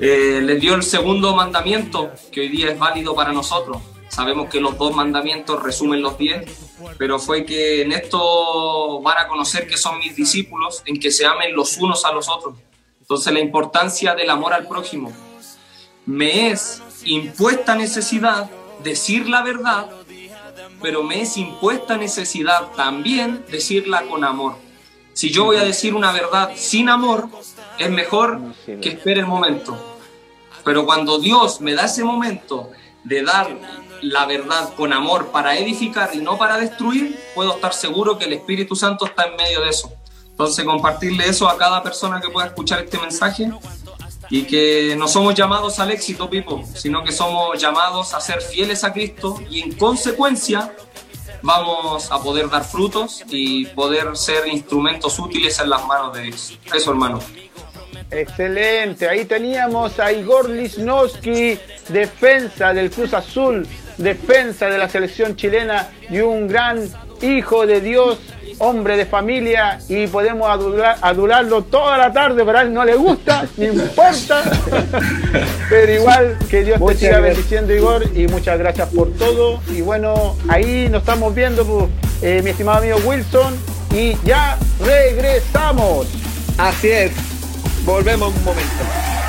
Eh, 0.00 0.40
les 0.42 0.60
dio 0.60 0.74
el 0.74 0.82
segundo 0.82 1.36
mandamiento, 1.36 2.10
que 2.32 2.40
hoy 2.40 2.48
día 2.48 2.72
es 2.72 2.78
válido 2.78 3.14
para 3.14 3.32
nosotros. 3.32 3.78
Sabemos 4.10 4.50
que 4.50 4.60
los 4.60 4.76
dos 4.76 4.94
mandamientos 4.94 5.62
resumen 5.62 6.02
los 6.02 6.18
diez, 6.18 6.44
pero 6.98 7.20
fue 7.20 7.44
que 7.46 7.82
en 7.82 7.92
esto 7.92 9.00
van 9.02 9.18
a 9.18 9.28
conocer 9.28 9.68
que 9.68 9.76
son 9.76 9.98
mis 9.98 10.16
discípulos, 10.16 10.82
en 10.84 10.98
que 10.98 11.12
se 11.12 11.24
amen 11.24 11.54
los 11.54 11.78
unos 11.78 12.04
a 12.04 12.12
los 12.12 12.28
otros. 12.28 12.56
Entonces 13.00 13.32
la 13.32 13.38
importancia 13.38 14.14
del 14.16 14.28
amor 14.30 14.52
al 14.52 14.66
prójimo 14.66 15.12
me 16.06 16.50
es 16.50 16.82
impuesta 17.04 17.76
necesidad 17.76 18.50
decir 18.82 19.28
la 19.28 19.42
verdad, 19.42 19.86
pero 20.82 21.04
me 21.04 21.22
es 21.22 21.36
impuesta 21.36 21.96
necesidad 21.96 22.72
también 22.72 23.44
decirla 23.48 24.02
con 24.02 24.24
amor. 24.24 24.56
Si 25.12 25.30
yo 25.30 25.44
voy 25.44 25.58
a 25.58 25.64
decir 25.64 25.94
una 25.94 26.10
verdad 26.10 26.50
sin 26.56 26.88
amor, 26.88 27.28
es 27.78 27.90
mejor 27.90 28.40
que 28.64 28.88
espere 28.88 29.20
el 29.20 29.26
momento. 29.26 29.98
Pero 30.64 30.84
cuando 30.84 31.20
Dios 31.20 31.60
me 31.60 31.74
da 31.74 31.84
ese 31.84 32.02
momento 32.02 32.70
de 33.04 33.22
dar 33.22 33.56
la 34.02 34.26
verdad 34.26 34.74
con 34.74 34.92
amor 34.92 35.28
para 35.28 35.56
edificar 35.56 36.10
y 36.14 36.18
no 36.18 36.38
para 36.38 36.58
destruir, 36.58 37.18
puedo 37.34 37.54
estar 37.54 37.72
seguro 37.72 38.18
que 38.18 38.24
el 38.26 38.34
Espíritu 38.34 38.76
Santo 38.76 39.06
está 39.06 39.24
en 39.24 39.36
medio 39.36 39.60
de 39.60 39.70
eso. 39.70 39.92
Entonces, 40.30 40.64
compartirle 40.64 41.28
eso 41.28 41.48
a 41.48 41.58
cada 41.58 41.82
persona 41.82 42.20
que 42.20 42.30
pueda 42.30 42.46
escuchar 42.46 42.82
este 42.82 42.98
mensaje 42.98 43.50
y 44.30 44.44
que 44.44 44.94
no 44.96 45.06
somos 45.08 45.34
llamados 45.34 45.78
al 45.80 45.90
éxito, 45.90 46.30
Pipo, 46.30 46.64
sino 46.74 47.04
que 47.04 47.12
somos 47.12 47.60
llamados 47.60 48.14
a 48.14 48.20
ser 48.20 48.40
fieles 48.40 48.84
a 48.84 48.92
Cristo 48.92 49.38
y 49.50 49.60
en 49.60 49.72
consecuencia 49.76 50.72
vamos 51.42 52.10
a 52.10 52.22
poder 52.22 52.48
dar 52.48 52.64
frutos 52.64 53.22
y 53.28 53.66
poder 53.66 54.16
ser 54.16 54.46
instrumentos 54.48 55.18
útiles 55.18 55.58
en 55.58 55.70
las 55.70 55.84
manos 55.86 56.14
de 56.14 56.22
Dios. 56.22 56.58
Eso, 56.72 56.90
hermano. 56.90 57.20
Excelente, 58.10 59.08
ahí 59.08 59.24
teníamos 59.24 59.98
a 60.00 60.10
Igor 60.10 60.48
Lisnowski, 60.48 61.58
defensa 61.88 62.72
del 62.72 62.90
Cruz 62.90 63.14
Azul, 63.14 63.66
defensa 64.00 64.66
de 64.66 64.78
la 64.78 64.88
selección 64.88 65.36
chilena 65.36 65.88
y 66.10 66.20
un 66.20 66.48
gran 66.48 66.88
hijo 67.22 67.66
de 67.66 67.80
Dios 67.80 68.18
hombre 68.58 68.96
de 68.96 69.06
familia 69.06 69.78
y 69.88 70.06
podemos 70.06 70.48
adularlo 71.00 71.62
toda 71.64 71.96
la 71.96 72.12
tarde, 72.12 72.44
pero 72.44 72.58
a 72.58 72.62
él 72.62 72.72
no 72.72 72.84
le 72.84 72.94
gusta, 72.94 73.46
ni 73.56 73.66
importa. 73.66 74.42
pero 75.68 75.92
igual 75.92 76.38
que 76.50 76.62
Dios 76.62 76.80
te 76.86 76.94
siga 76.96 77.20
bendiciendo, 77.20 77.74
Igor, 77.74 78.04
y 78.14 78.28
muchas 78.28 78.58
gracias 78.58 78.88
por 78.90 79.12
todo. 79.14 79.60
Y 79.70 79.80
bueno, 79.80 80.36
ahí 80.48 80.88
nos 80.90 81.00
estamos 81.00 81.34
viendo, 81.34 81.64
pues, 81.64 81.86
eh, 82.22 82.42
mi 82.42 82.50
estimado 82.50 82.78
amigo 82.78 82.98
Wilson, 83.04 83.54
y 83.94 84.14
ya 84.24 84.58
regresamos. 84.84 86.06
Así 86.58 86.90
es, 86.90 87.12
volvemos 87.86 88.34
un 88.34 88.44
momento. 88.44 89.19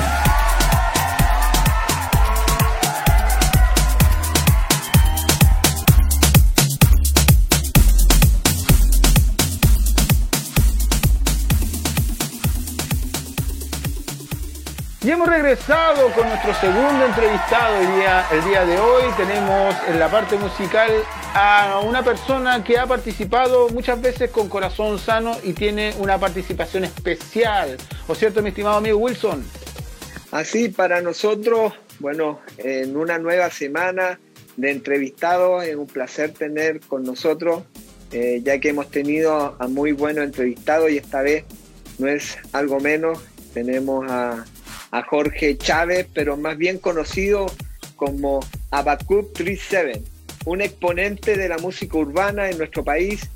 Y 15.04 15.10
hemos 15.10 15.28
regresado 15.28 16.12
con 16.12 16.28
nuestro 16.28 16.54
segundo 16.54 17.04
entrevistado 17.04 17.76
el 17.80 17.96
día, 17.96 18.24
el 18.30 18.44
día 18.44 18.64
de 18.64 18.78
hoy. 18.78 19.02
Tenemos 19.16 19.74
en 19.88 19.98
la 19.98 20.08
parte 20.08 20.36
musical 20.36 20.92
a 21.34 21.80
una 21.84 22.04
persona 22.04 22.62
que 22.62 22.78
ha 22.78 22.86
participado 22.86 23.68
muchas 23.70 24.00
veces 24.00 24.30
con 24.30 24.48
corazón 24.48 25.00
sano 25.00 25.36
y 25.42 25.54
tiene 25.54 25.92
una 25.98 26.18
participación 26.18 26.84
especial. 26.84 27.78
¿O 28.06 28.14
cierto, 28.14 28.42
mi 28.42 28.50
estimado 28.50 28.76
amigo 28.76 28.98
Wilson? 28.98 29.44
Así, 30.30 30.68
para 30.68 31.00
nosotros, 31.00 31.72
bueno, 31.98 32.38
en 32.58 32.96
una 32.96 33.18
nueva 33.18 33.50
semana 33.50 34.20
de 34.56 34.70
entrevistados, 34.70 35.64
es 35.64 35.74
un 35.74 35.88
placer 35.88 36.32
tener 36.32 36.78
con 36.78 37.02
nosotros, 37.02 37.64
eh, 38.12 38.40
ya 38.44 38.60
que 38.60 38.68
hemos 38.68 38.88
tenido 38.88 39.56
a 39.58 39.66
muy 39.66 39.90
buenos 39.90 40.22
entrevistados 40.22 40.92
y 40.92 40.98
esta 40.98 41.22
vez 41.22 41.44
no 41.98 42.06
es 42.06 42.38
algo 42.52 42.78
menos. 42.78 43.18
Tenemos 43.52 44.08
a 44.08 44.44
a 44.92 45.02
Jorge 45.02 45.56
Chávez, 45.56 46.06
pero 46.14 46.36
más 46.36 46.56
bien 46.56 46.78
conocido 46.78 47.46
como 47.96 48.40
Abacup 48.70 49.32
37, 49.32 50.02
un 50.44 50.60
exponente 50.60 51.36
de 51.36 51.48
la 51.48 51.58
música 51.58 51.96
urbana 51.96 52.50
en 52.50 52.58
nuestro 52.58 52.84
país 52.84 53.28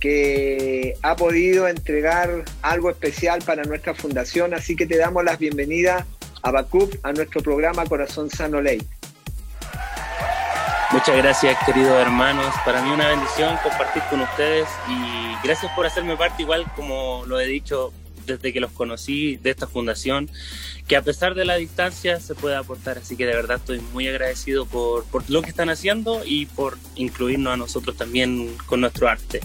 que 0.00 0.94
ha 1.02 1.14
podido 1.14 1.68
entregar 1.68 2.44
algo 2.62 2.90
especial 2.90 3.40
para 3.44 3.62
nuestra 3.62 3.94
fundación, 3.94 4.54
así 4.54 4.74
que 4.74 4.86
te 4.86 4.96
damos 4.96 5.22
las 5.22 5.38
bienvenidas, 5.38 6.04
Abacup, 6.42 6.92
a 7.04 7.12
nuestro 7.12 7.42
programa 7.42 7.84
Corazón 7.84 8.28
Sano 8.30 8.60
Ley. 8.60 8.82
Muchas 10.90 11.16
gracias, 11.16 11.56
queridos 11.64 12.00
hermanos. 12.00 12.52
Para 12.64 12.82
mí 12.82 12.90
una 12.90 13.08
bendición 13.08 13.56
compartir 13.62 14.02
con 14.10 14.20
ustedes 14.22 14.66
y 14.88 15.46
gracias 15.46 15.70
por 15.74 15.86
hacerme 15.86 16.16
parte, 16.16 16.42
igual 16.42 16.64
como 16.74 17.24
lo 17.26 17.38
he 17.38 17.46
dicho 17.46 17.92
desde 18.26 18.52
que 18.52 18.60
los 18.60 18.72
conocí 18.72 19.36
de 19.36 19.50
esta 19.50 19.66
fundación 19.66 20.30
que 20.86 20.96
a 20.96 21.02
pesar 21.02 21.34
de 21.34 21.44
la 21.44 21.56
distancia 21.56 22.20
se 22.20 22.34
puede 22.34 22.56
aportar. 22.56 22.98
Así 22.98 23.16
que 23.16 23.26
de 23.26 23.34
verdad 23.34 23.58
estoy 23.58 23.80
muy 23.92 24.08
agradecido 24.08 24.66
por, 24.66 25.04
por 25.04 25.28
lo 25.30 25.42
que 25.42 25.50
están 25.50 25.70
haciendo 25.70 26.22
y 26.24 26.46
por 26.46 26.76
incluirnos 26.96 27.54
a 27.54 27.56
nosotros 27.56 27.96
también 27.96 28.56
con 28.66 28.80
nuestro 28.80 29.08
arte. 29.08 29.40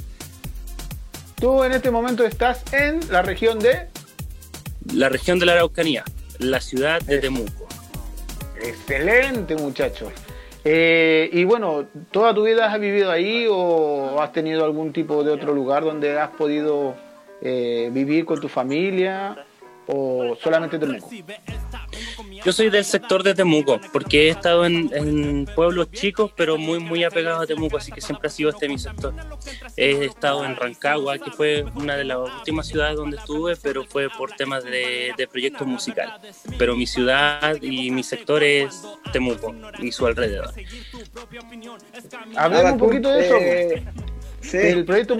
Tú 1.35 1.63
en 1.63 1.71
este 1.71 1.91
momento 1.91 2.25
estás 2.25 2.63
en 2.73 2.99
la 3.11 3.21
región 3.21 3.59
de... 3.59 3.87
La 4.93 5.09
región 5.09 5.37
de 5.37 5.45
la 5.45 5.53
Araucanía, 5.53 6.03
la 6.39 6.61
ciudad 6.61 7.01
de 7.01 7.19
Temuco. 7.19 7.67
Excelente 8.61 9.55
muchachos. 9.55 10.11
Eh, 10.63 11.29
y 11.31 11.45
bueno, 11.45 11.87
¿toda 12.11 12.33
tu 12.33 12.43
vida 12.43 12.71
has 12.71 12.79
vivido 12.79 13.11
ahí 13.11 13.47
o 13.49 14.21
has 14.21 14.33
tenido 14.33 14.65
algún 14.65 14.91
tipo 14.91 15.23
de 15.23 15.31
otro 15.31 15.53
lugar 15.53 15.83
donde 15.83 16.19
has 16.19 16.29
podido 16.31 16.95
eh, 17.41 17.89
vivir 17.91 18.25
con 18.25 18.39
tu 18.39 18.47
familia? 18.47 19.45
o 19.87 20.37
solamente 20.41 20.77
Temuco? 20.77 21.09
Yo 22.43 22.51
soy 22.51 22.69
del 22.69 22.85
sector 22.85 23.23
de 23.23 23.33
Temuco, 23.33 23.79
porque 23.91 24.27
he 24.27 24.29
estado 24.29 24.65
en, 24.65 25.45
pueblos 25.55 25.91
chicos, 25.91 26.31
pero 26.35 26.57
muy 26.57 26.79
muy 26.79 27.03
apegado 27.03 27.41
a 27.41 27.47
Temuco, 27.47 27.77
así 27.77 27.91
que 27.91 28.01
siempre 28.01 28.27
ha 28.27 28.31
sido 28.31 28.49
este 28.49 28.67
mi 28.67 28.77
sector. 28.77 29.13
He 29.75 30.05
estado 30.05 30.45
en 30.45 30.55
Rancagua, 30.55 31.17
que 31.17 31.31
fue 31.31 31.65
una 31.75 31.95
de 31.95 32.03
las 32.03 32.17
últimas 32.17 32.67
ciudades 32.67 32.97
donde 32.97 33.17
estuve, 33.17 33.55
pero 33.55 33.85
fue 33.85 34.09
por 34.09 34.31
temas 34.33 34.63
de, 34.63 35.13
de 35.17 35.27
proyectos 35.27 35.65
musicales. 35.65 36.13
Pero 36.57 36.75
mi 36.75 36.85
ciudad 36.85 37.61
y 37.61 37.89
mi 37.91 38.03
sector 38.03 38.43
es 38.43 38.83
Temuco 39.11 39.55
y 39.79 39.91
su 39.91 40.05
alrededor. 40.05 40.53
Hablemos 42.35 42.73
un 42.73 42.77
poquito 42.77 43.09
de 43.09 43.25
eso. 43.25 43.37
Eh, 43.37 43.83
El 44.53 44.85
proyecto 44.85 45.15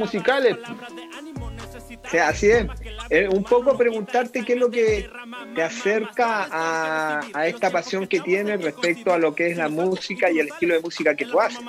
musical 2.03 2.29
así 2.29 2.49
es. 2.49 2.67
Eh, 3.09 3.27
un 3.27 3.43
poco 3.43 3.77
preguntarte 3.77 4.43
qué 4.43 4.53
es 4.53 4.59
lo 4.59 4.69
que 4.69 5.09
te 5.55 5.63
acerca 5.63 6.47
a, 6.51 7.21
a, 7.33 7.47
esta 7.47 7.71
pasión 7.71 8.07
que 8.07 8.19
tienes 8.19 8.61
respecto 8.61 9.13
a 9.13 9.17
lo 9.17 9.33
que 9.33 9.51
es 9.51 9.57
la 9.57 9.69
música 9.69 10.29
y 10.31 10.39
el 10.39 10.47
estilo 10.47 10.75
de 10.75 10.81
música 10.81 11.15
que 11.15 11.25
tú 11.25 11.39
haces? 11.39 11.59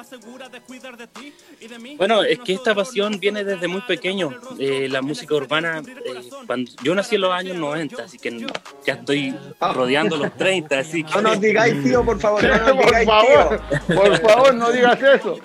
Bueno, 1.96 2.22
es 2.22 2.38
que 2.40 2.54
esta 2.54 2.74
pasión 2.74 3.18
viene 3.20 3.44
desde 3.44 3.68
muy 3.68 3.80
pequeño. 3.82 4.30
Eh, 4.58 4.88
la 4.90 5.02
música 5.02 5.34
urbana, 5.34 5.82
eh, 6.04 6.30
cuando 6.46 6.70
yo 6.82 6.94
nací 6.94 7.14
en 7.16 7.20
los 7.20 7.32
años 7.32 7.56
90, 7.56 8.02
así 8.02 8.18
que 8.18 8.46
ya 8.84 8.94
estoy 8.94 9.34
ah. 9.60 9.72
rodeando 9.72 10.16
los 10.16 10.36
30. 10.36 10.78
Así 10.78 11.04
que... 11.04 11.14
No 11.14 11.22
nos 11.22 11.40
digáis 11.40 11.82
tío, 11.82 12.04
por 12.04 12.18
favor. 12.18 12.42
No 12.42 12.58
nos 12.58 12.76
por 12.84 13.04
favor, 13.04 13.60
por 13.86 14.20
favor, 14.20 14.54
no 14.54 14.72
digas 14.72 15.02
eso 15.02 15.38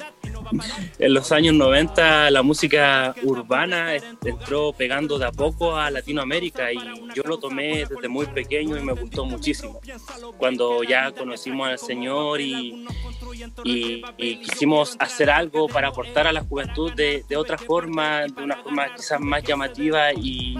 en 0.99 1.14
los 1.14 1.32
años 1.32 1.54
90 1.56 2.30
la 2.32 2.43
música 2.43 3.16
urbana 3.24 3.95
entró 4.24 4.74
pegando 4.74 5.18
de 5.18 5.26
a 5.26 5.32
poco 5.32 5.76
a 5.76 5.89
Latinoamérica 5.91 6.72
y 6.72 6.78
yo 7.16 7.24
lo 7.26 7.38
tomé 7.38 7.86
desde 7.86 8.08
muy 8.08 8.26
pequeño 8.28 8.78
y 8.78 8.82
me 8.82 8.93
gustó 8.93 9.26
muchísimo. 9.26 9.80
Cuando 10.38 10.84
ya 10.84 11.12
conocimos 11.12 11.68
al 11.68 11.80
Señor 11.80 12.41
y, 12.41 12.86
y, 13.64 14.01
quisimos 14.38 14.95
hacer 14.99 15.30
algo 15.30 15.68
para 15.68 15.89
aportar 15.89 16.28
a 16.28 16.34
la 16.34 16.41
juventud 16.41 16.91
de, 16.93 17.24
de, 17.28 17.38
otra 17.38 17.58
forma, 17.58 18.26
de 18.28 18.43
una 18.43 18.58
forma 18.58 18.93
quizás 18.95 19.20
más 19.20 19.43
llamativa 19.43 20.14
y, 20.14 20.56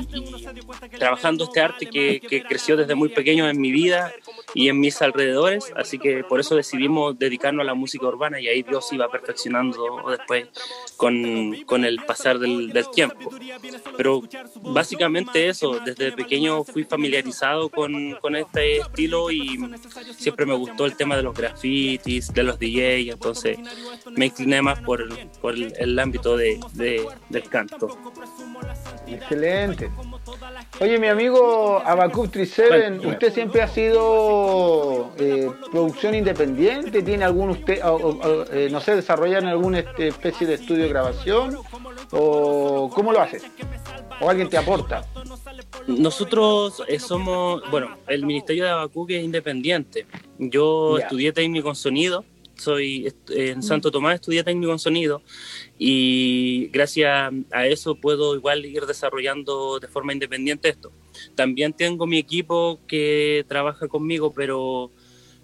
trabajando 0.98 1.46
este 1.46 1.62
arte 1.62 1.86
que, 1.86 2.20
que 2.20 2.44
creció 2.44 2.78
desde 2.78 2.96
muy 2.96 3.10
pequeño 3.10 3.50
en 3.50 3.60
mi 3.60 3.72
vida 3.72 4.14
y 4.54 4.70
en 4.70 4.80
mis 4.80 5.02
alrededores, 5.02 5.72
así 5.76 5.98
que 6.00 6.24
por 6.24 6.39
eso 6.39 6.56
decidimos 6.56 7.18
dedicarnos 7.18 7.64
a 7.64 7.66
la 7.66 7.74
música 7.74 8.06
urbana 8.06 8.39
y 8.39 8.48
ahí 8.48 8.64
Dios 8.64 8.91
iba 8.94 9.10
perfeccionando 9.10 9.83
después 10.10 10.48
con, 10.98 11.64
con 11.66 11.86
el 11.86 11.98
pasar 12.06 12.40
del, 12.40 12.72
del, 12.72 12.90
tiempo. 12.92 13.30
Pero 13.98 14.22
básicamente 14.62 15.50
eso, 15.50 15.80
desde 15.80 16.12
pequeño 16.12 16.64
fui 16.64 16.84
familiarizado 16.84 17.70
con, 17.70 18.16
con, 18.22 18.36
este 18.36 18.78
estilo 18.78 19.32
y 19.32 19.60
siempre 20.18 20.46
me 20.46 20.54
gustó 20.54 20.86
el 20.86 20.96
tema 20.96 21.16
de 21.16 21.24
los 21.24 21.36
grafitis, 21.36 22.34
de 22.34 22.44
los 22.44 22.60
DJs, 22.60 23.14
entonces 23.14 23.58
me 24.12 24.26
incliné 24.28 24.62
más 24.62 24.80
por, 24.82 25.08
por 25.40 25.56
el, 25.56 26.00
ámbito 26.00 26.38
de, 26.38 26.60
del 27.30 27.50
canto. 27.50 27.98
Excelente. 29.08 29.90
Oye, 30.80 30.98
mi 30.98 31.08
amigo 31.08 31.82
Abacub 31.86 32.32
37, 32.32 33.08
¿usted 33.08 33.32
siempre 33.32 33.62
ha 33.62 33.68
sido 33.68 35.14
eh, 35.18 35.50
producción 35.72 36.16
independiente? 36.16 37.04
¿Tiene 37.04 37.26
algún, 37.26 37.52
usted, 37.52 37.80
eh, 38.52 38.70
no 38.72 38.82
sé, 38.82 38.96
desarrollar 38.96 39.46
alguna 39.46 39.80
este, 39.80 40.08
especie 40.08 40.48
de 40.48 40.56
estudio 40.56 40.84
de 40.84 40.90
grabación? 40.90 41.58
¿O 42.12 42.90
cómo 42.94 43.12
lo 43.12 43.22
hace? 43.22 43.40
¿O 44.20 44.30
alguien 44.30 44.50
te 44.50 44.58
aporta? 44.58 45.06
Nosotros 45.88 46.82
eh, 46.88 47.00
somos, 47.00 47.62
bueno, 47.70 47.98
el 48.08 48.26
Ministerio 48.26 48.64
de 48.64 48.72
Abacub 48.72 49.10
es 49.12 49.24
independiente. 49.24 50.08
Yo 50.40 50.98
estudié 50.98 51.34
técnico 51.34 51.70
en 51.70 51.76
sonido 51.76 52.26
soy 52.56 53.14
en 53.30 53.64
Santo 53.64 53.91
Tomás 53.91 54.16
estudié 54.16 54.43
técnico 54.43 54.72
en 54.72 54.80
sonido 54.80 55.22
y 55.78 56.68
gracias 56.72 57.34
a 57.51 57.68
eso 57.68 57.95
puedo 57.95 58.36
igual 58.36 58.66
ir 58.66 58.86
desarrollando 58.86 59.80
de 59.80 59.88
forma 59.88 60.14
independiente 60.14 60.70
esto. 60.70 60.91
También 61.36 61.74
tengo 61.74 62.06
mi 62.06 62.18
equipo 62.18 62.80
que 62.88 63.45
trabaja 63.47 63.88
conmigo, 63.88 64.32
pero 64.34 64.91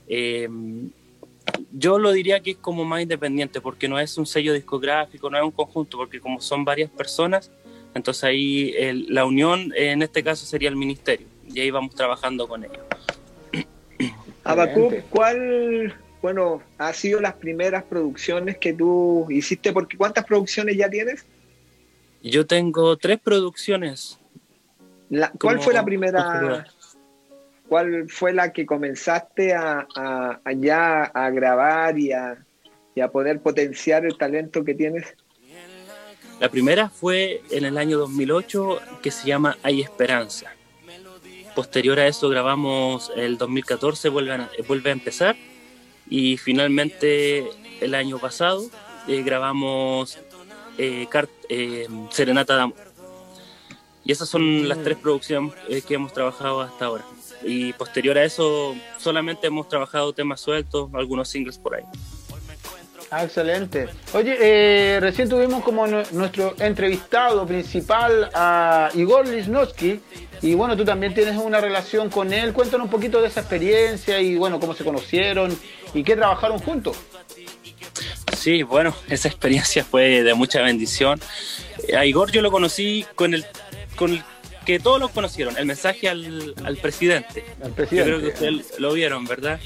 em, 0.07 0.89
yo 1.71 1.99
lo 1.99 2.11
diría 2.11 2.41
que 2.41 2.51
es 2.51 2.57
como 2.57 2.85
más 2.85 3.01
independiente 3.01 3.61
porque 3.61 3.87
no 3.87 3.99
es 3.99 4.17
un 4.17 4.25
sello 4.25 4.53
discográfico, 4.53 5.29
no 5.29 5.37
es 5.37 5.43
un 5.43 5.51
conjunto, 5.51 5.97
porque 5.97 6.19
como 6.19 6.41
son 6.41 6.63
varias 6.65 6.89
personas, 6.89 7.51
entonces 7.93 8.23
ahí 8.23 8.73
la 9.07 9.25
unión 9.25 9.73
en 9.75 10.01
este 10.01 10.23
caso 10.23 10.45
sería 10.45 10.69
el 10.69 10.75
ministerio 10.75 11.27
y 11.51 11.59
ahí 11.59 11.71
vamos 11.71 11.95
trabajando 11.95 12.47
con 12.47 12.63
ellos. 12.63 12.79
Abacú, 14.43 14.93
¿cuál 15.09 15.93
bueno, 16.21 16.61
ha 16.77 16.93
sido 16.93 17.21
las 17.21 17.35
primeras 17.35 17.83
producciones 17.83 18.57
que 18.57 18.73
tú 18.73 19.25
hiciste, 19.29 19.71
porque 19.71 19.97
¿cuántas 19.97 20.25
producciones 20.25 20.75
ya 20.75 20.89
tienes? 20.89 21.25
Yo 22.21 22.45
tengo 22.45 22.97
tres 22.97 23.19
producciones. 23.19 24.19
¿Cuál 25.39 25.61
fue 25.61 25.73
la 25.73 25.85
primera? 25.85 26.65
¿Cuál 27.67 28.09
fue 28.09 28.33
la 28.33 28.51
que 28.51 28.65
comenzaste 28.65 29.53
a, 29.53 29.87
ya 30.57 31.03
a 31.03 31.29
grabar 31.29 31.97
y 31.97 32.11
a, 32.11 32.45
y 32.95 33.01
a 33.01 33.09
poder 33.09 33.39
potenciar 33.39 34.05
el 34.05 34.17
talento 34.17 34.63
que 34.65 34.73
tienes? 34.73 35.15
La 36.39 36.49
primera 36.49 36.89
fue 36.89 37.41
en 37.51 37.65
el 37.65 37.77
año 37.77 37.97
2008 37.97 38.79
que 39.01 39.11
se 39.11 39.27
llama 39.27 39.57
Hay 39.63 39.81
Esperanza. 39.81 40.51
Posterior 41.55 41.99
a 41.99 42.07
eso 42.07 42.29
grabamos 42.29 43.11
el 43.15 43.37
2014 43.37 44.09
Vuelve 44.09 44.33
a, 44.33 44.49
vuelve 44.67 44.89
a 44.89 44.93
empezar 44.93 45.35
y 46.09 46.37
finalmente 46.37 47.45
el 47.81 47.95
año 47.95 48.17
pasado 48.17 48.65
eh, 49.07 49.21
grabamos 49.23 50.17
eh, 50.77 51.07
eh, 51.49 51.87
Serenata 52.09 52.57
de 52.57 52.73
Y 54.03 54.11
esas 54.11 54.27
son 54.27 54.67
las 54.67 54.81
tres 54.83 54.97
producciones 54.97 55.53
que 55.85 55.93
hemos 55.93 56.13
trabajado 56.13 56.61
hasta 56.61 56.85
ahora. 56.85 57.05
Y 57.43 57.73
posterior 57.73 58.17
a 58.17 58.23
eso 58.23 58.75
solamente 58.97 59.47
hemos 59.47 59.69
trabajado 59.69 60.13
temas 60.13 60.41
sueltos, 60.41 60.89
algunos 60.93 61.29
singles 61.29 61.57
por 61.57 61.75
ahí. 61.75 61.83
Ah, 63.11 63.23
excelente. 63.23 63.87
Oye, 64.13 64.99
recién 64.99 65.29
tuvimos 65.29 65.63
como 65.63 65.87
nuestro 65.87 66.53
entrevistado 66.59 67.45
principal 67.47 68.29
a 68.33 68.91
Igor 68.93 69.27
Lisnowski, 69.27 69.99
y 70.41 70.53
bueno, 70.53 70.77
tú 70.77 70.85
también 70.85 71.13
tienes 71.13 71.35
una 71.35 71.59
relación 71.59 72.09
con 72.09 72.31
él. 72.31 72.53
Cuéntanos 72.53 72.85
un 72.85 72.91
poquito 72.91 73.21
de 73.21 73.27
esa 73.27 73.41
experiencia 73.41 74.21
y 74.21 74.35
bueno, 74.37 74.59
cómo 74.59 74.73
se 74.73 74.83
conocieron 74.83 75.57
y 75.93 76.03
qué 76.03 76.15
trabajaron 76.15 76.59
juntos. 76.59 76.97
Sí, 78.37 78.63
bueno, 78.63 78.95
esa 79.09 79.27
experiencia 79.27 79.83
fue 79.83 80.23
de 80.23 80.33
mucha 80.33 80.61
bendición. 80.61 81.19
A 81.97 82.05
Igor 82.05 82.31
yo 82.31 82.41
lo 82.41 82.51
conocí 82.51 83.05
con 83.15 83.33
el, 83.33 83.45
con 83.95 84.11
el 84.11 84.23
que 84.65 84.79
todos 84.79 84.99
lo 84.99 85.09
conocieron, 85.09 85.57
el 85.57 85.65
mensaje 85.65 86.09
al, 86.09 86.53
al 86.63 86.77
presidente. 86.77 87.43
Al 87.63 87.71
presidente. 87.71 87.95
Yo 87.95 88.03
creo 88.03 88.19
que 88.19 88.27
ustedes 88.27 88.79
lo 88.79 88.93
vieron, 88.93 89.25
¿verdad? 89.25 89.59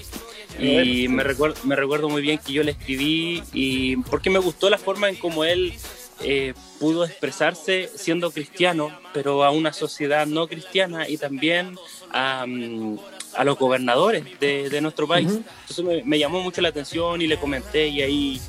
Y 0.60 1.08
me 1.08 1.24
recuerdo, 1.24 1.60
me 1.64 1.76
recuerdo 1.76 2.10
muy 2.10 2.22
bien 2.22 2.38
que 2.38 2.54
yo 2.54 2.64
le 2.64 2.72
escribí 2.72 3.44
y 3.54 3.98
porque 3.98 4.30
me 4.30 4.40
gustó 4.40 4.70
la 4.70 4.78
forma 4.78 5.10
en 5.10 5.16
cómo 5.16 5.44
él 5.44 5.74
eh, 6.22 6.54
pudo 6.80 7.06
expresarse 7.06 7.90
siendo 7.96 8.32
cristiano, 8.32 8.98
pero 9.14 9.44
a 9.44 9.52
una 9.52 9.74
sociedad 9.74 10.26
no 10.28 10.48
cristiana 10.48 11.10
y 11.10 11.18
también 11.18 11.76
a, 12.12 12.46
mm, 12.48 12.98
a 13.36 13.44
los 13.44 13.58
gobernadores 13.58 14.24
de, 14.40 14.82
nuestro 14.82 15.08
país. 15.08 15.30
Entonces 15.30 16.06
me, 16.06 16.20
llamó 16.20 16.42
mucho 16.42 16.62
la 16.62 16.70
atención 16.70 17.22
y 17.22 17.28
le 17.28 17.38
comenté 17.38 17.88
y 17.88 18.02
ahí 18.02 18.42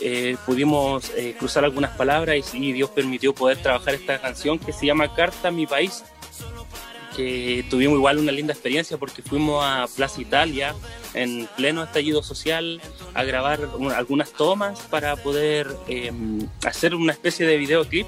eh, 0.00 0.36
pudimos 0.46 1.10
eh, 1.16 1.34
cruzar 1.38 1.64
algunas 1.64 1.96
palabras 1.96 2.54
y, 2.54 2.58
y, 2.58 2.72
Dios 2.72 2.90
permitió 2.90 3.34
poder 3.34 3.58
trabajar 3.58 3.94
esta 3.94 4.20
canción 4.20 4.58
que 4.58 4.72
se 4.72 4.86
llama 4.86 5.14
Carta 5.14 5.48
a 5.48 5.50
mi 5.50 5.66
país 5.66 6.02
que 7.16 7.64
tuvimos 7.70 7.96
igual 7.96 8.18
una 8.18 8.32
linda 8.32 8.52
experiencia 8.52 8.96
porque 8.96 9.22
fuimos 9.22 9.64
a 9.64 9.86
Plaza 9.94 10.20
Italia 10.20 10.74
en 11.14 11.48
pleno 11.56 11.82
estallido 11.82 12.22
social 12.22 12.80
a 13.14 13.22
grabar 13.24 13.60
algunas 13.94 14.32
tomas 14.32 14.80
para 14.80 15.16
poder 15.16 15.68
em, 15.88 16.46
hacer 16.64 16.94
una 16.94 17.12
especie 17.12 17.46
de 17.46 17.56
videoclip, 17.56 18.06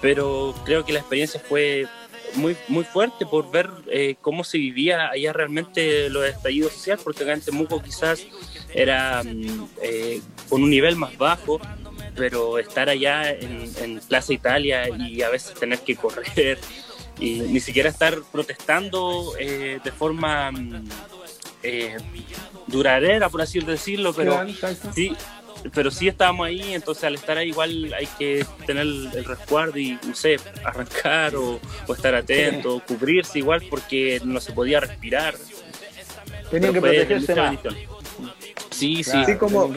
pero 0.00 0.54
creo 0.64 0.84
que 0.84 0.92
la 0.92 1.00
experiencia 1.00 1.40
fue 1.40 1.86
muy, 2.36 2.56
muy 2.68 2.84
fuerte 2.84 3.26
por 3.26 3.50
ver 3.50 3.70
eh, 3.88 4.16
cómo 4.20 4.44
se 4.44 4.58
vivía 4.58 5.10
allá 5.10 5.32
realmente 5.32 6.08
los 6.10 6.24
estallidos 6.26 6.72
sociales, 6.72 7.02
porque 7.04 7.22
acá 7.22 7.32
en 7.32 7.40
Temuco 7.40 7.82
quizás 7.82 8.26
era 8.72 9.22
mm, 9.22 9.68
eh, 9.82 10.20
con 10.48 10.62
un 10.62 10.70
nivel 10.70 10.96
más 10.96 11.16
bajo, 11.16 11.60
pero 12.16 12.58
estar 12.58 12.88
allá 12.88 13.30
en, 13.30 13.70
en 13.80 14.00
Plaza 14.00 14.32
Italia 14.32 14.88
y 14.88 15.22
a 15.22 15.30
veces 15.30 15.54
tener 15.54 15.80
que 15.80 15.96
correr 15.96 16.58
y 17.18 17.40
ni 17.40 17.60
siquiera 17.60 17.88
estar 17.88 18.20
protestando 18.32 19.34
eh, 19.38 19.78
de 19.82 19.92
forma 19.92 20.50
mm, 20.50 20.84
eh, 21.62 21.96
duradera, 22.66 23.28
por 23.28 23.42
así 23.42 23.60
decirlo, 23.60 24.12
pero 24.12 24.44
sí, 24.94 25.16
pero 25.72 25.90
sí 25.90 26.08
estábamos 26.08 26.46
ahí, 26.46 26.74
entonces 26.74 27.04
al 27.04 27.14
estar 27.14 27.38
ahí 27.38 27.48
igual 27.48 27.94
hay 27.94 28.06
que 28.18 28.44
tener 28.66 28.82
el 28.82 29.24
resguardo 29.24 29.78
y, 29.78 29.98
no 30.06 30.14
sé, 30.14 30.36
arrancar 30.64 31.34
o, 31.36 31.60
estar 31.88 32.14
atento, 32.14 32.82
cubrirse 32.86 33.38
igual 33.38 33.62
porque 33.70 34.20
no 34.24 34.40
se 34.40 34.52
podía 34.52 34.80
respirar. 34.80 35.34
Tenían 36.50 36.72
que 36.72 36.80
protegerse 36.80 37.34
más. 37.34 37.58
Sí, 38.70 39.02
sí. 39.02 39.16
Así 39.16 39.36
como 39.36 39.72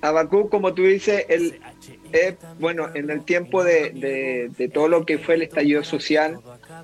Abacú, 0.00 0.48
como 0.50 0.74
tú 0.74 0.82
dices, 0.82 1.24
el, 1.28 1.58
eh, 2.12 2.36
bueno, 2.60 2.90
en 2.94 3.10
el 3.10 3.24
tiempo 3.24 3.64
de, 3.64 4.50
todo 4.72 4.88
lo 4.88 5.04
que 5.04 5.18
fue 5.18 5.34
el 5.34 5.42
estallido 5.42 5.82
social, 5.82 6.38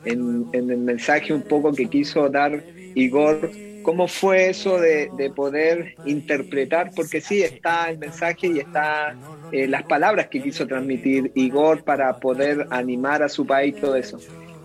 en, 0.05 0.49
el 0.53 0.79
mensaje 0.79 1.33
un 1.33 1.43
poco 1.43 1.73
que 1.73 1.87
quiso 1.87 2.29
dar 2.29 2.65
Igor, 2.95 3.51
¿cómo 3.83 4.09
fue 4.09 4.51
eso 4.51 4.79
de, 4.79 5.33
poder 5.35 5.95
interpretar? 6.05 6.91
Porque 6.95 7.21
sí, 7.21 7.43
está 7.43 7.91
el 7.91 7.99
mensaje 7.99 8.49
y 8.49 8.59
está 8.59 9.15
eh, 9.53 9.67
las 9.67 9.85
palabras 9.85 10.29
que 10.29 10.43
quiso 10.43 10.67
transmitir 10.67 11.33
Igor 11.35 11.85
para 11.85 12.19
poder 12.19 12.67
animar 12.71 13.23
a 13.23 13.29
su 13.29 13.47
país, 13.47 13.77
todo 13.81 13.97
eso. 13.97 14.19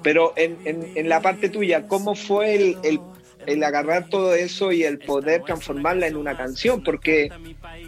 Pero 0.03 0.33
en, 0.35 0.57
en, 0.65 1.09
la 1.09 1.19
parte 1.19 1.49
tuya, 1.49 1.87
¿cómo 1.87 2.13
fue 2.13 2.53
el, 2.53 2.77
el, 2.83 2.99
el, 3.47 3.63
agarrar 3.63 4.07
todo 4.07 4.35
eso 4.35 4.71
y 4.71 4.83
el 4.83 4.99
poder 4.99 5.41
transformarla 5.43 6.05
en 6.05 6.15
una 6.15 6.37
canción? 6.37 6.83
Porque 6.83 7.31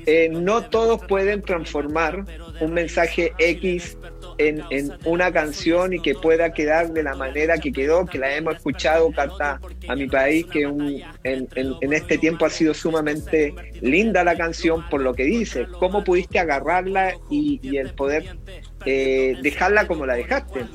eh, 0.07 0.27
no 0.31 0.63
todos 0.63 1.05
pueden 1.05 1.43
transformar 1.43 2.25
un 2.59 2.73
mensaje 2.73 3.33
X 3.37 3.97
en, 4.37 4.63
en, 4.69 4.93
una 5.05 5.31
canción 5.31 5.93
y 5.93 6.01
que 6.01 6.15
pueda 6.15 6.53
quedar 6.53 6.91
de 6.91 7.03
la 7.03 7.15
manera 7.15 7.57
que 7.57 7.71
quedó, 7.71 8.05
que 8.05 8.17
la 8.17 8.35
hemos 8.35 8.55
escuchado, 8.55 9.11
Carta 9.11 9.59
a 9.87 9.95
mi 9.95 10.07
país, 10.07 10.45
que 10.45 10.65
un, 10.65 11.01
en, 11.23 11.93
este 11.93 12.17
tiempo 12.17 12.45
ha 12.45 12.49
sido 12.49 12.73
sumamente 12.73 13.53
linda 13.81 14.23
la 14.23 14.35
canción 14.35 14.87
por 14.89 15.01
lo 15.01 15.13
que 15.13 15.23
dice. 15.23 15.67
¿Cómo 15.79 16.03
pudiste 16.03 16.39
agarrarla 16.39 17.15
y, 17.29 17.77
el 17.77 17.93
poder 17.93 18.37
eh, 18.85 19.35
dejarla 19.41 19.87
como 19.87 20.05
la 20.05 20.15
dejaste? 20.15 20.65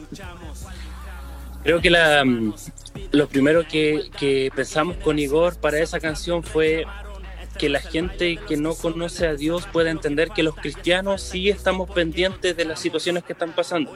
Creo 1.63 1.81
que 1.81 1.91
la, 1.91 2.25
lo 3.13 3.29
primero 3.29 3.67
que, 3.67 4.05
que 4.19 4.51
pensamos 4.55 4.97
con 4.97 5.19
Igor 5.19 5.57
para 5.61 5.79
esa 5.79 6.01
canción 6.01 6.43
fue 6.43 6.85
que 7.59 7.69
la 7.69 7.81
gente 7.81 8.39
que 8.49 8.57
no 8.57 8.75
conoce 8.75 9.27
a 9.27 9.35
Dios 9.35 9.67
pueda 9.73 9.91
entender 9.91 10.31
que 10.31 10.43
los 10.43 10.55
cristianos 10.57 11.23
sí 11.23 11.49
estamos 11.49 11.91
pendientes 11.91 12.57
de 12.57 12.65
las 12.65 12.81
situaciones 12.81 13.25
que 13.25 13.33
están 13.33 13.53
pasando, 13.53 13.93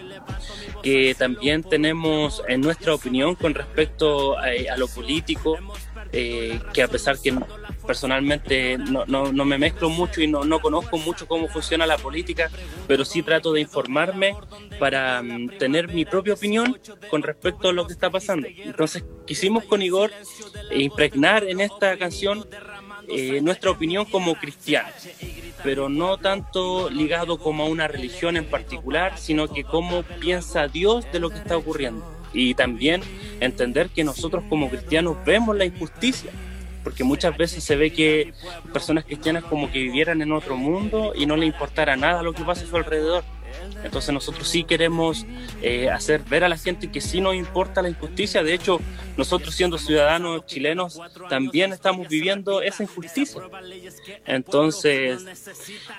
que 0.82 1.14
también 1.18 1.62
tenemos 1.62 2.42
en 2.48 2.60
nuestra 2.60 2.94
opinión 2.94 3.34
con 3.34 3.54
respecto 3.54 4.36
a, 4.38 4.76
lo 4.76 4.88
político, 4.88 5.58
eh, 6.12 6.60
que 6.72 6.82
a 6.82 6.88
pesar 6.88 7.18
que 7.18 7.34
personalmente 7.86 8.76
no, 8.78 9.06
no, 9.06 9.32
no 9.32 9.44
me 9.44 9.58
mezclo 9.58 9.88
mucho 9.88 10.20
y 10.20 10.26
no, 10.26 10.44
no, 10.44 10.60
conozco 10.60 10.98
mucho 10.98 11.26
cómo 11.26 11.48
funciona 11.48 11.86
la 11.86 11.96
política, 11.96 12.50
pero 12.86 13.04
sí 13.04 13.22
trato 13.22 13.52
de 13.52 13.60
informarme 13.60 14.34
para 14.78 15.20
um, 15.20 15.48
tener 15.48 15.88
mi 15.88 16.04
propia 16.04 16.34
opinión 16.34 16.78
con 17.10 17.22
respecto 17.22 17.68
a 17.68 17.72
lo 17.72 17.86
que 17.86 17.92
está 17.92 18.10
pasando. 18.10 18.48
Entonces 18.48 19.04
quisimos 19.26 19.64
con 19.64 19.82
Igor 19.82 20.10
impregnar 20.72 21.44
en 21.44 21.60
esta 21.60 21.96
canción 21.96 22.46
eh, 23.08 23.40
nuestra 23.40 23.70
opinión 23.70 24.04
como 24.04 24.34
cristianos, 24.34 24.92
pero 25.62 25.88
no 25.88 26.18
tanto 26.18 26.90
ligado 26.90 27.38
como 27.38 27.64
a 27.64 27.66
una 27.66 27.88
religión 27.88 28.36
en 28.36 28.44
particular, 28.44 29.18
sino 29.18 29.48
que 29.48 29.64
cómo 29.64 30.02
piensa 30.20 30.68
Dios 30.68 31.10
de 31.12 31.20
lo 31.20 31.30
que 31.30 31.38
está 31.38 31.56
ocurriendo. 31.56 32.04
Y 32.32 32.54
también 32.54 33.02
entender 33.40 33.88
que 33.88 34.04
nosotros 34.04 34.44
como 34.48 34.68
cristianos 34.68 35.16
vemos 35.24 35.56
la 35.56 35.64
injusticia, 35.64 36.30
porque 36.84 37.04
muchas 37.04 37.36
veces 37.36 37.64
se 37.64 37.76
ve 37.76 37.92
que 37.92 38.32
personas 38.72 39.04
cristianas 39.04 39.44
como 39.44 39.70
que 39.70 39.80
vivieran 39.80 40.22
en 40.22 40.32
otro 40.32 40.56
mundo 40.56 41.12
y 41.16 41.26
no 41.26 41.36
le 41.36 41.46
importara 41.46 41.96
nada 41.96 42.22
lo 42.22 42.32
que 42.32 42.44
pasa 42.44 42.64
a 42.64 42.68
su 42.68 42.76
alrededor. 42.76 43.24
Entonces 43.84 44.12
nosotros 44.12 44.48
sí 44.48 44.64
queremos 44.64 45.26
eh, 45.62 45.90
hacer 45.90 46.22
ver 46.22 46.44
a 46.44 46.48
la 46.48 46.56
gente 46.56 46.90
que 46.90 47.00
sí 47.00 47.20
nos 47.20 47.34
importa 47.34 47.82
la 47.82 47.88
injusticia. 47.88 48.42
De 48.42 48.54
hecho, 48.54 48.80
nosotros 49.16 49.54
siendo 49.54 49.78
ciudadanos 49.78 50.44
chilenos 50.46 51.00
también 51.28 51.72
estamos 51.72 52.08
viviendo 52.08 52.62
esa 52.62 52.82
injusticia. 52.82 53.42
Entonces, 54.26 55.24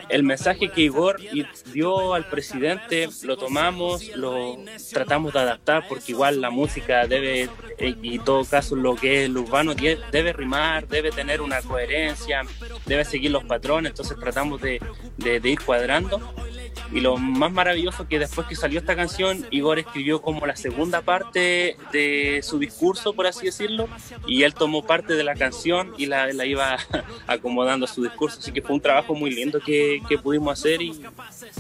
el 0.10 0.24
mensaje 0.24 0.70
que 0.70 0.82
Igor 0.82 1.20
dio 1.74 2.14
al 2.14 2.26
presidente 2.30 3.10
lo 3.24 3.38
tomamos, 3.38 4.08
lo 4.16 4.58
tratamos 4.92 5.34
de 5.34 5.40
adaptar 5.40 5.88
porque 5.88 6.12
igual 6.12 6.42
la 6.42 6.50
música 6.50 7.08
debe, 7.08 7.50
y 7.80 8.20
todo 8.20 8.44
caso 8.46 8.76
lo 8.76 8.96
que 8.96 9.24
es 9.24 9.30
el 9.30 9.38
urbano, 9.38 9.74
debe 9.76 10.34
rimar, 10.34 10.88
debe 10.88 11.12
tener 11.12 11.42
una 11.42 11.62
coherencia, 11.62 12.42
debe 12.86 13.06
seguir 13.06 13.32
los 13.32 13.44
patrones. 13.46 13.92
Entonces 13.92 14.18
tratamos 14.20 14.62
de 14.62 14.80
ir 15.44 15.60
cuadrando 15.62 16.22
y 16.92 17.02
lo 17.02 17.18
más 17.18 17.52
maravilloso 17.52 18.08
que 18.08 18.20
después 18.20 18.48
que 18.48 18.56
salió 18.56 18.80
esta 18.80 18.96
canción, 18.96 19.46
Igor 19.52 19.80
escribió 19.80 20.22
como 20.22 20.46
la 20.46 20.56
segunda 20.56 21.02
parte 21.02 21.78
de 21.92 22.42
su 22.44 22.60
discurso, 22.60 23.14
por 23.14 23.28
así 23.28 23.46
decirlo, 23.46 23.88
y 24.26 24.44
él 24.44 24.54
tomó 24.54 24.86
parte 24.86 25.14
de 25.16 25.24
la 25.24 25.36
canción 25.36 25.94
y 25.98 26.06
la, 26.06 26.32
la 26.34 26.46
iba 26.46 26.78
acomodando 27.28 27.86
a 27.86 27.90
su 27.90 28.04
discurso. 28.04 28.40
Así 28.40 28.52
que 28.52 28.62
fue 28.62 28.76
un 28.76 28.82
trabajo 28.82 29.16
muy 29.16 29.32
lindo 29.32 29.60
que, 29.60 30.02
que 30.08 30.18
pudimos 30.18 30.60
hacer 30.60 30.82
y, 30.82 31.00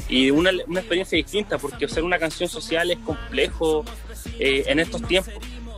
y 0.09 0.31
una, 0.31 0.51
una, 0.67 0.79
experiencia 0.79 1.15
distinta, 1.17 1.57
porque 1.57 1.85
hacer 1.85 2.03
una 2.03 2.19
canción 2.19 2.49
social 2.49 2.89
es 2.91 2.99
complejo 2.99 3.83
eh, 4.39 4.63
en 4.67 4.79
estos 4.79 5.01
tiempos, 5.03 5.33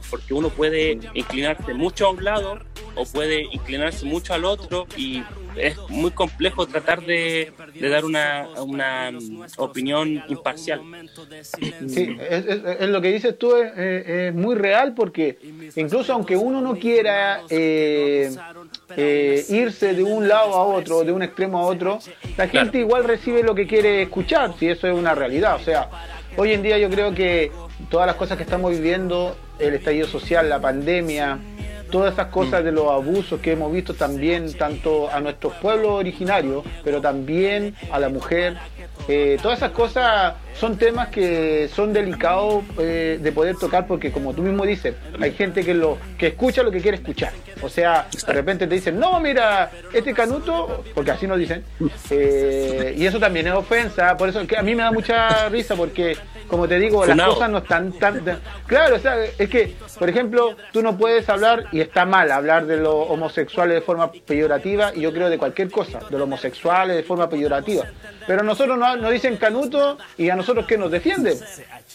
porque 0.09 0.33
uno 0.33 0.49
puede 0.49 0.99
inclinarse 1.13 1.73
mucho 1.73 2.07
a 2.07 2.11
un 2.11 2.23
lado 2.23 2.59
o 2.95 3.05
puede 3.05 3.43
inclinarse 3.51 4.05
mucho 4.05 4.33
al 4.33 4.45
otro 4.45 4.87
y 4.97 5.23
es 5.55 5.77
muy 5.89 6.11
complejo 6.11 6.67
tratar 6.67 7.01
de, 7.05 7.51
dar 7.79 8.05
una, 8.05 8.47
una, 8.57 9.11
opinión 9.57 10.23
imparcial. 10.29 10.81
Sí, 11.87 12.17
es, 12.29 12.89
lo 12.89 13.01
que 13.01 13.11
dices 13.11 13.37
tú 13.37 13.55
es, 13.55 14.33
muy 14.33 14.55
real 14.55 14.93
porque 14.93 15.37
incluso 15.75 16.13
aunque 16.13 16.37
uno 16.37 16.61
no 16.61 16.75
quiera 16.75 17.41
eh, 17.49 18.31
eh, 18.95 19.45
irse 19.49 19.93
de 19.93 20.03
un 20.03 20.27
lado 20.27 20.53
a 20.53 20.63
otro, 20.63 21.03
de 21.03 21.11
un 21.11 21.23
extremo 21.23 21.59
a 21.59 21.63
otro, 21.63 21.99
la 22.37 22.47
gente 22.47 22.79
igual 22.79 23.03
recibe 23.03 23.43
lo 23.43 23.55
que 23.55 23.67
quiere 23.67 24.03
escuchar, 24.03 24.53
si 24.57 24.67
eso 24.67 24.87
es 24.87 24.93
una 24.93 25.15
realidad. 25.15 25.55
O 25.55 25.59
sea, 25.59 25.89
hoy 26.37 26.53
en 26.53 26.61
día 26.61 26.77
yo 26.77 26.89
creo 26.89 27.13
que 27.13 27.51
todas 27.89 28.07
las 28.07 28.15
cosas 28.15 28.37
que 28.37 28.43
estamos 28.43 28.71
viviendo, 28.71 29.35
el 29.59 29.75
estallido 29.75 30.07
social, 30.07 30.49
la 30.49 30.59
pandemia, 30.59 31.37
todas 31.89 32.13
esas 32.13 32.27
cosas 32.27 32.63
de 32.63 32.71
los 32.71 32.87
abusos 32.89 33.39
que 33.39 33.53
hemos 33.53 33.71
visto 33.71 33.93
también 33.93 34.53
tanto 34.53 35.09
a 35.11 35.19
nuestros 35.19 35.53
pueblos 35.55 35.91
originarios, 35.91 36.63
pero 36.83 37.01
también 37.01 37.75
a 37.91 37.99
la 37.99 38.09
mujer. 38.09 38.57
Eh, 39.07 39.37
todas 39.41 39.59
esas 39.59 39.71
cosas 39.71 40.35
son 40.59 40.77
temas 40.77 41.07
que 41.07 41.69
son 41.73 41.93
delicados 41.93 42.63
eh, 42.77 43.17
de 43.21 43.31
poder 43.31 43.55
tocar 43.55 43.87
porque 43.87 44.11
como 44.11 44.33
tú 44.33 44.41
mismo 44.41 44.65
dices, 44.65 44.93
hay 45.19 45.31
gente 45.31 45.63
que 45.63 45.73
lo 45.73 45.97
que 46.17 46.27
escucha 46.27 46.63
lo 46.63 46.71
que 46.71 46.81
quiere 46.81 46.97
escuchar. 46.97 47.31
O 47.61 47.69
sea, 47.69 48.07
de 48.27 48.33
repente 48.33 48.67
te 48.67 48.75
dicen, 48.75 48.99
no, 48.99 49.19
mira, 49.19 49.71
este 49.93 50.13
canuto, 50.13 50.83
porque 50.93 51.11
así 51.11 51.27
nos 51.27 51.39
dicen, 51.39 51.63
eh, 52.09 52.93
y 52.97 53.05
eso 53.05 53.19
también 53.19 53.47
es 53.47 53.53
ofensa, 53.53 54.17
por 54.17 54.29
eso 54.29 54.45
que 54.45 54.57
a 54.57 54.61
mí 54.61 54.75
me 54.75 54.83
da 54.83 54.91
mucha 54.91 55.47
risa 55.49 55.75
porque 55.75 56.17
como 56.49 56.67
te 56.67 56.79
digo, 56.79 57.05
las 57.05 57.27
cosas 57.27 57.49
no 57.49 57.59
están 57.59 57.91
tan, 57.93 58.21
Claro, 58.65 58.95
o 58.95 58.99
sea, 58.99 59.23
es 59.23 59.49
que, 59.49 59.75
por 59.97 60.09
ejemplo, 60.09 60.57
tú 60.73 60.81
no 60.81 60.97
puedes 60.97 61.29
hablar, 61.29 61.65
y 61.71 61.79
está 61.79 62.05
mal 62.05 62.31
hablar 62.31 62.65
de 62.65 62.77
los 62.77 63.09
homosexuales 63.09 63.75
de 63.75 63.81
forma 63.81 64.11
peyorativa, 64.11 64.91
y 64.93 65.01
yo 65.01 65.13
creo 65.13 65.29
de 65.29 65.37
cualquier 65.37 65.69
cosa, 65.69 65.99
de 65.99 66.17
los 66.17 66.23
homosexuales 66.23 66.97
de 66.97 67.03
forma 67.03 67.29
peyorativa. 67.29 67.85
Pero 68.27 68.43
nosotros 68.43 68.77
nos, 68.77 69.11
dicen 69.11 69.37
canuto 69.37 69.97
y 70.17 70.29
a 70.29 70.35
nosotros 70.35 70.48
que 70.65 70.77
nos 70.77 70.91
defienden. 70.91 71.37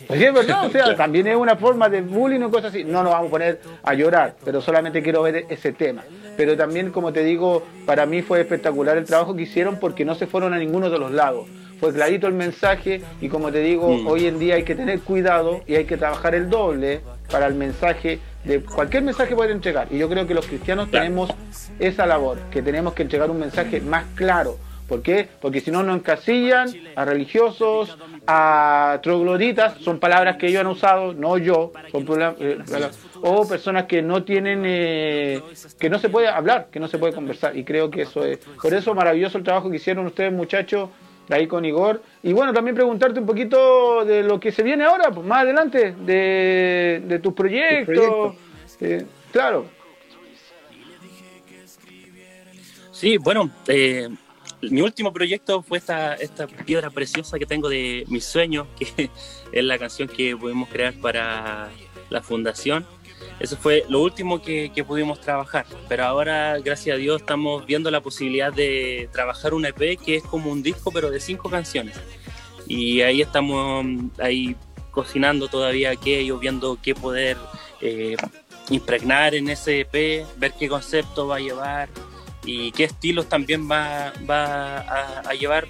Es 0.09 0.35
verdad, 0.35 0.67
o 0.67 0.71
sea, 0.71 0.97
también 0.97 1.27
es 1.27 1.37
una 1.37 1.57
forma 1.57 1.89
de 1.89 2.01
bullying 2.01 2.41
o 2.41 2.51
cosas 2.51 2.71
así. 2.71 2.85
No 2.85 3.03
nos 3.03 3.13
vamos 3.13 3.29
a 3.29 3.31
poner 3.31 3.61
a 3.83 3.95
llorar, 3.95 4.35
pero 4.45 4.61
solamente 4.61 5.03
quiero 5.03 5.23
ver 5.23 5.47
ese 5.49 5.73
tema. 5.73 6.03
Pero 6.37 6.57
también, 6.57 6.91
como 6.91 7.13
te 7.13 7.23
digo, 7.23 7.63
para 7.87 8.07
mí 8.07 8.23
fue 8.23 8.41
espectacular 8.41 8.97
el 8.97 9.05
trabajo 9.05 9.35
que 9.35 9.43
hicieron 9.43 9.79
porque 9.79 10.05
no 10.05 10.15
se 10.15 10.27
fueron 10.27 10.55
a 10.55 10.59
ninguno 10.59 10.91
de 10.91 10.99
los 10.99 11.11
lados 11.11 11.47
fue 11.81 11.93
clarito 11.93 12.27
el 12.27 12.35
mensaje 12.35 13.03
y 13.21 13.29
como 13.29 13.53
te 13.53 13.59
digo, 13.59 13.91
mm. 13.91 14.07
hoy 14.07 14.27
en 14.27 14.39
día 14.39 14.55
hay 14.55 14.63
que 14.63 14.75
tener 14.75 15.01
cuidado 15.01 15.61
y 15.67 15.75
hay 15.75 15.85
que 15.85 15.99
trabajar 15.99 16.35
el 16.35 16.49
doble 16.49 17.01
para 17.31 17.47
el 17.47 17.55
mensaje 17.55 18.21
de 18.45 18.61
cualquier 18.61 19.03
mensaje 19.03 19.35
puede 19.35 19.53
entregar. 19.53 19.89
Y 19.91 19.99
yo 19.99 20.09
creo 20.09 20.27
que 20.27 20.35
los 20.35 20.47
cristianos 20.47 20.91
tenemos 20.91 21.31
esa 21.79 22.07
labor, 22.07 22.39
que 22.51 22.63
tenemos 22.63 22.95
que 22.95 23.03
entregar 23.03 23.31
un 23.31 23.39
mensaje 23.39 23.81
más 23.81 24.05
claro. 24.15 24.59
¿Por 24.89 25.03
qué? 25.03 25.29
Porque 25.41 25.61
si 25.61 25.71
no 25.71 25.83
nos 25.83 25.97
encasillan 25.97 26.69
a 26.95 27.05
religiosos, 27.05 27.97
a 28.27 29.01
trogloditas, 29.03 29.79
son 29.79 29.99
palabras 29.99 30.37
que 30.37 30.49
ellos 30.49 30.61
han 30.61 30.67
usado, 30.67 31.15
no 31.15 31.39
yo, 31.39 31.73
son 31.91 32.07
eh, 32.39 32.59
o 33.23 33.49
personas 33.49 33.85
que 33.85 34.03
no 34.03 34.25
tienen, 34.25 34.63
eh, 34.67 35.41
que 35.79 35.89
no 35.89 35.99
se 35.99 36.11
puede 36.11 36.29
hablar, 36.29 36.69
que 36.71 36.81
no 36.81 36.89
se 36.89 36.99
puede 36.99 37.15
conversar. 37.15 37.57
Y 37.57 37.65
creo 37.65 37.91
que 37.91 38.03
eso 38.03 38.25
es, 38.25 38.39
por 38.61 38.75
eso 38.75 38.95
maravilloso 38.95 39.39
el 39.39 39.45
trabajo 39.45 39.71
que 39.71 39.77
hicieron 39.77 40.07
ustedes 40.07 40.33
muchachos 40.33 40.91
ahí 41.31 41.47
con 41.47 41.65
Igor. 41.65 42.03
Y 42.23 42.35
bueno, 42.35 42.53
también 42.53 42.75
preguntarte 42.75 43.21
un 43.21 43.27
poquito 43.27 44.05
de 44.05 44.23
lo 44.23 44.39
que 44.39 44.53
se 44.53 44.63
viene 44.63 44.85
ahora, 44.85 45.11
pues, 45.11 45.27
más 45.27 45.43
adelante, 45.43 45.95
de, 45.99 47.03
de 47.07 47.19
tus 47.21 47.33
proyectos. 47.33 48.35
Eh, 48.81 49.07
claro. 49.33 49.67
Sí, 52.93 53.17
bueno, 53.19 53.51
eh, 53.67 54.09
mi 54.71 54.81
último 54.81 55.13
proyecto 55.13 55.63
fue 55.63 55.79
esta, 55.79 56.15
esta 56.15 56.47
piedra 56.47 56.91
preciosa 56.91 57.39
que 57.39 57.47
tengo 57.47 57.69
de 57.69 58.05
mis 58.09 58.25
sueños, 58.25 58.67
que 58.79 59.11
es 59.53 59.65
la 59.65 59.79
canción 59.79 60.09
que 60.09 60.37
pudimos 60.37 60.69
crear 60.69 60.95
para 60.95 61.71
la 62.11 62.23
fundación. 62.23 62.87
Eso 63.41 63.57
fue 63.57 63.85
lo 63.89 64.01
último 64.01 64.41
que, 64.41 64.71
pudimos 64.87 65.21
trabajar, 65.21 65.67
pero 65.89 66.05
ahora, 66.05 66.59
gracias 66.61 66.95
a 66.95 66.99
Dios, 66.99 67.21
estamos 67.21 67.67
viendo 67.67 67.91
la 67.91 68.01
posibilidad 68.01 68.53
de 68.53 69.09
trabajar 69.13 69.55
un 69.55 69.67
EP 69.67 69.99
que 69.99 70.17
es 70.17 70.23
como 70.23 70.51
un 70.51 70.63
disco, 70.63 70.91
pero 70.93 71.11
de 71.11 71.21
cinco 71.21 71.51
canciones. 71.51 71.97
Y 72.67 73.01
ahí 73.01 73.21
estamos 73.23 73.85
ahí 74.19 74.57
cocinando 74.91 75.49
todavía 75.49 75.91
aquello, 75.91 76.39
viendo 76.39 76.79
qué 76.81 76.95
poder 76.95 77.37
eh, 77.81 78.17
impregnar 78.71 79.35
en 79.35 79.49
ese 79.51 79.81
EP, 79.81 80.27
ver 80.39 80.53
qué 80.59 80.69
concepto 80.69 81.27
va 81.27 81.37
a 81.37 81.41
llevar 81.41 81.89
y 82.45 82.73
qué 82.73 82.85
estilos 82.85 83.29
también 83.29 83.71
va, 83.71 84.09
a, 84.09 85.35
llevar 85.35 85.67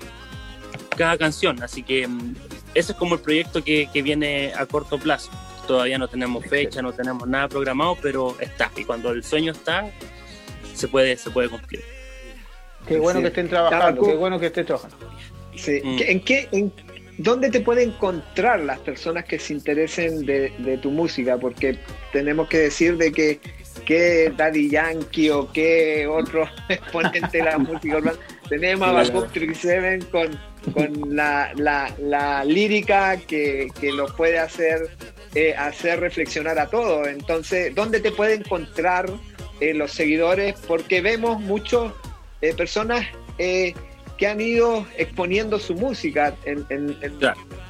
cada 0.96 1.16
canción. 1.18 1.62
Así 1.62 1.82
que 1.82 2.06
mm, 2.06 2.34
ese 2.74 2.92
es 2.92 2.98
como 2.98 3.14
el 3.14 3.20
proyecto 3.20 3.62
que, 3.62 3.88
que 3.92 4.02
viene 4.02 4.52
a 4.54 4.66
corto 4.66 4.98
plazo 4.98 5.30
Todavía 5.66 5.98
no 5.98 6.08
tenemos 6.08 6.44
fecha, 6.46 6.82
no 6.82 6.92
tenemos 6.92 7.26
nada 7.26 7.48
programado, 7.48 7.96
pero 8.00 8.36
está. 8.40 8.70
Y 8.76 8.84
cuando 8.84 9.10
el 9.10 9.24
sueño 9.24 9.52
está, 9.52 9.90
se 10.74 10.88
puede, 10.88 11.16
se 11.16 11.30
puede 11.30 11.48
cumplir. 11.48 11.82
Qué 12.86 12.98
bueno 12.98 13.20
que 13.22 13.28
estén 13.28 13.48
trabajando, 13.48 14.02
qué 14.02 14.14
bueno 14.14 14.38
que 14.38 14.46
estén 14.46 14.66
trabajando. 14.66 14.96
Sí. 15.56 15.80
Mm. 15.82 15.96
¿En 16.00 16.20
qué, 16.20 16.48
en, 16.52 16.72
¿Dónde 17.16 17.48
te 17.48 17.60
pueden 17.60 17.90
encontrar 17.90 18.60
las 18.60 18.78
personas 18.80 19.24
que 19.24 19.38
se 19.38 19.54
interesen 19.54 20.26
de, 20.26 20.52
de 20.58 20.78
tu 20.78 20.90
música? 20.90 21.38
Porque 21.38 21.78
tenemos 22.12 22.48
que 22.48 22.58
decir 22.58 22.96
de 22.98 23.12
que 23.12 23.40
qué 23.84 24.32
Daddy 24.36 24.70
Yankee 24.70 25.30
o 25.30 25.50
qué 25.52 26.06
otro 26.06 26.48
exponente 26.68 27.38
de 27.38 27.44
la 27.44 27.58
música 27.58 27.98
urbana. 27.98 28.18
Tenemos 28.48 28.88
a 28.88 28.92
Backup 28.92 29.32
37 29.32 30.06
con, 30.10 30.38
con 30.72 31.16
la, 31.16 31.52
la, 31.56 32.44
lírica 32.44 33.16
que, 33.16 33.68
que, 33.80 33.90
puede 34.16 34.38
hacer, 34.38 34.90
eh, 35.34 35.54
hacer 35.56 36.00
reflexionar 36.00 36.58
a 36.58 36.68
todos. 36.68 37.08
Entonces, 37.08 37.74
¿dónde 37.74 38.00
te 38.00 38.12
pueden 38.12 38.40
encontrar 38.40 39.10
eh, 39.60 39.72
los 39.72 39.92
seguidores? 39.92 40.54
Porque 40.66 41.00
vemos 41.00 41.40
muchas 41.40 41.92
eh, 42.42 42.54
personas 42.54 43.06
que 43.38 44.26
han 44.28 44.40
ido 44.40 44.86
exponiendo 44.96 45.58
su 45.58 45.74
música, 45.74 46.36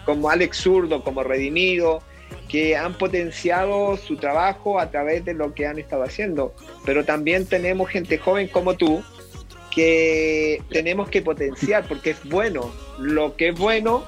como 0.05 0.29
Alex 0.29 0.59
Zurdo, 0.59 1.03
como 1.03 1.23
Redimido, 1.23 2.03
que 2.49 2.77
han 2.77 2.95
potenciado 2.95 3.97
su 3.97 4.17
trabajo 4.17 4.79
a 4.79 4.91
través 4.91 5.25
de 5.25 5.35
lo 5.35 5.55
que 5.55 5.67
han 5.67 5.79
estado 5.79 6.03
haciendo. 6.05 6.55
Pero 6.85 7.05
también 7.05 7.47
tenemos 7.47 7.89
gente 7.91 8.19
joven 8.19 8.49
como 8.49 8.75
tú 8.75 9.03
que 9.71 10.63
tenemos 10.71 11.09
que 11.09 11.23
potenciar 11.23 11.87
porque 11.89 12.11
es 12.11 12.25
bueno. 12.25 12.73
Lo 12.99 13.37
que 13.37 13.49
es 13.49 13.59
bueno 13.59 14.05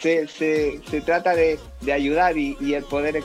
se, 0.00 0.26
se, 0.28 1.00
trata 1.00 1.34
de, 1.34 1.58
ayudar 1.92 2.36
y, 2.36 2.56
el 2.74 2.84
poder 2.84 3.22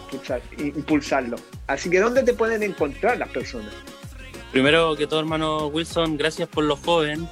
impulsarlo. 0.57 1.37
Así 1.67 1.89
que 1.89 1.99
¿dónde 1.99 2.23
te 2.23 2.33
pueden 2.33 2.63
encontrar 2.63 3.17
las 3.17 3.29
personas? 3.29 3.73
Primero 4.57 4.95
que 4.95 5.05
todo, 5.05 5.19
hermano 5.19 5.67
Wilson, 5.67 6.17
gracias 6.17 6.49
por 6.49 6.63
los 6.63 6.79
jóvenes. 6.79 7.29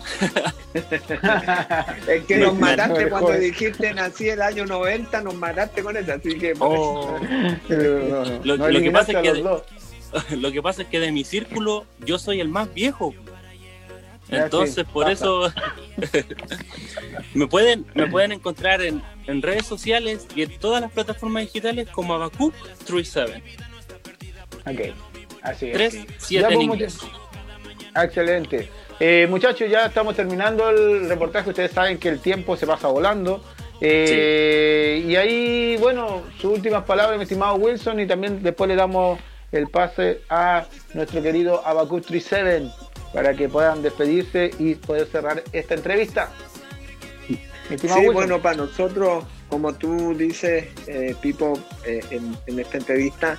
es 2.08 2.24
que 2.26 2.38
nos 2.38 2.54
mataste 2.54 3.10
cuando 3.10 3.32
dijiste 3.32 3.96
nací 3.96 4.30
el 4.30 4.44
año 4.44 4.64
90, 4.68 5.22
nos 5.22 5.34
mataste 5.34 5.82
con 5.82 5.98
eso, 5.98 6.14
así 6.14 6.38
que... 6.38 6.54
Oh. 6.60 7.20
lo, 8.44 8.80
que 8.80 8.92
pasa 8.92 9.12
es 9.14 9.18
que 9.24 9.34
de, 9.34 9.42
lo 10.38 10.52
que 10.52 10.62
pasa 10.62 10.84
es 10.84 10.88
que 10.88 11.00
de 11.00 11.12
mi 11.12 11.24
círculo 11.24 11.88
yo 12.06 12.20
soy 12.20 12.42
el 12.42 12.50
más 12.50 12.72
viejo. 12.72 13.16
Entonces, 14.30 14.86
por 14.86 15.10
eso 15.10 15.52
me 17.34 17.48
pueden 17.48 17.88
me 17.96 18.06
pueden 18.06 18.34
encontrar 18.34 18.84
en, 18.84 19.02
en, 19.26 19.42
redes 19.42 19.66
sociales 19.66 20.28
y 20.36 20.44
en 20.44 20.60
todas 20.60 20.80
las 20.80 20.92
plataformas 20.92 21.46
digitales 21.46 21.90
como 21.90 22.14
Abacuc 22.14 22.54
37. 22.86 23.42
Ok. 24.68 25.15
Así 25.46 25.70
es. 25.70 25.78
Pues, 25.78 26.08
excelente. 28.04 28.70
Eh, 29.00 29.28
muchachos, 29.30 29.70
ya 29.70 29.86
estamos 29.86 30.16
terminando 30.16 30.70
el 30.70 31.08
reportaje. 31.08 31.50
Ustedes 31.50 31.72
saben 31.72 31.98
que 32.00 32.10
el 32.10 32.20
tiempo 32.20 32.58
se 32.58 32.66
pasa 32.66 32.88
volando. 32.88 33.44
Eh, 33.80 35.04
y 35.08 35.16
ahí, 35.16 35.78
bueno, 35.78 36.24
sus 36.40 36.56
últimas 36.56 36.84
palabras, 36.86 37.18
mi 37.18 37.24
estimado 37.24 37.56
Wilson, 37.56 38.00
y 38.00 38.08
también 38.08 38.42
después 38.42 38.68
le 38.68 38.76
damos 38.76 39.20
el 39.52 39.68
pase 39.68 40.22
a 40.30 40.66
nuestro 40.94 41.22
querido 41.22 41.66
Abacus 41.66 42.04
37 42.08 42.68
para 43.14 43.34
que 43.34 43.48
puedan 43.48 43.82
despedirse 43.82 44.52
y 44.58 44.76
poder 44.76 45.08
cerrar 45.08 45.44
esta 45.52 45.76
entrevista. 45.76 46.32
sí, 47.28 48.08
bueno, 48.12 48.42
para 48.42 48.58
nosotros, 48.58 49.26
como 49.50 49.74
tú 49.76 50.16
dices, 50.16 50.66
eh, 50.88 51.16
Pipo, 51.22 51.60
en 51.86 52.60
esta 52.60 52.78
entrevista, 52.78 53.38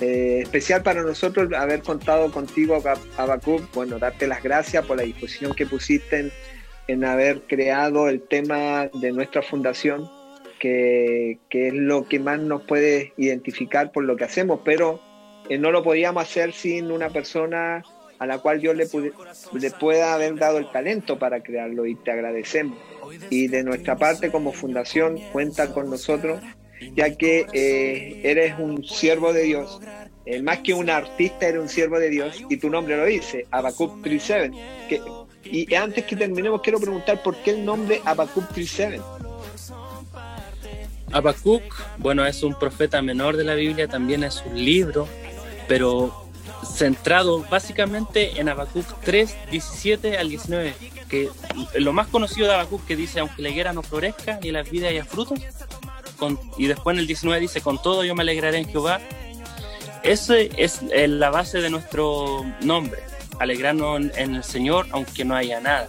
eh, 0.00 0.40
especial 0.42 0.82
para 0.82 1.02
nosotros 1.02 1.52
haber 1.52 1.82
contado 1.82 2.30
contigo, 2.30 2.80
Abacub. 3.16 3.68
Bueno, 3.74 3.98
darte 3.98 4.28
las 4.28 4.42
gracias 4.42 4.86
por 4.86 4.96
la 4.96 5.02
disposición 5.02 5.54
que 5.54 5.66
pusiste 5.66 6.30
en, 6.86 7.04
haber 7.04 7.42
creado 7.42 8.08
el 8.08 8.22
tema 8.22 8.88
de 8.94 9.10
nuestra 9.10 9.42
fundación, 9.42 10.08
que, 10.60 11.38
es 11.50 11.74
lo 11.74 12.06
que 12.06 12.20
más 12.20 12.38
nos 12.38 12.62
puede 12.62 13.12
identificar 13.16 13.90
por 13.90 14.04
lo 14.04 14.16
que 14.16 14.24
hacemos, 14.24 14.60
pero 14.64 15.00
eh, 15.48 15.58
no 15.58 15.72
lo 15.72 15.82
podíamos 15.82 16.22
hacer 16.22 16.52
sin 16.52 16.92
una 16.92 17.10
persona 17.10 17.82
a 18.20 18.26
la 18.26 18.38
cual 18.38 18.60
yo 18.60 18.74
le, 18.74 18.86
le 19.52 19.70
pueda 19.72 20.14
haber 20.14 20.36
dado 20.36 20.58
el 20.58 20.70
talento 20.70 21.18
para 21.18 21.40
crearlo 21.42 21.86
y 21.86 21.96
te 21.96 22.12
agradecemos. 22.12 22.78
Y 23.30 23.48
de 23.48 23.64
nuestra 23.64 23.96
parte 23.96 24.30
como 24.30 24.52
fundación 24.52 25.18
cuenta 25.32 25.72
con 25.72 25.90
nosotros 25.90 26.40
ya 26.94 27.14
que 27.16 27.46
eh, 27.52 28.20
eres 28.24 28.54
un 28.58 28.84
siervo 28.84 29.32
de 29.32 29.42
Dios. 29.42 29.80
Eh, 30.26 30.42
más 30.42 30.58
que 30.58 30.74
un 30.74 30.90
artista, 30.90 31.48
eres 31.48 31.62
un 31.62 31.68
siervo 31.68 31.98
de 31.98 32.10
Dios 32.10 32.44
y 32.48 32.56
tu 32.58 32.68
nombre 32.68 32.96
lo 32.96 33.06
dice, 33.06 33.46
Abacuc 33.50 34.02
37. 34.02 34.52
Que, 34.88 35.00
y 35.44 35.74
antes 35.74 36.04
que 36.04 36.16
terminemos, 36.16 36.60
quiero 36.62 36.78
preguntar 36.78 37.22
por 37.22 37.36
qué 37.36 37.52
el 37.52 37.64
nombre 37.64 38.00
Abacuc 38.04 38.48
37. 38.48 39.00
Abacuc, 41.12 41.62
bueno, 41.98 42.26
es 42.26 42.42
un 42.42 42.58
profeta 42.58 43.00
menor 43.00 43.36
de 43.36 43.44
la 43.44 43.54
Biblia, 43.54 43.88
también 43.88 44.24
es 44.24 44.42
un 44.44 44.62
libro, 44.62 45.08
pero 45.66 46.28
centrado 46.64 47.44
básicamente 47.50 48.40
en 48.40 48.48
Habacuc 48.48 48.84
3, 49.04 49.34
17 49.50 50.18
al 50.18 50.28
19, 50.28 50.74
que 51.08 51.30
lo 51.76 51.92
más 51.92 52.08
conocido 52.08 52.46
de 52.46 52.54
Habacuc 52.54 52.84
que 52.84 52.96
dice, 52.96 53.20
aunque 53.20 53.42
la 53.42 53.48
higuera 53.48 53.72
no 53.72 53.82
florezca 53.82 54.38
ni 54.42 54.50
la 54.50 54.62
vida 54.62 54.88
haya 54.88 55.04
frutos, 55.04 55.40
y 56.56 56.66
después 56.66 56.94
en 56.94 57.00
el 57.00 57.06
19 57.06 57.40
dice, 57.40 57.60
con 57.60 57.80
todo 57.80 58.04
yo 58.04 58.14
me 58.14 58.22
alegraré 58.22 58.58
en 58.58 58.68
Jehová. 58.68 59.00
Ese 60.02 60.50
es 60.56 60.82
la 60.82 61.30
base 61.30 61.60
de 61.60 61.70
nuestro 61.70 62.44
nombre, 62.62 63.00
alegrarnos 63.40 64.00
en, 64.16 64.36
el 64.36 64.44
Señor 64.44 64.86
aunque 64.90 65.24
no 65.24 65.34
haya 65.34 65.60
nada. 65.60 65.88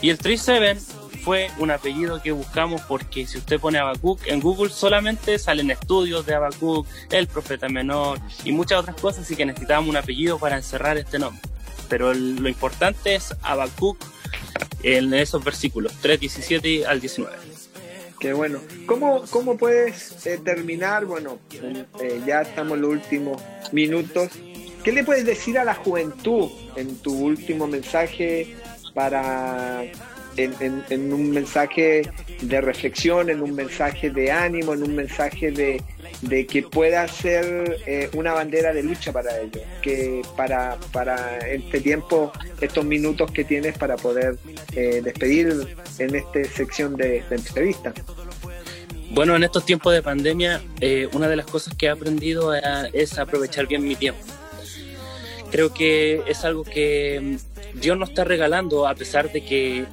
Y 0.00 0.10
el 0.10 0.18
37 0.18 0.80
fue 1.24 1.50
un 1.58 1.70
apellido 1.70 2.22
que 2.22 2.32
buscamos 2.32 2.80
porque 2.82 3.26
si 3.26 3.38
usted 3.38 3.60
pone 3.60 3.78
Abacuc 3.78 4.26
en 4.26 4.40
Google 4.40 4.70
solamente 4.70 5.38
salen 5.38 5.70
estudios 5.70 6.24
de 6.24 6.34
Abacuc, 6.34 6.86
el 7.10 7.26
profeta 7.26 7.68
menor 7.68 8.20
y 8.44 8.52
muchas 8.52 8.80
otras 8.80 8.96
cosas, 8.96 9.24
así 9.24 9.36
que 9.36 9.44
necesitábamos 9.44 9.90
un 9.90 9.96
apellido 9.96 10.38
para 10.38 10.56
encerrar 10.56 10.96
este 10.96 11.18
nombre. 11.18 11.42
Pero 11.88 12.14
lo 12.14 12.48
importante 12.48 13.14
es 13.14 13.34
Abacuc 13.42 13.98
en 14.82 15.12
esos 15.12 15.42
versículos 15.42 15.92
3, 16.00 16.20
17 16.20 16.86
al 16.86 17.00
19. 17.00 17.57
Qué 18.20 18.32
bueno. 18.32 18.60
¿Cómo, 18.86 19.22
cómo 19.30 19.56
puedes 19.56 20.26
eh, 20.26 20.40
terminar? 20.42 21.04
Bueno, 21.04 21.38
eh, 22.00 22.20
ya 22.26 22.42
estamos 22.42 22.76
en 22.76 22.82
los 22.82 22.90
últimos 22.90 23.42
minutos. 23.72 24.30
¿Qué 24.82 24.92
le 24.92 25.04
puedes 25.04 25.24
decir 25.24 25.58
a 25.58 25.64
la 25.64 25.74
juventud 25.74 26.48
en 26.76 26.96
tu 26.98 27.12
último 27.14 27.66
mensaje 27.66 28.56
para 28.94 29.84
en, 30.38 31.12
un 31.12 31.30
mensaje 31.30 32.02
de 32.40 32.60
reflexión, 32.60 33.30
en 33.30 33.42
un 33.42 33.54
mensaje 33.54 34.10
de 34.10 34.30
ánimo, 34.30 34.74
en 34.74 34.82
un 34.82 34.94
mensaje 34.94 35.50
de, 35.50 36.46
que 36.46 36.62
pueda 36.62 37.06
ser 37.08 37.78
eh, 37.86 38.08
una 38.14 38.32
bandera 38.32 38.72
de 38.72 38.82
lucha 38.82 39.12
para 39.12 39.40
ellos, 39.40 39.62
que 39.82 40.22
para, 40.36 40.78
para 40.92 41.38
este 41.38 41.80
tiempo, 41.80 42.32
estos 42.60 42.84
minutos 42.84 43.30
que 43.32 43.44
tienes 43.44 43.76
para 43.76 43.96
poder 43.96 44.38
eh, 44.74 45.00
despedir 45.02 45.76
en 45.98 46.14
esta 46.14 46.44
sección 46.44 46.96
de, 46.96 47.24
entrevista. 47.30 47.92
Bueno, 49.10 49.34
en 49.34 49.42
estos 49.42 49.64
tiempos 49.64 49.92
de 49.94 50.02
pandemia, 50.02 50.62
eh, 50.80 51.08
una 51.12 51.28
de 51.28 51.36
las 51.36 51.46
cosas 51.46 51.74
que 51.74 51.86
he 51.86 51.88
aprendido 51.88 52.54
es 52.92 53.18
aprovechar 53.18 53.66
bien 53.66 53.82
mi 53.82 53.96
tiempo. 53.96 54.20
Creo 55.50 55.72
que 55.72 56.22
es 56.26 56.44
algo 56.44 56.62
que 56.62 57.38
Dios 57.74 57.96
nos 57.96 58.10
está 58.10 58.24
regalando 58.24 58.86
a 58.86 58.94
pesar 58.94 59.32
de 59.32 59.42
que 59.42 59.86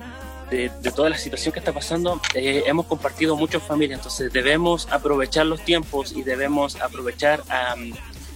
de, 0.49 0.69
toda 0.95 1.09
la 1.09 1.17
situación 1.17 1.51
que 1.53 1.59
está 1.59 1.73
pasando, 1.73 2.21
eh, 2.33 2.63
hemos 2.65 2.85
compartido 2.85 3.35
mucho 3.35 3.57
en 3.57 3.63
familia, 3.63 3.95
entonces 3.95 4.31
debemos 4.31 4.87
aprovechar 4.91 5.45
los 5.45 5.61
tiempos 5.61 6.13
y 6.13 6.23
debemos 6.23 6.79
aprovechar 6.81 7.43
a 7.49 7.75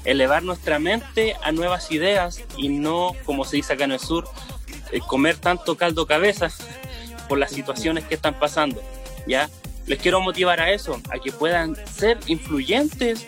elevar 0.05 0.43
nuestra 0.43 0.79
mente 0.79 1.35
a 1.43 1.51
nuevas 1.51 1.91
ideas 1.91 2.41
y 2.57 2.69
no, 2.69 3.13
como 3.25 3.45
se 3.45 3.57
dice 3.57 3.73
acá 3.73 3.83
en 3.83 3.91
el 3.91 3.99
sur, 3.99 4.27
eh, 4.91 4.99
comer 5.05 5.37
tanto 5.37 5.77
caldo 5.77 6.05
cabeza 6.05 6.49
por 7.27 7.37
las 7.37 7.51
situaciones 7.51 8.05
que 8.05 8.15
están 8.15 8.33
pasando. 8.39 8.81
¿ya? 9.27 9.49
Les 9.85 9.99
quiero 9.99 10.21
motivar 10.21 10.59
a 10.59 10.71
eso, 10.71 10.99
a 11.09 11.19
que 11.19 11.31
puedan 11.31 11.75
ser 11.87 12.17
influyentes 12.27 13.27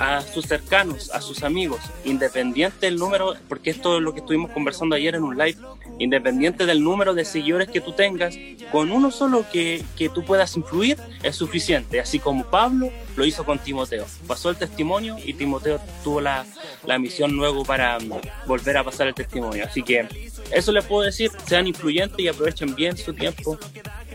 a 0.00 0.22
sus 0.22 0.46
cercanos, 0.46 1.10
a 1.10 1.20
sus 1.20 1.42
amigos, 1.42 1.82
independiente 2.06 2.86
del 2.86 2.96
número, 2.96 3.34
porque 3.50 3.68
esto 3.68 3.98
es 3.98 4.02
lo 4.02 4.14
que 4.14 4.20
estuvimos 4.20 4.50
conversando 4.50 4.96
ayer 4.96 5.14
en 5.14 5.24
un 5.24 5.36
live, 5.36 5.58
independiente 5.98 6.64
del 6.64 6.82
número 6.82 7.12
de 7.12 7.26
seguidores 7.26 7.68
que 7.68 7.82
tú 7.82 7.92
tengas, 7.92 8.34
con 8.72 8.92
uno 8.92 9.10
solo 9.10 9.44
que, 9.52 9.84
que 9.98 10.08
tú 10.08 10.24
puedas 10.24 10.56
influir 10.56 10.96
es 11.22 11.36
suficiente, 11.36 12.00
así 12.00 12.18
como 12.18 12.46
Pablo 12.46 12.90
lo 13.14 13.26
hizo 13.26 13.44
con 13.44 13.58
Timoteo. 13.58 14.06
Pasó 14.26 14.48
el 14.48 14.56
testimonio 14.56 15.18
y 15.22 15.34
Timoteo 15.34 15.78
tuvo 16.02 16.22
la, 16.22 16.46
la 16.86 16.98
misión 16.98 17.32
luego 17.32 17.62
para 17.66 17.98
um, 17.98 18.10
volver 18.46 18.78
a 18.78 18.84
pasar 18.84 19.06
el 19.06 19.14
testimonio. 19.14 19.66
Así 19.66 19.82
que 19.82 20.30
eso 20.50 20.72
les 20.72 20.86
puedo 20.86 21.02
decir, 21.02 21.30
sean 21.46 21.66
influyentes 21.66 22.18
y 22.18 22.28
aprovechen 22.28 22.74
bien 22.74 22.96
su 22.96 23.12
tiempo, 23.12 23.58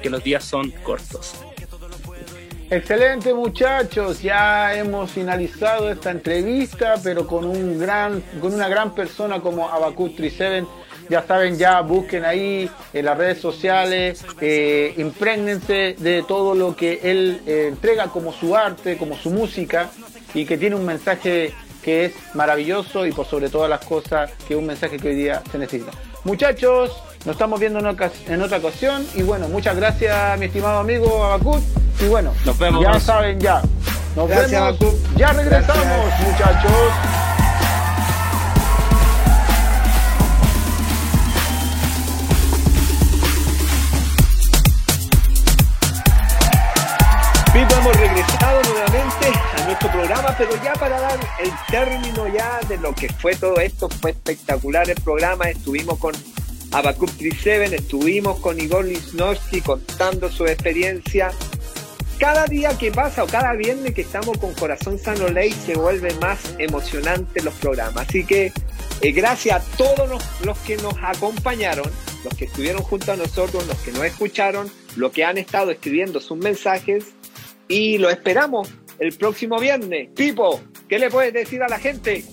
que 0.01 0.09
los 0.09 0.23
días 0.23 0.43
son 0.43 0.71
cortos. 0.83 1.35
Excelente 2.69 3.31
muchachos, 3.31 4.23
ya 4.23 4.73
hemos 4.75 5.11
finalizado 5.11 5.91
esta 5.91 6.09
entrevista, 6.09 6.95
pero 7.03 7.27
con 7.27 7.45
un 7.45 7.77
gran, 7.77 8.21
con 8.41 8.55
una 8.55 8.67
gran 8.67 8.95
persona 8.95 9.39
como 9.39 9.69
Abacut 9.69 10.15
37. 10.15 10.65
Ya 11.07 11.21
saben, 11.21 11.59
ya 11.59 11.81
busquen 11.81 12.25
ahí 12.25 12.67
en 12.91 13.05
las 13.05 13.15
redes 13.15 13.39
sociales, 13.39 14.25
eh, 14.41 14.95
de 15.99 16.25
todo 16.27 16.55
lo 16.55 16.75
que 16.75 16.99
él 17.03 17.41
eh, 17.45 17.67
entrega 17.67 18.07
como 18.07 18.33
su 18.33 18.55
arte, 18.55 18.97
como 18.97 19.15
su 19.15 19.29
música, 19.29 19.91
y 20.33 20.45
que 20.45 20.57
tiene 20.57 20.75
un 20.75 20.85
mensaje 20.85 21.53
que 21.83 22.05
es 22.05 22.13
maravilloso 22.33 23.05
y 23.05 23.11
por 23.11 23.27
sobre 23.27 23.49
todas 23.49 23.69
las 23.69 23.85
cosas, 23.85 24.31
que 24.47 24.55
es 24.55 24.59
un 24.59 24.65
mensaje 24.65 24.97
que 24.97 25.09
hoy 25.09 25.15
día 25.15 25.43
se 25.51 25.59
necesita. 25.59 25.91
Muchachos, 26.23 26.99
nos 27.25 27.33
estamos 27.33 27.59
viendo 27.59 27.79
en, 27.79 28.41
otra 28.41 28.57
ocasión 28.59 29.05
y 29.15 29.23
bueno, 29.23 29.47
muchas 29.49 29.75
gracias 29.75 30.37
mi 30.37 30.45
estimado 30.45 30.79
amigo 30.79 31.23
Abacut 31.25 31.61
y 31.99 32.07
bueno, 32.07 32.31
nos 32.45 32.57
vemos. 32.59 32.83
ya 32.83 32.99
saben 32.99 33.39
ya. 33.39 33.63
Nos 34.15 34.29
vemos. 34.29 34.77
Ya 35.17 35.33
regresamos, 35.33 35.85
muchachos. 36.21 36.71
Pipo, 47.51 47.73
hemos 47.75 47.97
regresado 47.97 48.61
nuevamente 48.61 49.27
a 49.57 49.65
nuestro 49.65 49.91
programa, 49.91 50.35
pero 50.37 50.51
ya 50.63 50.73
para 50.73 50.99
dar 50.99 51.19
el 51.39 51.51
término 51.71 52.27
ya 52.27 52.59
de 52.67 52.77
lo 52.77 52.93
que 52.93 53.09
fue 53.09 53.35
todo 53.35 53.55
esto, 53.59 53.89
fue 53.89 54.11
espectacular 54.11 54.87
el 54.89 55.01
programa, 55.01 55.45
estuvimos 55.45 55.97
con 55.97 56.13
Abacup 56.75 57.09
37, 57.09 57.73
estuvimos 57.73 58.37
con 58.39 58.59
Igor 58.59 58.83
Lisnowski 58.83 59.61
contando 59.61 60.29
su 60.29 60.45
experiencia. 60.45 61.31
Cada 62.19 62.47
día 62.47 62.77
que 62.77 62.91
pasa 62.91 63.23
o 63.23 63.27
cada 63.27 63.53
viernes 63.53 63.93
que 63.93 64.01
estamos 64.01 64.37
con 64.39 64.53
Corazón 64.55 64.99
Sano 64.99 65.29
Ley 65.29 65.51
se 65.51 65.75
vuelve 65.75 66.13
más 66.15 66.53
emocionante 66.59 67.41
los 67.43 67.53
programas. 67.53 68.09
Así 68.09 68.25
que 68.25 68.51
eh, 68.99 69.11
gracias 69.13 69.63
a 69.63 69.77
todos 69.77 70.09
los, 70.09 70.21
los 70.41 70.57
que 70.59 70.75
nos 70.75 70.95
acompañaron, 71.01 71.89
los 72.25 72.33
que 72.35 72.43
estuvieron 72.43 72.81
junto 72.81 73.13
a 73.13 73.15
nosotros, 73.15 73.65
los 73.67 73.77
que 73.77 73.93
nos 73.93 74.03
escucharon, 74.03 74.69
los 74.97 75.13
que 75.13 75.23
han 75.23 75.37
estado 75.37 75.71
escribiendo 75.71 76.19
sus 76.19 76.37
mensajes 76.37 77.05
y 77.69 77.99
lo 77.99 78.09
esperamos 78.09 78.67
el 78.99 79.13
próximo 79.13 79.59
viernes. 79.59 80.09
Pipo, 80.13 80.59
¿qué 80.89 80.99
le 80.99 81.09
puedes 81.09 81.31
decir 81.31 81.63
a 81.63 81.69
la 81.69 81.79
gente? 81.79 82.25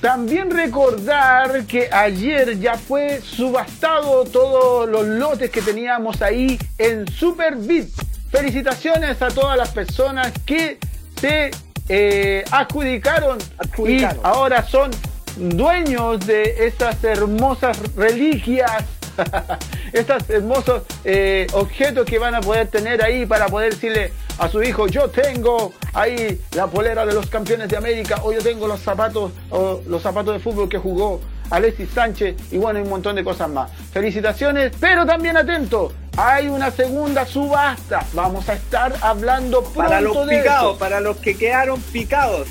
También 0.00 0.50
recordar 0.50 1.64
que 1.66 1.90
ayer 1.92 2.58
ya 2.58 2.74
fue 2.74 3.20
subastado 3.20 4.24
todos 4.24 4.88
los 4.88 5.06
lotes 5.06 5.50
que 5.50 5.60
teníamos 5.60 6.22
ahí 6.22 6.58
en 6.78 7.06
Superbit. 7.06 7.90
Felicitaciones 8.30 9.20
a 9.20 9.28
todas 9.28 9.58
las 9.58 9.70
personas 9.70 10.32
que 10.46 10.78
se 11.20 11.50
eh, 11.88 12.44
adjudicaron, 12.50 13.38
y 13.86 14.02
ahora 14.22 14.66
son 14.66 14.90
dueños 15.36 16.26
de 16.26 16.66
estas 16.66 17.02
hermosas 17.04 17.78
reliquias 17.94 18.84
estos 19.92 20.30
hermosos 20.30 20.82
eh, 21.04 21.46
objetos 21.52 22.06
que 22.06 22.18
van 22.18 22.34
a 22.34 22.40
poder 22.40 22.68
tener 22.68 23.02
ahí 23.02 23.26
para 23.26 23.48
poder 23.48 23.74
decirle 23.74 24.12
a 24.38 24.48
su 24.48 24.62
hijo, 24.62 24.86
yo 24.86 25.08
tengo 25.08 25.72
ahí 25.92 26.40
la 26.52 26.66
polera 26.66 27.04
de 27.04 27.14
los 27.14 27.26
campeones 27.26 27.68
de 27.68 27.76
América 27.76 28.20
o 28.22 28.32
yo 28.32 28.42
tengo 28.42 28.66
los 28.66 28.80
zapatos 28.80 29.32
o 29.50 29.80
los 29.86 30.02
zapatos 30.02 30.34
de 30.34 30.40
fútbol 30.40 30.68
que 30.68 30.78
jugó 30.78 31.20
Alexis 31.50 31.90
Sánchez 31.90 32.36
y 32.52 32.58
bueno, 32.58 32.80
un 32.82 32.88
montón 32.88 33.16
de 33.16 33.24
cosas 33.24 33.48
más. 33.48 33.70
Felicitaciones, 33.92 34.72
pero 34.78 35.04
también 35.04 35.36
atento, 35.36 35.92
hay 36.16 36.48
una 36.48 36.70
segunda 36.70 37.26
subasta. 37.26 38.06
Vamos 38.12 38.48
a 38.48 38.54
estar 38.54 38.94
hablando 39.00 39.62
pronto 39.62 39.80
para 39.80 40.00
los 40.00 40.26
de 40.26 40.38
picados, 40.38 40.78
para 40.78 41.00
los 41.00 41.16
que 41.18 41.36
quedaron 41.36 41.80
picados. 41.80 42.48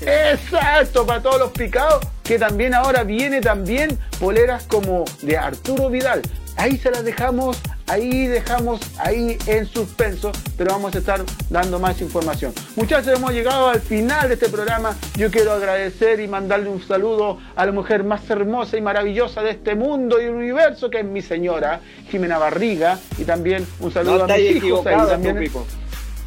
Exacto, 0.00 1.06
para 1.06 1.22
todos 1.22 1.38
los 1.38 1.50
picados, 1.52 2.04
que 2.24 2.38
también 2.38 2.74
ahora 2.74 3.04
viene 3.04 3.40
también 3.40 3.98
poleras 4.18 4.64
como 4.64 5.04
de 5.22 5.36
Arturo 5.36 5.88
Vidal. 5.90 6.22
Ahí 6.58 6.76
se 6.76 6.90
las 6.90 7.04
dejamos, 7.04 7.56
ahí 7.86 8.26
dejamos, 8.26 8.80
ahí 8.98 9.38
en 9.46 9.64
suspenso, 9.64 10.32
pero 10.56 10.72
vamos 10.72 10.92
a 10.92 10.98
estar 10.98 11.20
dando 11.50 11.78
más 11.78 12.00
información. 12.00 12.52
Muchachos, 12.74 13.16
hemos 13.16 13.32
llegado 13.32 13.68
al 13.68 13.80
final 13.80 14.26
de 14.26 14.34
este 14.34 14.48
programa. 14.48 14.96
Yo 15.16 15.30
quiero 15.30 15.52
agradecer 15.52 16.18
y 16.18 16.26
mandarle 16.26 16.68
un 16.68 16.82
saludo 16.82 17.38
a 17.54 17.64
la 17.64 17.70
mujer 17.70 18.02
más 18.02 18.28
hermosa 18.28 18.76
y 18.76 18.80
maravillosa 18.80 19.40
de 19.42 19.52
este 19.52 19.76
mundo 19.76 20.20
y 20.20 20.26
universo, 20.26 20.90
que 20.90 20.98
es 20.98 21.04
mi 21.04 21.22
señora, 21.22 21.80
Jimena 22.10 22.38
Barriga, 22.38 22.98
y 23.18 23.24
también 23.24 23.64
un 23.78 23.92
saludo 23.92 24.24
a 24.24 24.26
mis 24.26 24.56
hijos. 24.56 24.84
Ahí 24.84 24.96
también. 25.06 25.52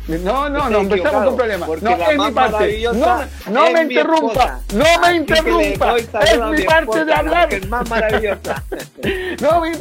No, 0.08 0.50
no, 0.50 0.70
no, 0.70 0.80
empezamos 0.80 1.26
con 1.26 1.38
problemas. 1.38 1.70
No, 1.82 1.92
es 1.92 2.18
mi 2.18 2.32
parte. 2.32 2.84
No, 2.94 3.52
no 3.52 3.72
me 3.72 3.84
interrumpa. 3.84 4.60
No 4.74 4.86
me 5.02 5.16
interrumpa. 5.16 5.96
Es 5.98 6.40
mi 6.60 6.64
parte 6.64 7.06
de 7.06 7.14
hablar. 7.14 7.54
Es 7.54 7.68
más 7.70 7.90
maravillosa. 7.90 8.64
no 9.42 9.62
me 9.62 9.72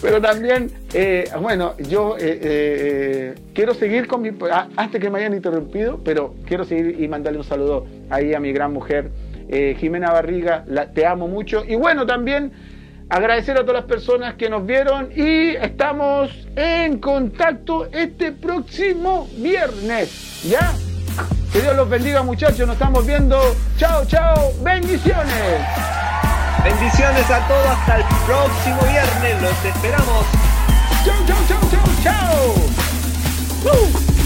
Pero 0.00 0.20
también, 0.20 0.70
eh, 0.94 1.30
bueno, 1.40 1.74
yo 1.78 2.16
eh, 2.18 2.40
eh, 2.42 3.34
quiero 3.54 3.74
seguir 3.74 4.06
con 4.06 4.22
mi. 4.22 4.30
Antes 4.76 5.00
que 5.00 5.10
me 5.10 5.18
hayan 5.18 5.34
interrumpido, 5.34 6.00
pero 6.02 6.34
quiero 6.46 6.64
seguir 6.64 7.00
y 7.00 7.08
mandarle 7.08 7.38
un 7.38 7.44
saludo 7.44 7.86
ahí 8.10 8.32
a 8.34 8.40
mi 8.40 8.52
gran 8.52 8.72
mujer, 8.72 9.10
Jimena 9.78 10.12
Barriga. 10.12 10.64
La, 10.66 10.90
te 10.92 11.06
amo 11.06 11.28
mucho. 11.28 11.62
Y 11.66 11.76
bueno, 11.76 12.06
también 12.06 12.52
agradecer 13.12 13.58
a 13.58 13.60
todas 13.60 13.74
las 13.74 13.84
personas 13.84 14.34
que 14.34 14.48
nos 14.48 14.64
vieron 14.64 15.10
y 15.14 15.50
estamos 15.50 16.30
en 16.56 16.98
contacto 16.98 17.86
este 17.92 18.32
próximo 18.32 19.28
viernes. 19.36 20.42
¿Ya? 20.44 20.72
Que 21.52 21.60
Dios 21.60 21.76
los 21.76 21.90
bendiga 21.90 22.22
muchachos, 22.22 22.66
nos 22.66 22.76
estamos 22.76 23.06
viendo. 23.06 23.38
Chao, 23.76 24.06
chao, 24.06 24.52
bendiciones. 24.62 25.60
Bendiciones 26.64 27.30
a 27.30 27.46
todos, 27.46 27.66
hasta 27.66 27.96
el 27.98 28.04
próximo 28.24 28.80
viernes, 28.90 29.42
los 29.42 29.64
esperamos. 29.64 30.24
Chao, 31.04 31.26
chao, 31.26 31.38
chao, 31.48 31.60
chao, 31.70 31.84
chao. 32.02 32.54
Uh. 33.64 34.21